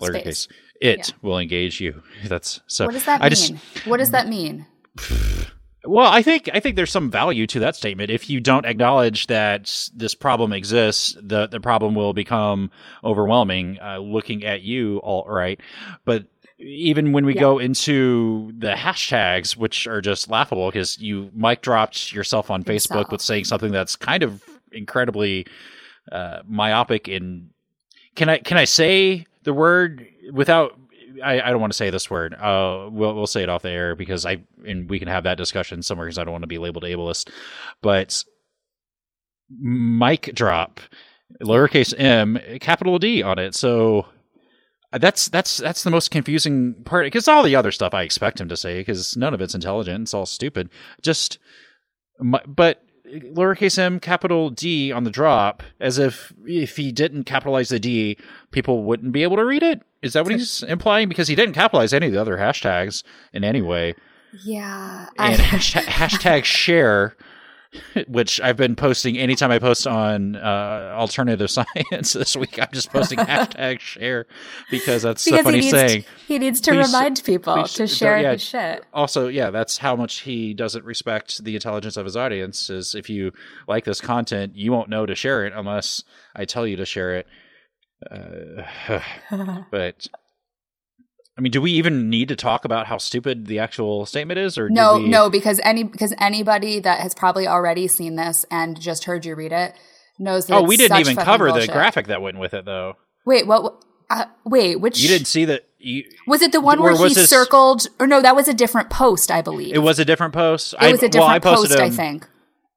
[0.00, 0.48] Space.
[0.80, 2.02] it will engage you.
[2.26, 2.84] That's so.
[2.86, 3.30] what does that I mean?
[3.30, 4.66] just what does that mean?
[5.84, 8.10] well, I think I think there's some value to that statement.
[8.10, 12.70] If you don't acknowledge that this problem exists, the the problem will become
[13.04, 13.78] overwhelming.
[13.82, 15.60] Uh, looking at you, all right,
[16.04, 16.26] but
[16.58, 17.40] even when we Yeah.
[17.40, 23.10] go into the hashtags, which are just laughable because you mic dropped yourself on Facebook
[23.10, 24.42] with saying something that's kind of
[24.72, 25.46] incredibly
[26.12, 27.50] uh, myopic In
[28.14, 30.78] can I can I say the word without
[31.22, 32.34] I, I don't want to say this word.
[32.34, 35.36] Uh, we'll we'll say it off the air because I and we can have that
[35.38, 37.30] discussion somewhere because I don't want to be labeled ableist.
[37.82, 38.22] But
[39.50, 40.80] mic drop,
[41.42, 43.54] lowercase m, capital D on it.
[43.54, 44.06] So
[44.92, 48.40] Uh, that's that's that's the most confusing part because all the other stuff I expect
[48.40, 50.02] him to say because none of it's intelligent.
[50.02, 50.70] It's all stupid.
[51.02, 51.38] Just
[52.20, 57.68] mi- but lowercase m capital D on the drop as if if he didn't capitalize
[57.68, 58.16] the D,
[58.50, 59.82] people wouldn't be able to read it.
[60.02, 61.08] Is that what he's implying?
[61.08, 63.02] Because he didn't capitalize any of the other hashtags
[63.32, 63.94] in any way.
[64.44, 67.16] Yeah, And I, hashtag, hashtag share,
[68.08, 71.50] which I've been posting anytime I post on uh, alternative
[71.90, 72.58] science this week.
[72.60, 74.26] I'm just posting hashtag share
[74.70, 76.02] because that's because a funny he saying.
[76.02, 78.32] to, he needs to remind people to share yeah.
[78.32, 78.84] his shit.
[78.92, 83.08] also yeah that's how much he doesn't respect the intelligence of his audience is if
[83.08, 83.32] you
[83.68, 86.02] like this content you won't know to share it unless
[86.34, 87.26] i tell you to share it
[88.10, 89.00] uh,
[89.70, 90.06] but
[91.36, 94.56] i mean do we even need to talk about how stupid the actual statement is
[94.58, 98.78] or No, we, no, because any because anybody that has probably already seen this and
[98.80, 99.74] just heard you read it
[100.18, 100.54] knows that.
[100.56, 102.96] oh we didn't even cover the graphic that went with it though
[103.26, 103.82] Wait, what?
[104.08, 106.52] Uh, wait, which you didn't see that you, was it?
[106.52, 107.88] The one where he this- circled?
[107.98, 109.74] Or no, that was a different post, I believe.
[109.74, 112.26] it was a different post It was a different I post, I think.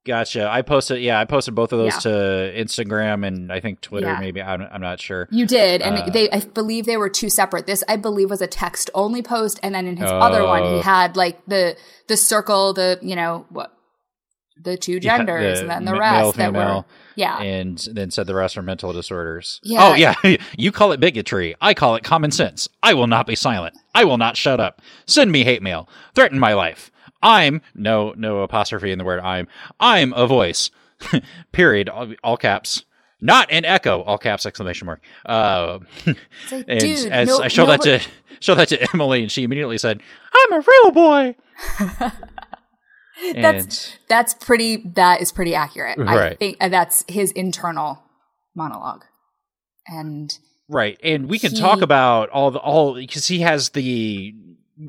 [0.06, 2.12] Gotcha i posted yeah i posted both of those Yeah.
[2.12, 4.20] to instagram and i think twitter Yeah.
[4.20, 7.30] maybe I'm, I'm not sure You did, and Uh, they I believe they were two
[7.30, 7.68] separate.
[7.68, 10.80] This I believe was a text only post, and then in his other one, he
[10.82, 11.76] had like the
[12.08, 13.74] the circle, the you know what,
[14.62, 16.86] the two Yeah, genders, the and then the ma- rest male, that were
[17.16, 17.38] yeah.
[17.40, 19.60] and then said the rest are mental disorders.
[19.64, 19.86] Yeah.
[19.90, 20.16] Oh yeah,
[20.58, 21.56] you call it bigotry.
[21.62, 22.68] I call it common sense.
[22.82, 23.76] I will not be silent.
[23.94, 24.82] I will not shut up.
[25.06, 25.88] Send me hate mail.
[26.16, 26.90] Threaten my life.
[27.22, 29.48] I'm no no apostrophe in the word I'm.
[29.80, 30.72] I'm a voice.
[31.52, 31.90] Period.
[31.90, 32.86] All, all caps.
[33.22, 34.02] Not an echo.
[34.04, 35.02] All caps exclamation mark.
[35.26, 36.18] Uh, like,
[36.68, 38.00] and dude, as no- I showed that to
[38.40, 40.02] showed that to Emily, and she immediately said,
[40.34, 41.36] "I'm a real boy."
[43.34, 44.78] that's that's pretty.
[44.96, 46.00] That is pretty accurate.
[46.00, 48.02] I think uh, that's his internal
[48.56, 49.04] monologue,
[49.88, 50.32] and
[50.70, 54.34] Right, and we can He- talk about all the all because he has the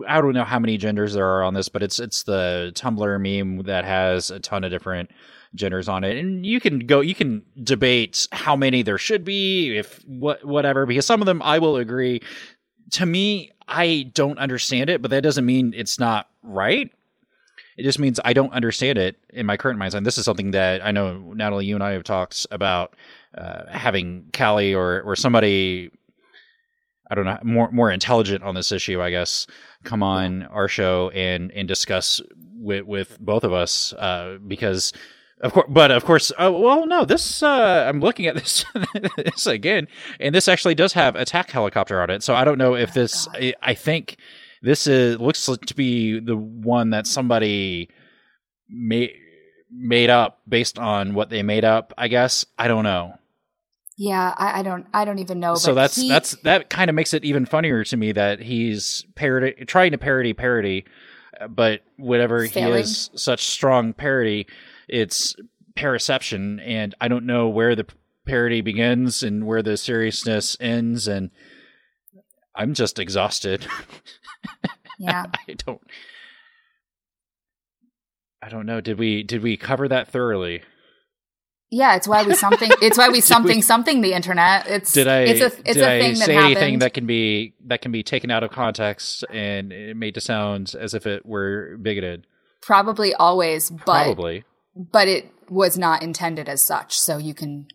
[0.06, 3.20] I don't know how many genders there are on this, but it's it's the Tumblr
[3.20, 5.10] meme that has a ton of different
[5.54, 9.76] genders on it, and you can go you can debate how many there should be,
[9.76, 12.20] if what whatever, because some of them I will agree.
[12.92, 16.92] To me, I don't understand it, but that doesn't mean it's not right.
[17.76, 19.94] It just means I don't understand it in my current mindset.
[19.94, 22.94] And this is something that I know Natalie, you and I have talked about
[23.36, 25.90] uh, having Callie or or somebody
[27.10, 29.46] I don't know more more intelligent on this issue, I guess,
[29.84, 32.20] come on our show and and discuss
[32.58, 34.92] with with both of us uh, because
[35.40, 38.64] of course, but of course, uh, well, no, this uh, I'm looking at this
[39.16, 39.88] this again,
[40.18, 42.22] and this actually does have attack helicopter on it.
[42.22, 43.26] So I don't know if this.
[43.32, 44.18] I, I think
[44.60, 47.88] this is looks to be the one that somebody
[48.68, 49.12] made
[49.70, 51.94] made up based on what they made up.
[51.96, 53.14] I guess I don't know.
[54.02, 55.56] Yeah, I, I don't, I don't even know.
[55.56, 59.04] so that's he- that's that kind of makes it even funnier to me that he's
[59.14, 60.86] parody trying to parody parody
[61.50, 62.80] but whatever he Failing.
[62.80, 64.46] is such strong parody
[64.88, 65.36] it's
[65.76, 67.86] paraception and i don't know where the
[68.26, 71.30] parody begins and where the seriousness ends and
[72.54, 73.66] i'm just exhausted
[74.98, 75.26] yeah.
[75.48, 75.80] i don't
[78.42, 80.62] i don't know did we did we cover that thoroughly
[81.70, 82.70] Yeah, it's why we something.
[82.82, 84.66] It's why we something something the internet.
[84.66, 86.56] It's Did I It's a it's did a I thing that say happened.
[86.56, 89.68] anything that can be that can be taken out of context and
[89.98, 92.26] made to sound as if it were bigoted?
[92.60, 94.44] Probably always, but Probably.
[94.74, 96.98] but it was not intended as such.
[96.98, 97.68] So you can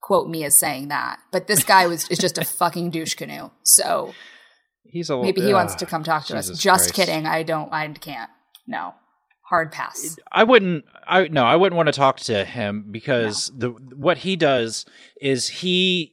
[0.00, 1.18] quote me as saying that.
[1.30, 3.50] But this guy was is just a fucking douche canoe.
[3.62, 4.14] So
[4.90, 6.48] He's a maybe he wants to come talk to us.
[6.58, 6.94] Just Christ.
[6.94, 7.26] kidding.
[7.26, 7.70] I don't.
[7.72, 8.30] I can't.
[8.66, 8.94] No.
[9.48, 10.16] Hard pass.
[10.30, 10.84] I wouldn't.
[11.06, 11.44] I no.
[11.44, 14.84] I wouldn't want to talk to him because the what he does
[15.22, 16.12] is he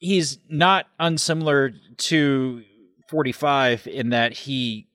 [0.00, 2.62] he's not unsimilar to
[3.08, 4.86] forty five in that he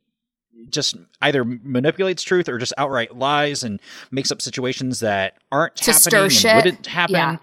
[0.70, 3.82] just either manipulates truth or just outright lies and
[4.12, 6.56] makes up situations that aren't To happening stir and shit.
[6.56, 7.38] wouldn't happen Yeah.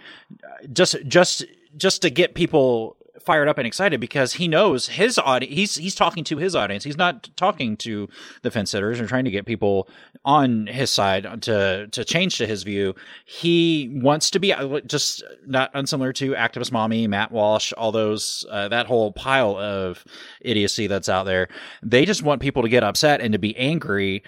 [0.73, 1.45] just just
[1.77, 2.96] just to get people
[3.27, 6.85] fired up and excited because he knows his audience he's he's talking to his audience.
[6.85, 8.09] He's not talking to
[8.43, 9.89] the fence sitters or trying to get people
[10.25, 12.95] on his side to to change to his view.
[13.27, 18.47] He wants to be uh, just not unsimilar to activist mommy matt walsh all those
[18.51, 20.05] uh, that whole pile of
[20.41, 21.49] idiocy that's out there.
[21.83, 24.23] They just want people to get upset and to be angry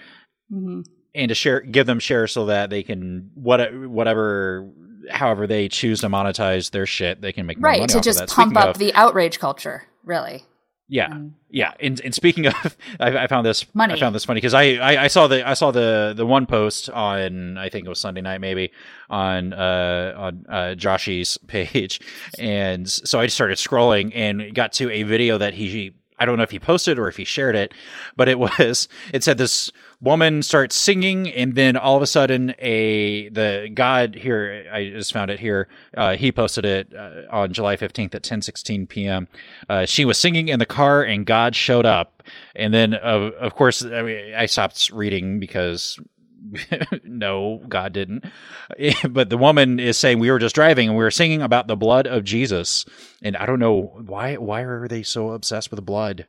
[0.51, 0.83] Mhm.
[1.15, 4.67] and to share give them share so that they can what whatever
[5.11, 8.57] however they choose to monetize their shit they can make Right money to just pump
[8.57, 9.83] up of- the outrage culture.
[10.03, 10.43] Really.
[10.87, 11.31] yeah Mm.
[11.51, 13.93] yeah and, and speaking of I, I found this Money.
[13.93, 16.45] I found this funny because I, I I saw the I saw the the one
[16.47, 18.71] post on I think it was Sunday night maybe
[19.09, 22.01] on uh on uh Joshy's page
[22.39, 26.37] and so I just started scrolling and got to a video that he I don't
[26.37, 27.73] know if he posted or if he shared it,
[28.15, 29.71] but it was it said this
[30.01, 35.11] woman starts singing and then all of a sudden a the god here I just
[35.11, 35.67] found it here
[35.97, 39.27] uh, he posted it uh, on July 15th at 10:16 p.m.
[39.67, 42.23] Uh, she was singing in the car and God showed up
[42.55, 45.99] and then uh, of course I, mean, I stopped reading because
[47.03, 48.25] no, God didn't.
[49.09, 51.75] But the woman is saying we were just driving and we were singing about the
[51.75, 52.85] blood of Jesus.
[53.21, 56.27] And I don't know why why are they so obsessed with blood?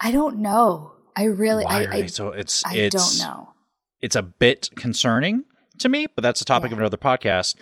[0.00, 0.92] I don't know.
[1.16, 1.64] I really.
[1.64, 1.84] Why I.
[1.84, 3.48] are I, they so it's I it's don't know.
[4.00, 5.44] it's a bit concerning
[5.78, 6.74] to me, but that's the topic Yeah.
[6.76, 7.56] of another podcast.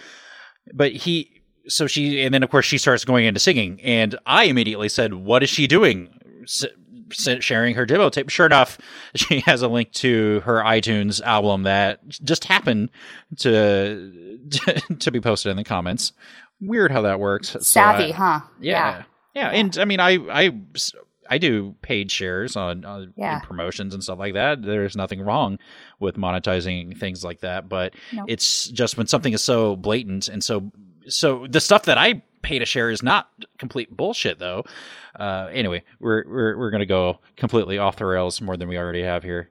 [0.74, 4.44] But he so she and then of course she starts going into singing and I
[4.44, 6.08] immediately said, "What is she doing?"
[7.10, 8.28] Sharing her demo tape.
[8.30, 8.78] Sure enough,
[9.14, 12.90] she has a link to her iTunes album that just happened
[13.38, 14.38] to
[14.98, 16.12] to be posted in the comments.
[16.60, 17.50] Weird how that works.
[17.50, 18.40] So Savvy, I- huh?
[18.60, 19.02] yeah.
[19.34, 20.52] yeah, And I mean, I I
[21.30, 23.40] I do paid shares on, on Yeah.
[23.40, 24.62] promotions and stuff like that.
[24.62, 25.58] There's nothing wrong
[26.00, 28.24] with monetizing things like that, but No.
[28.26, 30.72] it's just when something is so blatant and so
[31.06, 33.28] so the stuff that I pay to share is not
[33.58, 34.64] complete bullshit though.
[35.18, 39.02] Uh, anyway, we're we're we're gonna go completely off the rails more than we already
[39.02, 39.50] have here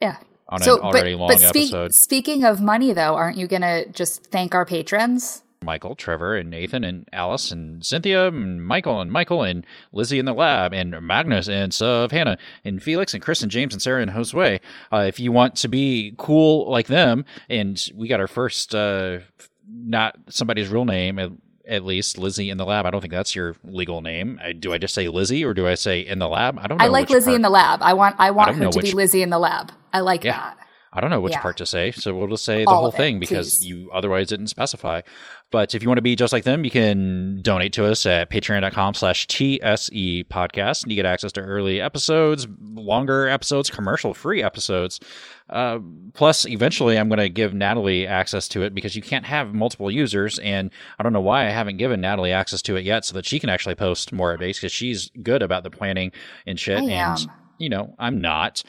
[0.00, 0.16] Yeah.
[0.48, 1.94] on so, an already but, long but episode.
[1.94, 5.42] speaking of money, though, aren't you gonna just thank our patrons?
[5.64, 10.24] Michael, Trevor, and Nathan, and Alice, and Cynthia, and Michael, and Michael, and Lizzie in
[10.24, 14.02] the lab, and Magnus, and Suv, Hannah, and Felix, and Chris, and James, and Sarah,
[14.02, 14.58] and Josue.
[14.92, 19.20] Uh, if you want to be cool like them, and we got our first, uh,
[19.68, 22.86] not somebody's real name, at, least Lizzie in the lab.
[22.86, 24.40] I don't think that's your legal name.
[24.42, 26.58] I, do I just say Lizzie, or do I say in the lab?
[26.58, 26.84] I don't know.
[26.84, 27.80] I like Lizzie part- in the lab.
[27.82, 28.16] I want.
[28.18, 29.72] I want don't her to be Lizzie in the lab.
[29.92, 30.32] I like Yeah.
[30.32, 30.58] that.
[30.94, 31.40] I don't know which Yeah.
[31.40, 33.66] part to say, so we'll just say the All whole it, thing because please.
[33.66, 35.00] you otherwise didn't specify.
[35.50, 38.30] But if you want to be just like them, you can donate to us at
[38.30, 40.82] patreon.com slash TSE podcast.
[40.82, 44.98] And you get access to early episodes, longer episodes, commercial free episodes.
[45.50, 45.78] Uh,
[46.14, 49.90] plus, eventually, I'm going to give Natalie access to it because you can't have multiple
[49.90, 50.38] users.
[50.40, 53.26] And I don't know why I haven't given Natalie access to it yet so that
[53.26, 56.12] she can actually post more updates because she's good about the planning
[56.46, 56.78] and shit.
[56.78, 57.16] I and, am.
[57.58, 58.62] you know, I'm not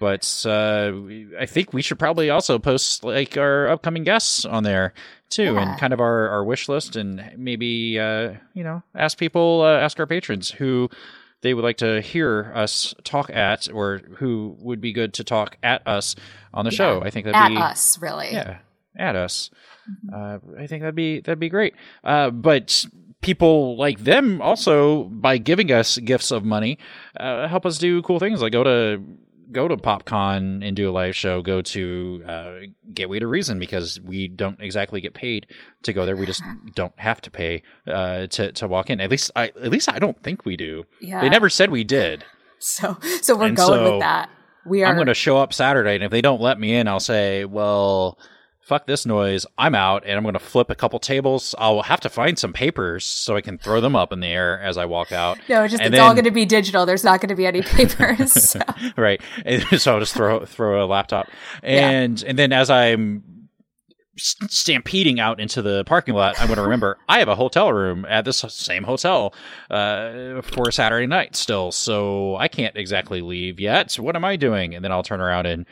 [0.00, 0.92] but uh,
[1.38, 4.92] I think we should probably also post like our upcoming guests on there
[5.28, 5.60] too, Yeah.
[5.70, 9.78] and kind of our, our wish list, and maybe uh, you know ask people, uh,
[9.78, 10.88] ask our patrons who
[11.42, 15.56] they would like to hear us talk at, or who would be good to talk
[15.62, 16.16] at us
[16.52, 17.00] on the show.
[17.02, 18.30] I think that'd At be us, really.
[18.32, 18.58] yeah,
[18.96, 19.50] at us.
[20.12, 21.74] Uh, I think that'd be that'd be great.
[22.04, 22.84] Uh, but
[23.22, 26.78] people like them also by giving us gifts of money
[27.18, 28.98] uh, help us do cool things like go to
[29.52, 31.42] go to PopCon and do a live show.
[31.42, 32.52] Go to uh,
[32.92, 35.46] Gateway to Reason because we don't exactly get paid
[35.82, 36.16] to go there.
[36.16, 36.42] We just
[36.74, 39.00] don't have to pay uh, to to walk in.
[39.00, 40.84] At least I at least I don't think we do.
[41.00, 41.20] Yeah.
[41.20, 42.24] They never said we did.
[42.58, 44.28] So, so we're And going so, with that.
[44.66, 44.86] We are.
[44.86, 47.46] I'm going to show up Saturday, and if they don't let me in, I'll say,
[47.46, 48.18] well,
[48.70, 49.46] fuck this noise.
[49.58, 51.56] I'm out, and I'm going to flip a couple tables.
[51.58, 54.60] I'll have to find some papers so I can throw them up in the air
[54.60, 55.38] as I walk out.
[55.48, 56.86] no, just and it's all going to be digital.
[56.86, 58.32] There's not going to be any papers.
[58.50, 58.60] so.
[58.96, 59.20] right.
[59.44, 61.28] And so I'll just throw throw a laptop,
[61.64, 63.48] and and then as I'm
[64.16, 68.06] stampeding out into the parking lot, I'm going to remember I have a hotel room
[68.08, 69.34] at this same hotel
[69.68, 73.90] uh, for Saturday night still, so I can't exactly leave yet.
[73.90, 74.76] So what am I doing?
[74.76, 75.66] And then I'll turn around and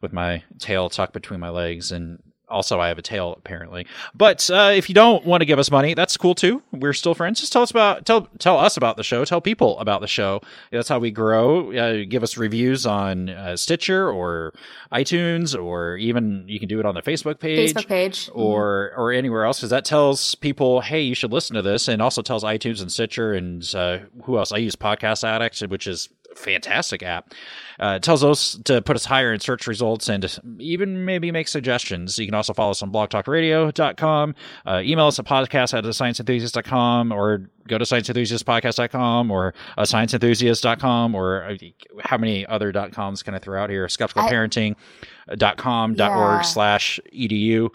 [0.00, 3.86] with my tail tucked between my legs and also I have a tail apparently.
[4.14, 6.62] But uh, if you don't want to give us money, that's cool too.
[6.72, 7.40] We're still friends.
[7.40, 9.24] Just tell us about tell tell us about the show.
[9.24, 10.40] Tell people about the show.
[10.70, 11.72] That's how we grow.
[11.72, 14.54] Uh, give us reviews on uh, Stitcher or
[14.92, 18.30] iTunes, or even you can do it on the Facebook page, Facebook page.
[18.32, 22.00] or or anywhere else because that tells people, hey, you should listen to this, and
[22.02, 24.52] also tells iTunes and Stitcher and uh, who else?
[24.52, 27.32] I use Podcast Addict, which is fantastic app.
[27.80, 31.48] Uh, it tells us to put us higher in search results and even maybe make
[31.48, 32.18] suggestions.
[32.18, 34.34] You can also follow us on blogtalkradio.com,
[34.66, 41.44] uh, email us at podcast at scienceenthusiast.com, or go to scienceenthusiastpodcast.com or uh, scienceenthusiast.com, or
[41.44, 41.56] uh,
[42.02, 43.86] how many other dot coms can I throw out here?
[43.86, 46.42] Skepticalparenting.com, dot org Yeah.
[46.42, 47.68] slash edu.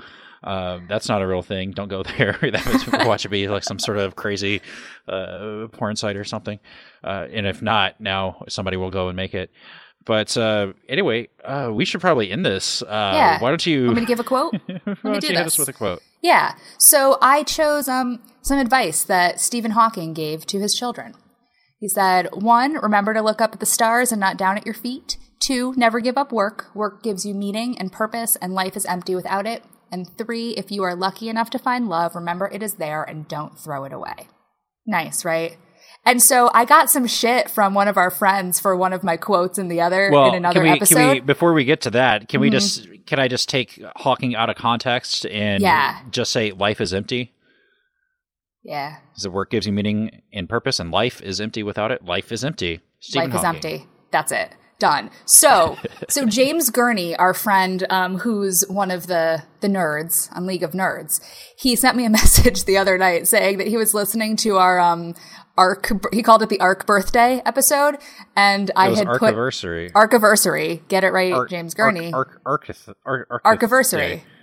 [0.43, 1.71] Um, that's not a real thing.
[1.71, 2.37] Don't go there.
[2.41, 4.61] that would watch it be like some sort of crazy
[5.07, 6.59] uh, porn site or something.
[7.03, 9.51] Uh, and if not, now somebody will go and make it.
[10.05, 12.81] But uh, anyway, uh, we should probably end this.
[12.81, 13.39] Uh, Yeah.
[13.41, 13.87] Why don't you?
[13.87, 14.53] I'm going to give a quote?
[14.67, 16.01] why don't do you hit us with a quote?
[16.21, 16.55] Yeah.
[16.77, 21.13] So I chose um, some advice that Stephen Hawking gave to his children.
[21.79, 24.73] He said, one, remember to look up at the stars and not down at your
[24.73, 25.17] feet.
[25.39, 26.65] Two, never give up work.
[26.73, 29.63] Work gives you meaning and purpose, and life is empty without it.
[29.91, 33.27] And three, if you are lucky enough to find love, remember it is there and
[33.27, 34.27] don't throw it away.
[34.85, 35.57] Nice, right?
[36.05, 39.17] And so I got some shit from one of our friends for one of my
[39.17, 40.95] quotes in the other Well, in another can we, episode.
[40.95, 41.07] Mm-hmm.
[41.07, 42.29] can we before we get to that?
[42.29, 45.99] Can we just can I just take Hawking out of context and Yeah.
[46.11, 47.33] just say life is empty?
[48.63, 48.97] yeah.
[49.11, 52.03] Because the work gives you meaning and purpose, and life is empty without it.
[52.05, 52.81] Life is empty.
[52.99, 53.87] Stephen life is empty.
[54.11, 54.53] That's it.
[54.79, 55.11] Done.
[55.25, 55.77] So,
[56.09, 60.71] so James Gurney, our friend, um, who's one of the the nerds on League of
[60.71, 61.19] Nerds,
[61.57, 64.79] he sent me a message the other night saying that he was listening to our
[64.79, 65.15] um
[65.57, 65.91] arc.
[66.13, 67.97] He called it the arc birthday episode,
[68.35, 69.35] and I had put
[69.93, 70.81] archiversary.
[70.87, 72.13] Get it right, Arc- James Gurney.
[72.13, 72.69] Arc, arc,
[73.05, 74.23] arc, arc, Archiversary.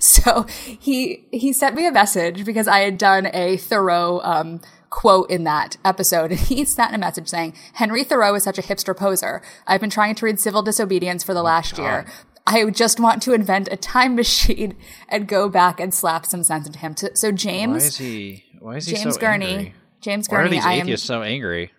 [0.00, 4.60] So he he sent me a message because I had done a thorough um,
[4.90, 8.62] quote in that episode, and he sent a message saying, "Henry Thoreau is such a
[8.62, 9.42] hipster poser.
[9.66, 12.06] I've been trying to read Civil Disobedience for the oh, last year.
[12.46, 14.76] I just want to invent a time machine
[15.08, 18.44] and go back and slap some sense into him." So Why James is he?
[18.58, 19.74] Why is he James so Gurney, angry?
[20.00, 21.72] James Why are Gurney, these I am atheists so angry?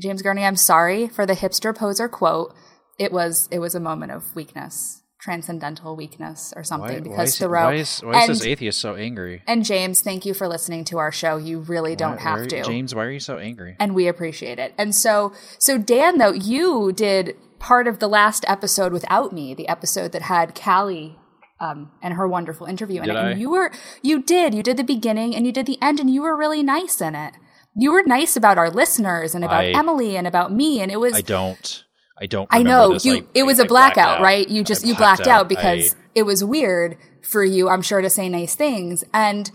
[0.00, 0.44] James Gurney.
[0.44, 2.54] I'm sorry for the hipster poser quote.
[2.98, 6.96] It was it was a moment of weakness, transcendental weakness, or something.
[6.96, 9.42] Why, because why is, Thoreau why is, why is this atheist so angry?
[9.46, 11.38] And James, thank you for listening to our show.
[11.38, 12.62] You really don't Why- have to.
[12.62, 13.74] James, why are you so angry?
[13.80, 14.74] And we appreciate it.
[14.76, 19.66] And so so Dan though, you did part of the last episode without me, the
[19.66, 21.18] episode that had Callie
[21.58, 23.18] um, and her wonderful interview in Did it.
[23.18, 23.30] I?
[23.30, 23.70] And you were
[24.02, 24.52] you did.
[24.52, 27.14] You did the beginning and you did the end and you were really nice in
[27.14, 27.32] it.
[27.74, 31.00] You were nice about our listeners and about I- Emily and about me and it
[31.00, 31.84] was I don't.
[32.20, 32.48] I don't.
[32.50, 33.04] I know this.
[33.04, 33.14] you.
[33.14, 34.22] I- it was I a blackout, out.
[34.22, 34.48] right?
[34.48, 37.68] You just you blacked out I- because it was weird for you.
[37.68, 39.50] I'm sure to say nice things, and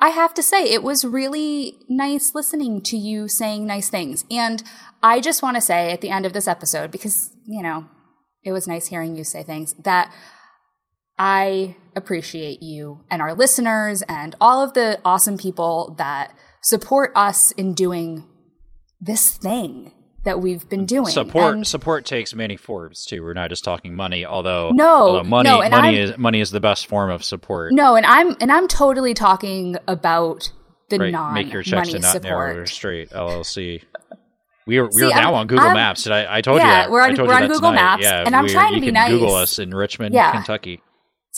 [0.00, 4.24] I have to say it was really nice listening to you saying nice things.
[4.30, 4.62] And
[5.02, 7.86] I just want to say at the end of this episode, because you know
[8.42, 10.12] it was nice hearing you say things that
[11.18, 17.52] I appreciate you and our listeners and all of the awesome people that support us
[17.52, 18.24] in doing
[19.00, 19.92] this thing
[20.24, 21.06] that we've been doing.
[21.06, 23.22] support And- support takes many forms too.
[23.22, 26.50] We're not just talking money, although No, although money no, money I'm- is money is
[26.50, 27.72] the best form of support.
[27.72, 30.50] No, and I'm and I'm totally talking about
[30.90, 31.12] the right?
[31.12, 33.82] non Make your checks money to not narrow straight LLC.
[34.66, 36.04] We are we See, are now I'm- on Google I'm- Maps.
[36.06, 36.90] And I, I told you Yeah, that.
[36.90, 37.74] we're on- we're you on Google tonight.
[37.74, 39.10] Maps, yeah, and I'm trying to you be can nice.
[39.10, 40.32] Google us in Richmond, Yeah.
[40.32, 40.80] Kentucky,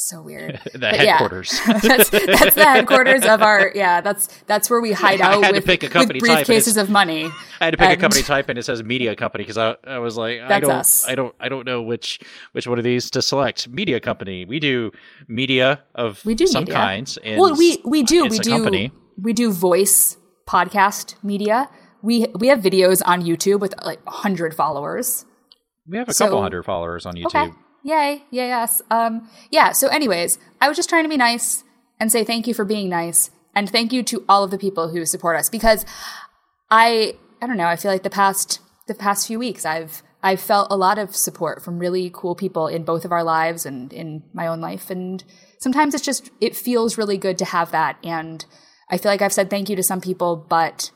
[0.04, 0.60] So weird.
[0.72, 1.18] the But yeah.
[1.18, 1.60] headquarters.
[1.66, 4.00] that's that's the headquarters of our yeah.
[4.00, 7.26] That's that's where we hide out with, pick a with briefcases of money.
[7.60, 9.98] I had to pick a company type and it says media company because I, I
[10.00, 11.06] was like I don't us.
[11.08, 12.18] I don't I don't know which
[12.50, 13.68] which one of these to select.
[13.68, 14.44] Media company.
[14.44, 14.90] We do
[15.28, 16.74] media of We do some media.
[16.74, 17.16] kinds.
[17.18, 18.90] And well, we we do we do company.
[19.16, 20.16] we do voice
[20.48, 21.68] podcast media.
[22.02, 25.24] We we have videos on YouTube with like hundred followers.
[25.86, 27.26] we have a so- couple hundred followers on YouTube.
[27.26, 27.52] Okay.
[27.82, 28.24] Yay.
[28.30, 28.82] Yeah, yes.
[28.90, 29.72] Um, yeah.
[29.72, 31.64] So, anyways, I was just trying to be nice
[31.98, 33.30] and say thank you for being nice.
[33.54, 35.84] And thank you to all of the people who support us because
[36.70, 40.40] I, I don't know, I feel like the past, the past few weeks, I've, I've
[40.40, 43.92] felt a lot of support from really cool people in both of our lives and
[43.92, 44.88] in my own life.
[44.88, 45.22] And
[45.58, 47.98] sometimes it's just, it feels really good to have that.
[48.02, 48.44] And
[48.88, 50.92] I feel like I've said thank you to some people, but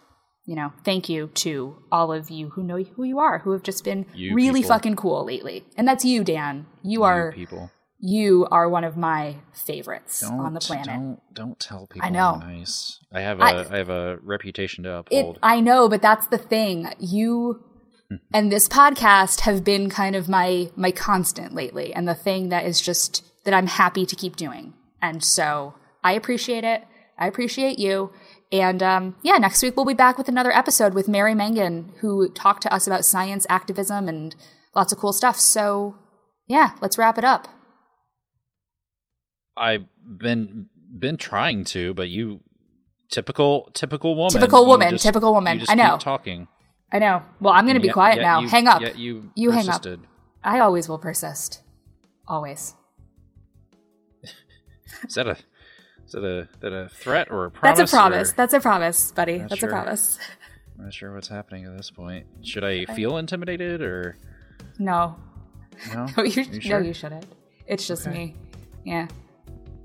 [0.46, 3.62] you know, thank you to all of you who know who you are, who have
[3.64, 4.74] just been You really people.
[4.74, 5.64] fucking cool lately.
[5.76, 6.66] And that's you, Dan.
[6.82, 7.70] You You are people.
[7.98, 10.86] you are one of my favorites Don't, on the planet.
[10.86, 12.36] Don't don't tell people I know.
[12.36, 13.00] Nice.
[13.12, 15.38] I have a I- I, have a reputation to It, uphold.
[15.42, 16.92] I know, but that's the thing.
[17.00, 17.64] You
[18.10, 18.16] mm-hmm.
[18.32, 22.64] and this podcast have been kind of my my constant lately, and the thing that
[22.64, 24.74] is just that I'm happy to keep doing.
[25.02, 25.74] And so
[26.04, 26.84] I appreciate it.
[27.18, 28.12] I appreciate you.
[28.52, 32.28] And um, yeah, next week we'll be back with another episode with Mary Mangan, who
[32.28, 34.36] talked to us about science activism and
[34.74, 35.36] lots of cool stuff.
[35.38, 35.96] So
[36.46, 37.48] yeah, let's wrap it up.
[39.56, 40.66] I've been
[40.98, 42.40] been trying to, but you
[43.10, 44.30] typical typical woman.
[44.32, 45.62] Typical woman, just- typical woman.
[45.68, 45.96] I know.
[45.98, 46.46] talking.
[46.92, 47.22] I know.
[47.40, 48.40] Well, I'm going to be Yet- quiet yet now.
[48.40, 48.80] you- hang up.
[48.96, 49.84] you You hang up.
[50.44, 51.62] I always will persist.
[52.28, 52.74] Always.
[55.08, 55.36] Is that a
[56.06, 57.78] is that a that a threat or a promise?
[57.78, 58.30] That's a promise.
[58.32, 59.38] or- That's a promise, buddy.
[59.38, 59.68] That's sure.
[59.68, 60.18] a promise.
[60.78, 62.26] I'm not sure what's happening at this point.
[62.42, 64.16] Should I feel intimidated or
[64.78, 65.16] No.
[65.94, 66.06] no?
[66.16, 67.26] No, you, you no, you shouldn't.
[67.66, 68.16] It's just Okay.
[68.16, 68.34] me.
[68.84, 69.08] Yeah.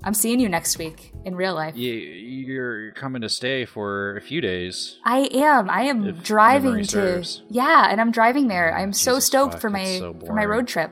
[0.04, 1.76] I'm seeing you next week in real life.
[1.76, 4.98] You, you're coming to stay for a few days.
[5.04, 5.70] I am.
[5.70, 7.42] I am driving to serves.
[7.48, 8.76] Yeah, and I'm driving there.
[8.76, 10.90] I'm oh, so stoked fuck, for my so for my road trip.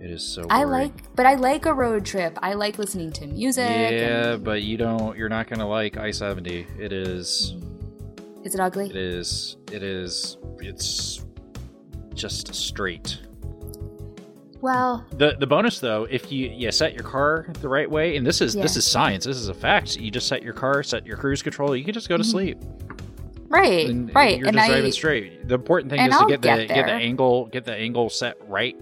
[0.00, 0.46] It is so.
[0.50, 2.38] I like but I like a road trip.
[2.42, 3.68] I like listening to music.
[3.68, 5.16] Yeah, and- but you don't.
[5.16, 6.66] You're not gonna like I seventy.
[6.78, 7.54] It is.
[8.44, 8.86] is it ugly?
[8.90, 9.56] It is.
[9.70, 10.38] It is.
[10.58, 11.24] It's
[12.14, 13.20] just straight.
[14.60, 18.24] Well, The the bonus though, if you you set your car the right way, and
[18.26, 19.24] this is this is science.
[19.24, 19.96] This is a fact.
[19.96, 21.74] You just set your car, set your cruise control.
[21.76, 22.58] You can just go to sleep.
[23.48, 24.16] right, and, Mm-hmm.
[24.16, 24.38] right.
[24.38, 25.46] You're and just I driving straight.
[25.48, 28.08] The important thing is to I'll get the get get, the angle get the angle
[28.08, 28.76] set right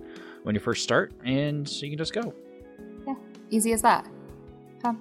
[0.51, 2.35] when you first start, and so you can just go.
[3.07, 3.15] yeah,
[3.51, 4.05] easy as that.
[4.83, 4.95] Huh.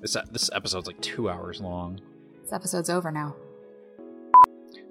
[0.00, 2.00] This uh, this episode's like two hours long.
[2.44, 3.34] This episode's over now.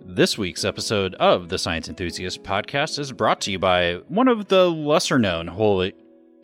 [0.02, 4.50] This week's episode of the Science Enthusiast podcast is brought to you by one of
[4.50, 5.94] the lesser known holy.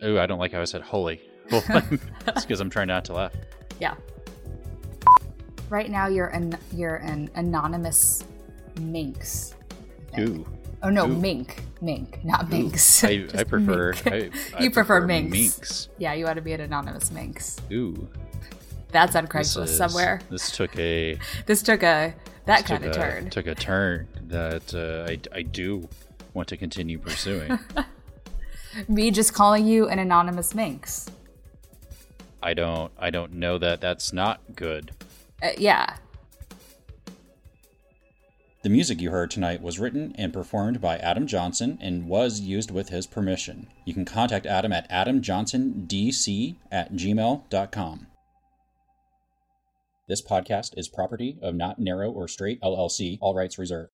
[0.00, 1.20] Oh, I don't like how I said holy.
[1.50, 1.66] It's
[2.46, 3.34] because I'm trying not to laugh.
[3.78, 3.94] Yeah.
[5.68, 8.24] Right now, you're an you're an anonymous
[8.80, 9.54] minx.
[10.18, 10.46] Ooh.
[10.86, 11.08] Oh no, Ooh.
[11.08, 13.02] mink, mink, not minks.
[13.02, 13.92] I, I prefer.
[14.04, 14.06] mink.
[14.06, 15.32] I, I you prefer, minks.
[15.32, 15.88] minx.
[15.98, 17.56] Yeah, you ought to be an anonymous minx.
[17.72, 18.06] Ooh.
[18.92, 20.20] That's on this Craigslist is- somewhere.
[20.30, 22.14] This took a This took a
[22.44, 23.30] that kind of a- turn.
[23.30, 25.88] Took a turn that uh, I, I do
[26.34, 27.58] want to continue pursuing.
[28.86, 31.10] Me just calling you an anonymous minx.
[32.40, 34.92] I don't I don't know that that's not good.
[35.42, 35.96] Uh, yeah.
[38.66, 42.72] The music you heard tonight was written and performed by Adam Johnson and was used
[42.72, 43.68] with his permission.
[43.84, 48.06] You can contact Adam at adamjohnsondc at gmail.com.
[50.08, 53.84] This podcast is property of Not Narrow or Straight LLC, all rights reserved.